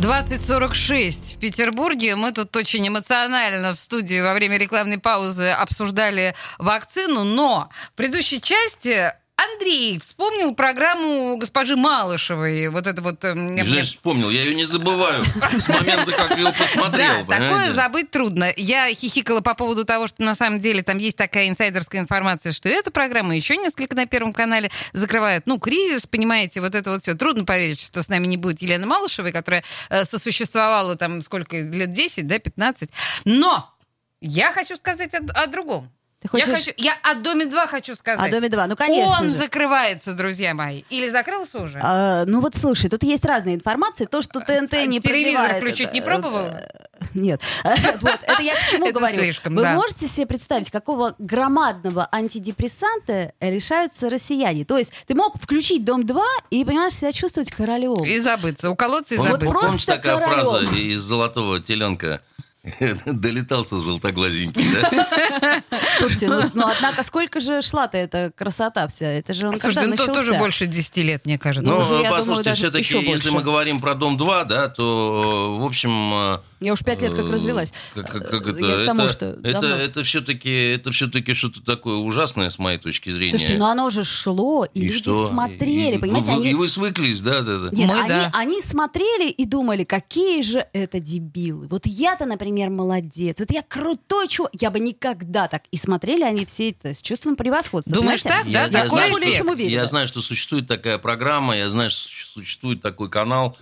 2046 0.00 1.36
в 1.36 1.38
Петербурге. 1.40 2.14
Мы 2.14 2.30
тут 2.32 2.54
очень 2.54 2.86
эмоционально 2.86 3.72
в 3.72 3.76
студии 3.76 4.20
во 4.20 4.32
время 4.32 4.56
рекламной 4.56 4.98
паузы 4.98 5.50
обсуждали 5.50 6.36
вакцину, 6.58 7.24
но 7.24 7.68
в 7.92 7.96
предыдущей 7.96 8.40
части 8.40 9.12
Андрей 9.38 10.00
вспомнил 10.00 10.52
программу 10.52 11.36
госпожи 11.36 11.76
Малышевой. 11.76 12.68
Вот 12.68 12.88
это 12.88 13.00
вот... 13.02 13.24
эм, 13.24 13.54
И, 13.54 13.62
Знаешь, 13.62 13.88
вспомнил, 13.94 14.30
я 14.30 14.42
ее 14.42 14.54
не 14.54 14.64
забываю 14.64 15.24
с 15.24 15.68
момента, 15.68 16.10
как 16.10 16.36
ее 16.36 16.52
посмотрел. 16.52 17.24
Да, 17.24 17.38
такое 17.38 17.72
забыть 17.72 18.10
трудно. 18.10 18.52
Я 18.56 18.92
хихикала 18.92 19.40
по 19.40 19.54
поводу 19.54 19.84
того, 19.84 20.08
что 20.08 20.24
на 20.24 20.34
самом 20.34 20.58
деле 20.58 20.82
там 20.82 20.98
есть 20.98 21.16
такая 21.16 21.48
инсайдерская 21.48 22.00
информация, 22.00 22.50
что 22.50 22.68
эту 22.68 22.90
программу 22.90 23.32
еще 23.32 23.56
несколько 23.56 23.94
на 23.94 24.06
Первом 24.06 24.32
канале 24.32 24.72
закрывают. 24.92 25.46
Ну, 25.46 25.60
кризис, 25.60 26.08
понимаете, 26.08 26.60
вот 26.60 26.74
это 26.74 26.90
вот 26.90 27.02
все. 27.02 27.14
Трудно 27.14 27.44
поверить, 27.44 27.80
что 27.80 28.02
с 28.02 28.08
нами 28.08 28.26
не 28.26 28.36
будет 28.36 28.60
Елены 28.60 28.86
Малышевой, 28.86 29.30
которая 29.30 29.62
э, 29.88 30.04
сосуществовала 30.04 30.96
там 30.96 31.22
сколько, 31.22 31.56
лет 31.56 31.90
10, 31.90 32.26
да, 32.26 32.40
15. 32.40 32.90
Но 33.24 33.72
я 34.20 34.52
хочу 34.52 34.74
сказать 34.76 35.14
о, 35.14 35.20
о 35.40 35.46
другом. 35.46 35.92
Ты 36.20 36.26
Я, 36.32 36.44
хочешь- 36.46 36.64
хочу, 36.64 36.72
я 36.78 36.94
о 37.04 37.14
Доме 37.14 37.46
2 37.46 37.66
хочу 37.68 37.94
сказать. 37.94 38.28
О 38.28 38.28
«Доме 38.32 38.48
2», 38.48 38.66
ну, 38.66 38.74
конечно 38.74 39.18
Он 39.20 39.24
же. 39.30 39.36
закрывается, 39.36 40.14
друзья 40.14 40.52
мои. 40.52 40.82
Или 40.90 41.08
закрылся 41.10 41.60
уже? 41.60 41.78
А, 41.80 42.24
ну 42.26 42.40
вот 42.40 42.56
слушай, 42.56 42.90
тут 42.90 43.04
есть 43.04 43.24
разная 43.24 43.54
информация. 43.54 44.08
То, 44.08 44.20
что 44.20 44.40
ТНТ 44.40 44.72
не 44.88 44.98
А 44.98 45.00
телевизор 45.00 45.02
продлевает 45.02 45.56
включить 45.58 45.86
это, 45.86 45.94
не 45.94 46.00
пробовала? 46.00 46.48
э, 46.48 47.06
Нет. 47.14 47.40
Вот, 48.02 48.18
это 48.26 48.42
я 48.42 48.56
к 48.56 48.68
чему 48.68 48.86
Это 48.88 48.98
говорю. 48.98 49.16
слишком, 49.16 49.54
Вы 49.54 49.62
да. 49.62 49.74
можете 49.74 50.08
себе 50.08 50.26
представить, 50.26 50.72
какого 50.72 51.14
громадного 51.18 52.08
антидепрессанта 52.10 53.32
лишаются 53.40 54.10
россияне? 54.10 54.64
То 54.64 54.76
есть 54.76 54.92
ты 55.06 55.14
мог 55.14 55.40
включить 55.40 55.84
«Дом-2» 55.84 56.20
и, 56.50 56.64
понимаешь, 56.64 56.94
себя 56.96 57.12
чувствовать 57.12 57.52
королем. 57.52 58.02
И 58.04 58.18
забыться. 58.18 58.70
Уколоться 58.70 59.14
и 59.14 59.18
Вот 59.18 59.26
забыться. 59.28 59.46
просто 59.50 59.66
помнишь 59.68 59.86
такая 59.86 60.18
королем. 60.18 60.44
фраза 60.46 60.74
из 60.74 61.00
«Золотого 61.00 61.60
теленка»? 61.62 62.20
Долетался 63.06 63.80
желтоглазенький, 63.80 64.64
да? 64.72 65.62
Слушайте, 65.98 66.28
ну, 66.28 66.42
ну, 66.54 66.64
однако 66.66 67.02
сколько 67.02 67.40
же 67.40 67.62
шла-то 67.62 67.96
эта 67.96 68.32
красота 68.34 68.88
вся? 68.88 69.06
Это 69.06 69.32
же 69.32 69.48
он 69.48 69.60
Слушайте, 69.60 69.80
когда 69.80 69.90
ну 69.90 69.96
то- 69.96 70.06
тоже 70.06 70.18
начался? 70.18 70.38
больше 70.38 70.66
10 70.66 70.96
лет, 70.98 71.24
мне 71.26 71.38
кажется. 71.38 71.70
Ну, 71.70 71.82
думаю, 71.82 72.04
послушайте, 72.10 72.54
все-таки, 72.54 72.94
если 72.94 73.06
больше. 73.06 73.30
мы 73.30 73.42
говорим 73.42 73.80
про 73.80 73.94
«Дом-2», 73.94 74.44
да, 74.46 74.68
то, 74.68 75.54
э, 75.56 75.62
в 75.62 75.64
общем... 75.64 76.40
э, 76.60 76.64
Я 76.64 76.72
уж 76.72 76.80
пять 76.84 77.02
лет 77.02 77.14
как 77.14 77.26
э, 77.26 77.30
развелась. 77.30 77.72
Как, 77.94 78.10
как- 78.10 78.28
как 78.30 78.46
это? 78.46 78.64
Я 78.64 78.82
к 78.82 78.86
тому, 78.86 79.02
это, 79.02 79.12
что 79.12 79.26
это, 79.26 79.52
давно. 79.52 79.68
это 79.68 80.02
все-таки, 80.04 80.50
это 80.50 80.90
все-таки 80.92 81.34
что-то 81.34 81.62
такое 81.62 81.96
ужасное, 81.96 82.50
с 82.50 82.58
моей 82.58 82.78
точки 82.78 83.10
зрения. 83.10 83.30
Слушайте, 83.30 83.58
ну 83.58 83.66
оно 83.66 83.90
же 83.90 84.04
шло, 84.04 84.64
и, 84.64 84.80
И 84.80 84.84
люди 84.88 84.98
что? 84.98 85.28
смотрели, 85.28 85.96
И- 85.96 85.98
понимаете, 85.98 86.32
вы- 86.32 86.36
они... 86.42 86.50
И 86.50 86.54
вы 86.54 86.68
свыклись, 86.68 87.20
да, 87.20 87.40
да, 87.42 87.58
да. 87.58 87.68
Нет, 87.72 87.88
Мы, 87.88 87.98
они, 88.00 88.08
да. 88.08 88.30
они 88.34 88.60
смотрели 88.62 89.30
и 89.30 89.44
думали, 89.44 89.84
какие 89.84 90.42
же 90.42 90.66
это 90.72 91.00
дебилы. 91.00 91.66
Вот 91.68 91.86
я-то, 91.86 92.26
например, 92.26 92.70
молодец. 92.70 93.36
Вот 93.38 93.50
я 93.50 93.62
крутой 93.62 94.28
чувак. 94.28 94.52
Я 94.60 94.70
бы 94.70 94.80
никогда 94.80 95.48
так. 95.48 95.62
И 95.70 95.76
смотрели 95.76 96.22
они 96.22 96.44
все 96.46 96.70
это 96.70 96.94
с 96.94 97.02
чувством 97.02 97.36
превосходства. 97.36 97.92
Думаешь 97.94 98.22
понимаете? 98.22 98.44
так, 98.44 98.52
да? 98.52 98.78
Я, 98.78 98.84
Такой 98.84 98.98
знаю, 98.98 99.12
более 99.12 99.28
что, 99.30 99.38
чем 99.38 99.48
уверена. 99.48 99.70
я 99.72 99.86
знаю, 99.86 100.08
что 100.08 100.20
существует 100.20 100.66
такая 100.66 100.98
программа, 100.98 101.56
я 101.56 101.70
знаю, 101.70 101.90
что 101.90 102.08
существует 102.34 102.80
такой 102.80 103.08
канал 103.10 103.56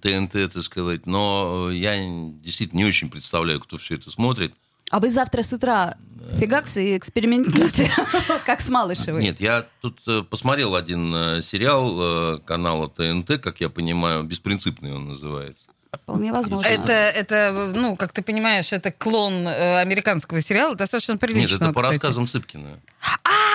ТНТ, 0.00 0.52
так 0.52 0.62
сказать, 0.62 1.06
но 1.06 1.70
я 1.70 1.96
действительно 2.42 2.80
не 2.80 2.84
очень 2.86 3.10
представляю, 3.10 3.60
кто 3.60 3.78
все 3.78 3.96
это 3.96 4.10
смотрит. 4.10 4.54
А 4.90 5.00
вы 5.00 5.10
завтра 5.10 5.42
с 5.42 5.52
утра 5.52 5.96
фигакс 6.38 6.76
и 6.76 6.96
экспериментируйте, 6.96 7.90
как 8.46 8.60
с 8.60 8.68
Малышевой. 8.68 9.22
Нет, 9.22 9.40
я 9.40 9.66
тут 9.80 10.00
э, 10.06 10.22
посмотрел 10.22 10.74
один 10.74 11.14
э, 11.14 11.42
сериал 11.42 11.96
э, 12.36 12.38
канала 12.44 12.88
ТНТ, 12.88 13.40
как 13.40 13.60
я 13.60 13.68
понимаю, 13.68 14.24
«Беспринципный» 14.24 14.92
он 14.94 15.08
называется. 15.08 15.66
Вполне 15.92 16.32
возможно. 16.32 16.68
Это, 16.68 16.92
это, 16.92 17.72
ну, 17.74 17.96
как 17.96 18.12
ты 18.12 18.22
понимаешь, 18.22 18.72
это 18.72 18.90
клон 18.90 19.46
э, 19.46 19.80
американского 19.80 20.40
сериала, 20.42 20.74
достаточно 20.74 21.12
Нет, 21.12 21.20
приличного, 21.20 21.70
это 21.70 21.72
по 21.72 21.80
кстати. 21.80 21.94
рассказам 21.94 22.28
Цыпкина. 22.28 22.78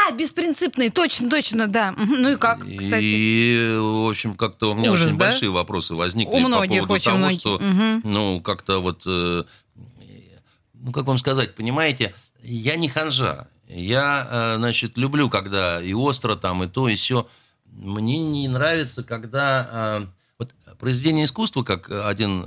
А, 0.06 0.12
беспринципный, 0.12 0.89
точно, 0.89 1.30
точно, 1.30 1.68
да. 1.68 1.93
Ну 1.97 2.32
и 2.34 2.36
как, 2.36 2.60
кстати? 2.60 3.04
И, 3.04 3.76
в 3.78 4.10
общем, 4.10 4.36
как-то 4.36 4.72
у 4.72 4.76
меня 4.76 4.91
Ужас, 4.91 5.08
очень 5.08 5.18
да? 5.18 5.28
большие 5.28 5.49
вопросы 5.51 5.93
возникли 5.93 6.34
У 6.34 6.39
многих, 6.39 6.82
по 6.82 6.88
поводу 6.88 6.93
очень 6.93 7.06
того, 7.06 7.18
многих. 7.18 7.39
что, 7.39 7.60
Мгм. 7.60 8.01
ну, 8.04 8.41
как-то 8.41 8.80
вот, 8.80 9.04
э, 9.06 9.43
ну, 10.74 10.91
как 10.91 11.06
вам 11.06 11.18
сказать, 11.18 11.56
понимаете, 11.56 12.14
я 12.41 12.76
не 12.76 12.89
ханжа. 12.89 13.47
Я, 13.68 14.28
э, 14.30 14.58
значит, 14.58 14.97
люблю, 14.97 15.30
когда 15.30 15.82
и 15.82 15.93
остро 15.93 16.36
там, 16.36 16.64
и 16.64 16.68
то, 16.68 16.89
и 16.89 16.95
все. 16.95 17.28
Мне 17.66 18.20
не 18.20 18.47
нравится, 18.47 19.04
когда... 19.04 20.01
э, 20.01 20.06
вот 20.39 20.51
произведение 20.80 21.26
искусства, 21.26 21.64
как 21.64 21.89
один 21.89 22.43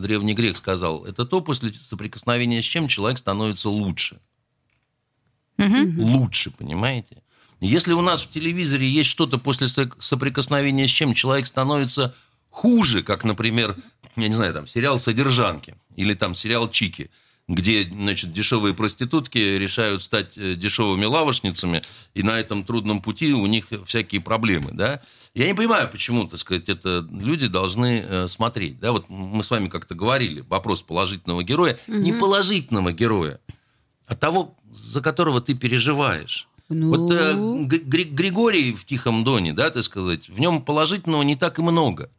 древний 0.00 0.32
грек 0.32 0.56
сказал, 0.56 1.04
это 1.04 1.26
то, 1.26 1.40
после 1.40 1.74
соприкосновения 1.74 2.62
с 2.62 2.64
чем 2.64 2.88
человек 2.88 3.18
становится 3.18 3.68
лучше 3.68 4.18
лучше, 5.98 6.50
понимаете? 6.50 7.22
Если 7.60 7.92
у 7.92 8.00
нас 8.00 8.22
в 8.22 8.30
телевизоре 8.30 8.88
есть 8.88 9.10
что-то 9.10 9.38
после 9.38 9.68
со- 9.68 9.90
соприкосновения 9.98 10.88
с 10.88 10.90
чем 10.90 11.12
человек 11.14 11.46
становится 11.46 12.14
хуже, 12.48 13.02
как, 13.02 13.24
например, 13.24 13.76
я 14.16 14.28
не 14.28 14.34
знаю, 14.34 14.54
там, 14.54 14.66
сериал 14.66 14.98
«Содержанки» 14.98 15.74
или 15.96 16.14
там 16.14 16.34
сериал 16.34 16.70
«Чики», 16.70 17.10
где, 17.48 17.84
значит, 17.84 18.32
дешевые 18.32 18.74
проститутки 18.74 19.38
решают 19.38 20.02
стать 20.04 20.38
э, 20.38 20.54
дешевыми 20.54 21.04
лавочницами, 21.04 21.82
и 22.14 22.22
на 22.22 22.38
этом 22.38 22.64
трудном 22.64 23.02
пути 23.02 23.32
у 23.32 23.44
них 23.46 23.66
всякие 23.86 24.20
проблемы, 24.20 24.70
да? 24.72 25.00
Я 25.34 25.46
не 25.46 25.54
понимаю, 25.54 25.88
почему, 25.90 26.26
так 26.28 26.38
сказать, 26.38 26.68
это 26.68 27.06
люди 27.10 27.48
должны 27.48 28.04
э, 28.06 28.28
смотреть, 28.28 28.78
да? 28.78 28.92
Вот 28.92 29.06
мы 29.08 29.42
с 29.42 29.50
вами 29.50 29.68
как-то 29.68 29.96
говорили, 29.96 30.44
вопрос 30.48 30.82
положительного 30.82 31.42
героя, 31.42 31.76
не 31.88 32.12
положительного 32.12 32.92
героя, 32.92 33.40
а 34.06 34.14
того, 34.14 34.56
за 34.72 35.00
которого 35.00 35.40
ты 35.40 35.54
переживаешь. 35.54 36.48
Ну. 36.68 36.88
Вот 36.90 37.12
э, 37.12 37.34
Гри- 37.64 38.04
Григорий 38.04 38.72
в 38.72 38.84
«Тихом 38.86 39.24
доне», 39.24 39.52
да, 39.52 39.70
так 39.70 39.82
сказать, 39.82 40.28
в 40.28 40.38
нем 40.38 40.62
положительного 40.62 41.22
не 41.22 41.34
так 41.36 41.58
и 41.58 41.62
много. 41.62 42.10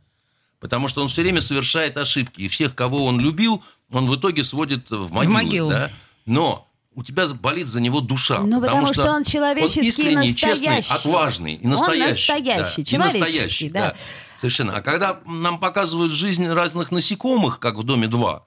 Потому 0.59 0.87
что 0.87 1.01
он 1.01 1.07
все 1.07 1.21
время 1.21 1.41
совершает 1.41 1.97
ошибки. 1.97 2.41
И 2.41 2.47
всех, 2.47 2.75
кого 2.75 3.05
он 3.05 3.19
любил, 3.19 3.63
он 3.91 4.07
в 4.07 4.15
итоге 4.15 4.43
сводит 4.43 4.89
в 4.91 5.11
могилу. 5.11 5.33
могилу. 5.33 5.69
Да? 5.69 5.89
Но 6.25 6.67
у 6.93 7.03
тебя 7.03 7.25
болит 7.27 7.67
за 7.67 7.79
него 7.79 8.01
душа. 8.01 8.39
Ну, 8.39 8.61
потому 8.61 8.93
что 8.93 9.09
он 9.09 9.23
человеческий, 9.23 9.79
он 9.81 9.87
искренний, 9.87 10.35
честный, 10.35 10.67
настоящий. 10.67 10.93
отважный 10.93 11.53
и 11.55 11.65
Он 11.65 11.71
настоящий. 11.71 12.31
настоящий, 12.31 12.81
и 12.81 12.85
человеческий, 12.85 13.19
настоящий, 13.19 13.69
да. 13.69 13.95
Совершенно. 14.39 14.73
А 14.73 14.81
когда 14.81 15.19
нам 15.25 15.59
показывают 15.59 16.11
жизнь 16.13 16.47
разных 16.47 16.91
насекомых, 16.91 17.59
как 17.59 17.75
в 17.75 17.83
«Доме 17.83 18.07
2», 18.07 18.41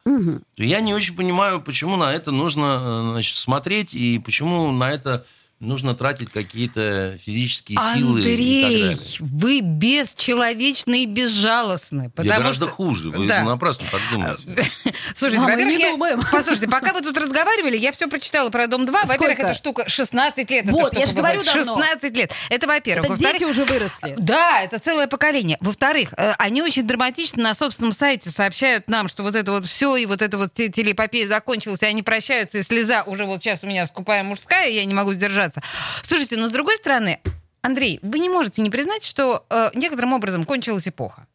то 0.56 0.62
я 0.62 0.80
не 0.80 0.92
очень 0.92 1.16
понимаю, 1.16 1.60
почему 1.62 1.96
на 1.96 2.12
это 2.12 2.32
нужно 2.32 2.80
э, 2.82 3.10
значит, 3.12 3.36
смотреть 3.36 3.94
и 3.94 4.18
почему 4.18 4.72
на 4.72 4.90
это 4.90 5.24
нужно 5.64 5.94
тратить 5.94 6.30
какие-то 6.30 7.18
физические 7.24 7.78
силы 7.94 8.20
и 8.20 8.24
так 8.24 8.32
Андрей, 8.32 8.96
вы 9.20 9.60
бесчеловечны 9.60 11.02
и 11.02 11.06
безжалостны. 11.06 12.04
Я 12.04 12.10
Потому 12.10 12.40
гораздо 12.40 12.66
что... 12.66 12.74
хуже. 12.74 13.10
Вы 13.10 13.26
Да. 13.26 13.42
напрасно 13.42 13.86
так 13.90 14.00
думаете. 14.12 14.42
Слушайте, 15.16 15.44
А 15.44 15.48
мы 15.48 15.64
не 15.64 15.78
я- 15.78 15.90
думаем. 15.92 16.20
Послушайте, 16.32 16.68
пока 16.68 16.92
вы 16.92 17.00
тут 17.00 17.16
разговаривали, 17.18 17.76
я 17.76 17.92
все 17.92 18.06
прочитала 18.06 18.50
про 18.50 18.66
Дом 18.66 18.86
2. 18.86 19.02
Во-первых, 19.04 19.38
эта 19.38 19.54
штука 19.54 19.88
16 19.88 20.48
лет. 20.50 20.66
Вот, 20.68 20.94
я 20.96 21.06
же 21.06 21.12
говорю 21.12 21.42
давно. 21.42 21.74
16 21.80 22.16
лет. 22.16 22.32
Это 22.50 22.66
во-первых. 22.66 23.10
Это 23.10 23.18
дети 23.18 23.44
уже 23.44 23.64
выросли. 23.64 24.14
Да, 24.18 24.60
это 24.62 24.78
целое 24.78 25.06
поколение. 25.06 25.56
Во-вторых, 25.60 26.12
э, 26.16 26.32
они 26.38 26.62
очень 26.62 26.86
драматично 26.86 27.42
на 27.42 27.54
собственном 27.54 27.92
сайте 27.92 28.30
сообщают 28.30 28.88
нам, 28.88 29.08
что 29.08 29.22
вот 29.22 29.34
это 29.36 29.52
вот 29.52 29.66
все, 29.66 29.96
и 29.96 30.06
вот 30.06 30.22
эта 30.22 30.38
вот 30.38 30.52
те- 30.54 30.68
телеэпопея 30.68 31.26
закончилась, 31.26 31.82
и 31.82 31.86
они 31.86 32.02
прощаются, 32.02 32.58
и 32.58 32.62
слеза 32.62 33.02
уже 33.04 33.24
вот 33.24 33.42
сейчас 33.42 33.60
у 33.62 33.66
меня 33.66 33.86
скупая 33.86 34.22
мужская, 34.24 34.68
я 34.68 34.84
не 34.84 34.94
могу 34.94 35.12
сдержаться. 35.14 35.53
Слушайте, 36.02 36.36
но 36.36 36.48
с 36.48 36.52
другой 36.52 36.76
стороны, 36.76 37.20
Андрей, 37.62 37.98
вы 38.02 38.18
не 38.18 38.28
можете 38.28 38.62
не 38.62 38.70
признать, 38.70 39.04
что 39.04 39.44
э, 39.48 39.70
некоторым 39.74 40.12
образом 40.12 40.44
кончилась 40.44 40.86
эпоха. 40.86 41.26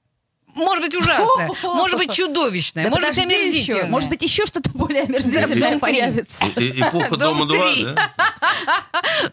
Может 0.59 0.83
быть, 0.85 0.95
ужасная, 0.95 1.49
может 1.63 1.97
быть, 1.97 2.11
чудовищная, 2.11 2.83
Да 2.85 2.89
может 2.89 3.09
быть, 3.09 3.17
подожди 3.23 3.59
еще. 3.59 3.83
Может 3.85 4.09
быть, 4.09 4.21
еще 4.21 4.45
что-то 4.45 4.69
более 4.71 5.03
омерзительное 5.03 5.71
Дом 5.71 5.79
появится. 5.79 6.43
Э- 6.55 6.61
э- 6.61 6.79
Эпоха 6.81 7.17
Дом 7.17 7.37
дома 7.39 7.45
2, 7.45 7.71
три. 7.73 7.83
да? 7.85 8.09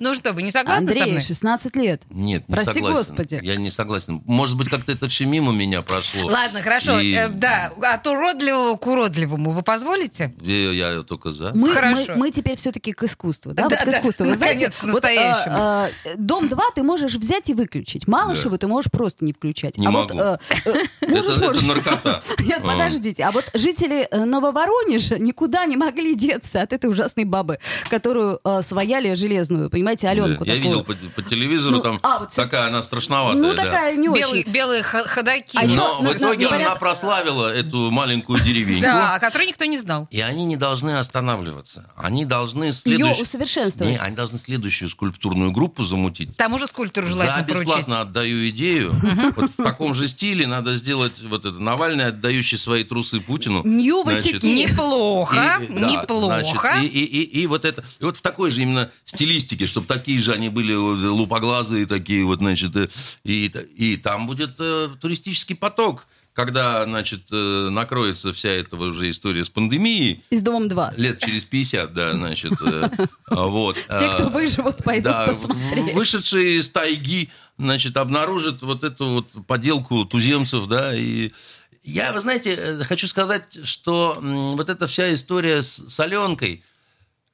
Ну 0.01 0.14
что, 0.14 0.33
вы 0.33 0.43
не 0.43 0.51
согласны 0.51 0.87
со 0.87 0.93
Андрей, 0.93 1.11
мной? 1.12 1.22
16 1.22 1.77
лет. 1.77 2.03
Нет, 2.11 2.49
не 2.49 2.55
Прости 2.55 2.74
согласен. 2.74 2.97
господи. 2.97 3.41
Я 3.43 3.57
не 3.57 3.70
согласен. 3.70 4.22
Может 4.27 4.57
быть, 4.57 4.68
как-то 4.68 4.93
это 4.93 5.09
все 5.09 5.24
мимо 5.27 5.53
меня 5.53 5.83
прошло. 5.83 6.27
Ладно, 6.29 6.62
хорошо. 6.62 6.99
И- 7.01 7.14
Э, 7.14 7.29
да, 7.29 7.72
от 7.83 8.07
уродливого 8.07 8.77
к 8.77 8.87
уродливому 8.87 9.53
вы 9.53 9.62
позволите? 9.62 10.35
Я, 10.41 10.72
я 10.72 11.03
только 11.03 11.31
за. 11.31 11.53
Мы, 11.55 11.70
Хорошо. 11.70 12.05
мы, 12.12 12.16
мы 12.16 12.31
теперь 12.31 12.57
все-таки 12.57 12.93
к 12.93 13.03
искусству. 13.05 13.53
Да, 13.53 13.68
Да, 13.68 13.68
вот 13.70 13.79
к 13.79 13.85
да, 13.85 13.91
искусству. 13.99 14.24
Вы 14.27 14.37
знаете, 14.37 14.70
к 14.70 14.83
вот, 14.83 15.05
э, 15.05 15.14
настоящему. 15.14 15.57
э, 16.05 16.14
Дом 16.16 16.49
2 16.49 16.62
ты 16.74 16.83
можешь 16.83 17.14
взять 17.14 17.49
и 17.51 17.55
выключить. 17.55 18.07
Малышеву 18.07 18.59
ты 18.59 18.66
можешь 18.66 18.91
просто 18.91 19.24
не 19.24 19.33
включать. 19.33 19.79
Не 19.79 19.87
а 19.87 19.91
могу. 19.91 20.14
Вот, 20.14 20.41
э, 20.66 20.72
э, 21.01 21.07
можешь, 21.22 21.36
это, 21.36 21.46
можешь. 21.46 21.62
это 21.62 21.72
наркота. 21.74 22.22
Нет, 22.40 22.60
А. 22.62 22.66
подождите. 22.66 23.24
А 23.24 23.30
вот 23.30 23.44
жители 23.54 24.08
э, 24.10 24.24
Нововоронежа 24.24 25.18
никуда 25.18 25.64
не 25.66 25.76
могли 25.76 26.14
деться 26.14 26.62
от 26.62 26.72
этой 26.72 26.88
ужасной 26.90 27.24
бабы, 27.24 27.58
которую 27.90 28.40
э, 28.44 28.62
свояли 28.62 29.14
железную, 29.14 29.70
понимаете, 29.70 30.08
Аленку 30.08 30.44
Да, 30.44 30.52
Я 30.52 30.58
такую. 30.60 30.78
видел 30.80 30.84
по, 31.14 31.22
по 31.22 31.28
телевизору, 31.28 31.76
Ну, 31.76 31.82
там 31.82 32.00
а, 32.02 32.20
вот 32.20 32.30
такая 32.34 32.68
она 32.68 32.82
страшноватая. 32.82 33.40
Ну, 33.40 33.54
да. 33.54 33.64
такая 33.64 33.96
не 33.96 34.08
Белые, 34.08 34.24
очень. 34.42 34.50
белые 34.52 34.82
х- 34.82 35.04
ходаки. 35.06 35.56
А 35.58 35.62
Но 35.62 35.66
ещё 35.66 35.98
в 36.00 36.16
итоге 36.16 36.46
на- 36.48 36.54
она 36.56 36.64
говорят- 36.64 36.78
прославила 36.78 37.52
эту 37.52 37.90
маленькую 37.90 38.40
деревеньку. 38.40 38.82
Да, 38.82 39.14
о 39.14 39.20
которой 39.20 39.46
никто 39.46 39.64
не 39.64 39.78
знал. 39.78 40.06
И 40.10 40.20
они 40.20 40.44
не 40.44 40.56
должны 40.56 40.98
останавливаться. 40.98 41.90
Они 41.96 42.24
должны 42.24 42.64
Ее 42.64 42.72
следующую... 42.72 43.22
усовершенствовать. 43.22 43.92
Не, 43.92 43.98
они 43.98 44.16
должны 44.16 44.38
следующую 44.38 44.88
скульптурную 44.90 45.50
группу 45.52 45.84
замутить. 45.84 46.36
Там 46.36 46.54
уже 46.54 46.66
скульптуру 46.66 47.06
желательно 47.08 47.42
поручить. 47.44 47.66
бесплатно 47.66 48.00
отдаю 48.00 48.48
идею. 48.50 48.94
Вот 49.36 49.50
в 49.56 49.62
таком 49.62 49.94
же 49.94 50.08
стиле 50.08 50.46
надо 50.46 50.74
сделать 50.76 50.95
вот 50.97 51.44
это 51.44 51.59
Навальный, 51.59 52.07
отдающий 52.07 52.59
свои 52.59 52.84
трусы 52.84 53.20
Путину. 53.20 53.62
Нью 53.64 54.03
Васюки. 54.03 54.44
Неплохо, 54.47 55.59
и- 55.61 55.64
и- 55.64 55.78
да, 55.78 55.90
неплохо. 56.03 56.40
значит, 56.40 56.84
и, 56.84 56.86
и- 56.86 57.05
и- 57.22 57.42
и 57.42 57.47
вот 57.47 57.64
это, 57.64 57.84
и 58.01 58.05
вот 58.05 58.16
в 58.16 58.22
такой 58.22 58.51
же 58.51 58.62
именно 58.62 58.90
стилистике, 59.05 59.66
чтобы 59.66 59.86
такие 59.86 60.18
же 60.18 60.32
они 60.32 60.49
были 60.49 60.74
лупоглазые 60.74 61.86
такие 61.86 62.24
вот, 62.24 62.38
значит, 62.38 62.74
э, 62.76 62.88
и, 63.24 63.47
и 63.76 63.97
там 63.97 64.26
будет 64.26 64.57
э, 64.59 64.88
туристический 65.01 65.57
поток, 65.57 66.07
когда, 66.37 66.84
значит, 66.84 67.22
э, 67.32 67.68
накроется 67.70 68.30
вся 68.34 68.51
эта 68.51 68.76
уже 68.76 69.11
история 69.11 69.43
с 69.43 69.49
пандемией, 69.49 70.22
И 70.28 70.37
с 70.37 70.43
Домом 70.43 70.68
2. 70.68 70.93
лет 70.99 71.18
через 71.18 71.47
50, 71.47 71.95
да, 71.95 72.12
значит, 72.12 72.53
э, 72.61 72.91
вот. 73.30 73.76
Те, 73.99 74.09
кто 74.14 74.26
А, 74.26 74.28
выживут, 74.28 74.84
пойдут 74.84 75.16
посмотреть. 75.26 75.95
вышедшие 75.95 76.59
из 76.59 76.68
тайги, 76.68 77.30
значит, 77.57 77.97
обнаружат 77.97 78.61
вот 78.61 78.84
эту 78.84 79.07
вот 79.07 79.47
поделку 79.47 80.05
туземцев, 80.05 80.66
да, 80.66 80.95
и 80.95 81.30
я, 81.82 82.12
вы 82.12 82.20
знаете, 82.20 82.55
э, 82.55 82.84
хочу 82.84 83.09
сказать, 83.09 83.64
что 83.64 84.18
вот 84.20 84.68
эта 84.68 84.87
вся 84.87 85.14
история 85.14 85.62
с, 85.62 85.89
с 85.89 85.99
Аленкой, 86.01 86.62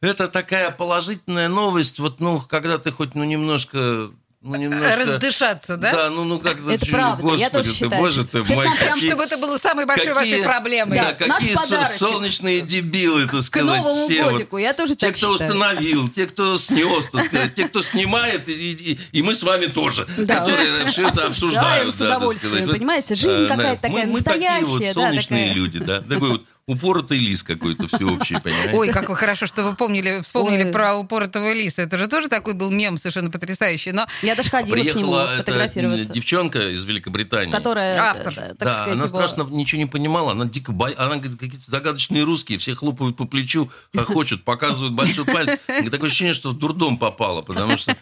это 0.00 0.28
такая 0.28 0.70
положительная 0.70 1.48
новость, 1.48 1.98
вот, 1.98 2.20
ну, 2.20 2.40
когда 2.40 2.78
ты 2.78 2.92
хоть, 2.92 3.16
ну, 3.16 3.24
немножко... 3.24 4.10
Ну, 4.44 4.56
немножко... 4.56 4.96
Раздышаться, 4.96 5.76
да? 5.76 5.92
Да, 5.92 6.10
ну, 6.10 6.24
ну 6.24 6.40
как 6.40 6.56
Это 6.68 6.84
чё, 6.84 6.90
правда, 6.92 7.22
Господи, 7.22 7.40
я 7.42 7.50
тоже 7.50 7.70
ты, 7.70 7.76
считаю. 7.76 8.02
боже 8.02 8.24
ты 8.24 8.38
мой, 8.42 8.64
нам 8.66 8.76
прям, 8.76 8.94
какие- 8.94 9.08
Чтобы 9.10 9.22
это 9.22 9.36
было 9.36 9.56
самой 9.56 9.86
большой 9.86 10.14
какие- 10.14 10.34
вашей 10.34 10.42
проблемой. 10.44 10.98
Да, 10.98 11.14
Да, 11.16 11.26
наш 11.28 11.38
какие 11.38 11.54
со- 11.54 11.62
подарочек. 11.62 11.96
солнечные 11.96 12.60
дебилы, 12.60 13.26
так 13.28 13.36
К 13.38 13.42
сказать, 13.42 13.78
Новому 13.80 14.08
все. 14.08 14.24
вот. 14.24 14.32
годику, 14.32 14.58
я 14.58 14.72
тоже 14.72 14.96
Те, 14.96 15.06
так 15.06 15.16
кто 15.16 15.32
считаю. 15.34 15.50
установил, 15.52 16.08
те, 16.08 16.26
кто 16.26 16.58
снес, 16.58 17.08
так 17.12 17.24
сказать, 17.26 17.54
те, 17.54 17.68
кто 17.68 17.82
снимает, 17.82 18.48
и, 18.48 18.52
и- 18.52 18.98
и 19.12 19.22
мы 19.22 19.36
с 19.36 19.44
вами 19.44 19.66
тоже, 19.66 20.08
Да. 20.18 20.40
которые 20.40 20.86
все 20.86 21.06
это 21.06 21.26
обсуждают. 21.28 21.94
с 21.94 21.98
да, 21.98 22.08
так 22.08 22.16
удовольствием. 22.18 22.64
Вот, 22.66 22.74
понимаете, 22.74 23.14
жизнь 23.14 23.44
э, 23.44 23.46
какая-то 23.48 23.82
да, 23.82 23.88
такая 23.88 24.06
мы, 24.06 24.12
мы 24.14 24.20
такие 24.22 24.50
вот 24.50 24.58
настоящая, 24.60 24.94
да, 24.94 25.00
солнечные 25.02 25.52
люди, 25.54 25.78
да, 25.78 26.00
такой 26.00 26.30
вот 26.30 26.44
упоротый 26.66 27.18
лис 27.18 27.42
какой-то 27.42 27.88
всеобщий, 27.88 28.40
понимаете? 28.40 28.74
Ой, 28.74 28.88
как 28.90 29.08
вы 29.08 29.16
хорошо, 29.16 29.46
что 29.46 29.64
вы 29.64 29.74
помнили, 29.74 30.20
вспомнили 30.22 30.64
Ой. 30.64 30.72
про 30.72 30.94
упоротого 30.94 31.52
лиса. 31.52 31.82
Это 31.82 31.98
же 31.98 32.06
тоже 32.06 32.28
такой 32.28 32.54
был 32.54 32.70
мем 32.70 32.96
совершенно 32.98 33.30
потрясающий. 33.30 33.92
Но 33.92 34.06
Я 34.22 34.36
даже 34.36 34.50
ходила 34.50 34.76
к 34.76 34.78
нему 34.78 34.92
Приехала 34.92 35.24
эта 35.34 35.44
фотографироваться. 35.44 36.12
девчонка 36.12 36.68
из 36.70 36.84
Великобритании. 36.84 37.50
Которая, 37.50 37.98
Автор. 38.00 38.34
так 38.34 38.56
да, 38.58 38.72
сказать, 38.72 38.92
она 38.94 39.04
его- 39.04 39.08
страшно 39.08 39.42
ничего 39.50 39.80
не 39.80 39.86
понимала, 39.88 40.32
она 40.32 40.44
дико 40.44 40.72
боялась, 40.72 41.00
она 41.04 41.16
говорит, 41.16 41.38
какие-то 41.38 41.68
загадочные 41.68 42.22
русские, 42.22 42.58
все 42.58 42.74
хлопают 42.74 43.16
по 43.16 43.24
плечу, 43.24 43.68
хохочут, 43.94 44.44
показывают 44.44 44.92
большой 44.94 45.24
палец. 45.24 45.58
Такое 45.66 46.08
ощущение, 46.08 46.34
что 46.34 46.50
в 46.50 46.58
дурдом 46.58 46.96
попала, 46.96 47.42
потому 47.42 47.76
что... 47.76 47.96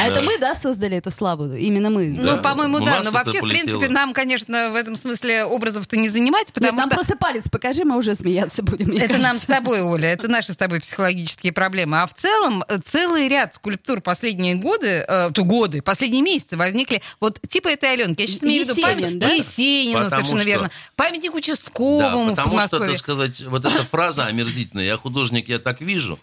А 0.00 0.06
это 0.08 0.22
мы, 0.22 0.36
да, 0.38 0.54
создали 0.54 0.96
эту 0.96 1.10
славу? 1.10 1.52
Именно 1.54 1.90
мы. 1.90 2.08
Ну, 2.08 2.38
по-моему, 2.38 2.80
да. 2.80 2.96
Но 2.96 3.02
это 3.02 3.10
вообще, 3.12 3.40
в 3.40 3.48
принципе, 3.48 3.88
нам, 3.88 4.12
конечно, 4.12 4.70
в 4.72 4.74
этом 4.74 4.96
смысле 4.96 5.44
образов-то 5.44 5.96
не 5.96 6.08
занимать, 6.08 6.52
потому 6.52 6.78
нам 6.78 6.86
что... 6.86 6.96
просто 6.96 7.16
палец 7.16 7.48
покажи, 7.48 7.84
мы 7.84 7.99
уже 8.00 8.16
смеяться 8.16 8.62
будем. 8.62 8.88
мне 8.88 8.98
Это 9.00 9.12
нам 9.14 9.22
кажется. 9.22 9.42
с 9.42 9.46
тобой, 9.46 9.80
Оля, 9.82 10.08
это 10.08 10.28
наши 10.28 10.52
с 10.52 10.56
тобой 10.56 10.80
психологические 10.80 11.52
проблемы. 11.52 12.00
А 12.02 12.06
в 12.06 12.14
целом 12.14 12.64
э, 12.68 12.78
целый 12.84 13.28
ряд 13.28 13.54
скульптур 13.54 14.00
последние 14.00 14.56
годы, 14.56 15.04
э, 15.06 15.30
то 15.32 15.44
годы, 15.44 15.80
последние 15.82 16.22
месяцы 16.22 16.56
возникли 16.56 17.00
вот 17.20 17.38
типа 17.48 17.68
этой 17.68 17.92
Аленки. 17.92 18.22
Я 18.22 18.26
сейчас 18.26 18.42
имею 18.42 18.64
в 18.64 18.68
виду 18.68 18.82
память- 18.82 19.18
да? 19.18 19.30
Есенину, 19.30 19.92
Потому 20.04 20.10
совершенно 20.10 20.40
что- 20.40 20.48
верно. 20.48 20.70
Памятник 20.96 21.32
Да, 21.32 21.38
участковому 21.38 22.32
в 22.32 22.36
потому 22.36 22.60
что, 22.60 22.78
так 22.80 22.96
сказать, 22.96 23.40
вот 23.42 23.64
эта 23.64 23.84
фраза 23.84 24.26
омерзительная, 24.26 24.84
я 24.86 24.96
художник, 24.96 25.48
я 25.48 25.58
так 25.58 25.80
вижу, 25.80 26.18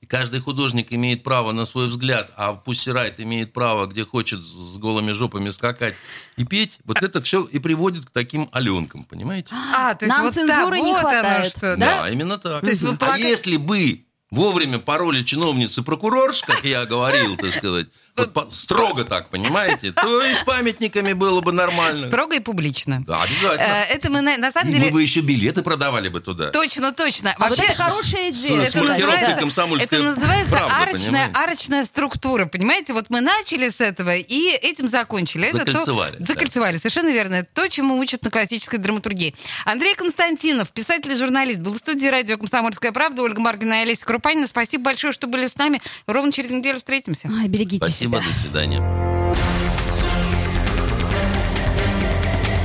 и 0.00 0.06
каждый 0.06 0.40
художник 0.40 0.92
имеет 0.92 1.24
право 1.24 1.52
на 1.52 1.64
свой 1.64 1.88
взгляд, 1.88 2.30
а 2.36 2.54
Пусси 2.54 2.90
Райт 2.90 3.18
имеет 3.18 3.52
право, 3.52 3.86
где 3.86 4.04
хочет 4.04 4.40
с 4.44 4.76
голыми 4.78 5.12
жопами 5.12 5.50
скакать 5.50 5.94
и 6.36 6.44
петь, 6.44 6.78
вот 6.84 7.02
это 7.02 7.20
все 7.20 7.44
и 7.44 7.58
приводит 7.58 8.06
к 8.06 8.10
таким 8.10 8.48
Аленкам, 8.52 9.04
понимаете? 9.04 9.48
А, 9.52 9.94
то 9.94 10.04
есть 10.04 10.16
Нам 10.16 10.26
вот 10.26 10.34
так, 10.34 10.46
цензуры 10.46 10.78
не 10.80 10.92
вот 10.92 11.00
оно 11.00 11.08
хватает, 11.10 11.50
что, 11.50 11.76
Да, 11.76 12.02
да? 12.02 12.10
именно 12.10 12.38
так. 12.38 12.62
То 12.62 12.70
есть 12.70 12.82
вы 12.82 12.90
а 12.90 12.96
полагаете- 12.96 13.28
если 13.28 13.56
бы 13.56 14.04
вовремя 14.30 14.78
пароли 14.78 15.22
чиновницы 15.22 15.82
прокурорш, 15.82 16.42
как 16.42 16.64
я 16.64 16.84
говорил, 16.86 17.36
так 17.36 17.52
сказать, 17.54 17.86
вот 18.16 18.32
по- 18.32 18.50
строго 18.50 19.04
так, 19.04 19.28
понимаете, 19.28 19.92
то 19.92 20.22
и 20.22 20.34
с 20.34 20.38
памятниками 20.44 21.12
было 21.12 21.40
бы 21.40 21.52
нормально. 21.52 22.00
Строго 22.06 22.34
и 22.36 22.40
публично. 22.40 23.02
Да, 23.06 23.22
обязательно. 23.22 23.62
Э, 23.62 23.84
Это 23.94 24.10
мы, 24.10 24.20
на 24.22 24.36
на 24.36 24.50
самом 24.50 24.70
И 24.70 24.72
деле... 24.72 24.86
мы 24.86 24.92
бы 24.92 25.02
еще 25.02 25.20
билеты 25.20 25.62
продавали 25.62 26.08
бы 26.08 26.20
туда. 26.20 26.50
Точно, 26.50 26.92
точно. 26.92 27.34
А 27.38 27.48
вот 27.48 27.56
Вообще, 27.58 27.72
это 27.72 27.82
хорошая 27.84 28.30
идея. 28.30 28.64
с 28.64 28.74
это 28.74 28.84
называется, 28.84 29.40
«Комсомольская 29.40 29.98
это 30.00 30.08
называется 30.10 30.50
правда», 30.50 30.76
арочная, 30.76 31.06
понимаете? 31.06 31.32
арочная 31.34 31.84
структура, 31.84 32.46
понимаете? 32.46 32.92
Вот 32.92 33.06
мы 33.10 33.20
начали 33.20 33.68
с 33.68 33.80
этого 33.80 34.16
и 34.16 34.48
этим 34.50 34.88
закончили. 34.88 35.46
Это 35.48 35.58
то- 35.64 35.72
Закольцевали, 35.72 36.16
да. 36.18 36.26
закольцевали, 36.26 36.76
совершенно 36.78 37.10
верно. 37.10 37.34
Это 37.36 37.48
то, 37.54 37.68
чему 37.68 37.96
учат 37.98 38.22
на 38.24 38.30
классической 38.30 38.78
драматургии. 38.78 39.34
Андрей 39.64 39.94
Константинов, 39.94 40.70
писатель 40.70 41.12
и 41.12 41.16
журналист, 41.16 41.60
был 41.60 41.72
в 41.72 41.78
студии 41.78 42.08
радио 42.08 42.36
«Комсомольская 42.36 42.90
правда». 42.92 43.22
Ольга 43.22 43.40
Маргина 43.40 43.74
и 43.74 43.82
Олеся 43.82 44.04
Крупанина. 44.18 44.48
Спасибо 44.48 44.84
большое, 44.84 45.12
что 45.12 45.28
были 45.28 45.46
с 45.46 45.56
нами. 45.56 45.80
Ровно 46.06 46.32
через 46.32 46.50
неделю 46.50 46.78
встретимся. 46.78 47.30
Ай, 47.40 47.46
берегите 47.46 47.76
Спасибо, 47.76 48.20
себя. 48.20 48.26
до 48.26 48.40
свидания. 48.40 49.32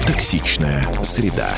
Токсичная 0.07 1.03
среда. 1.03 1.53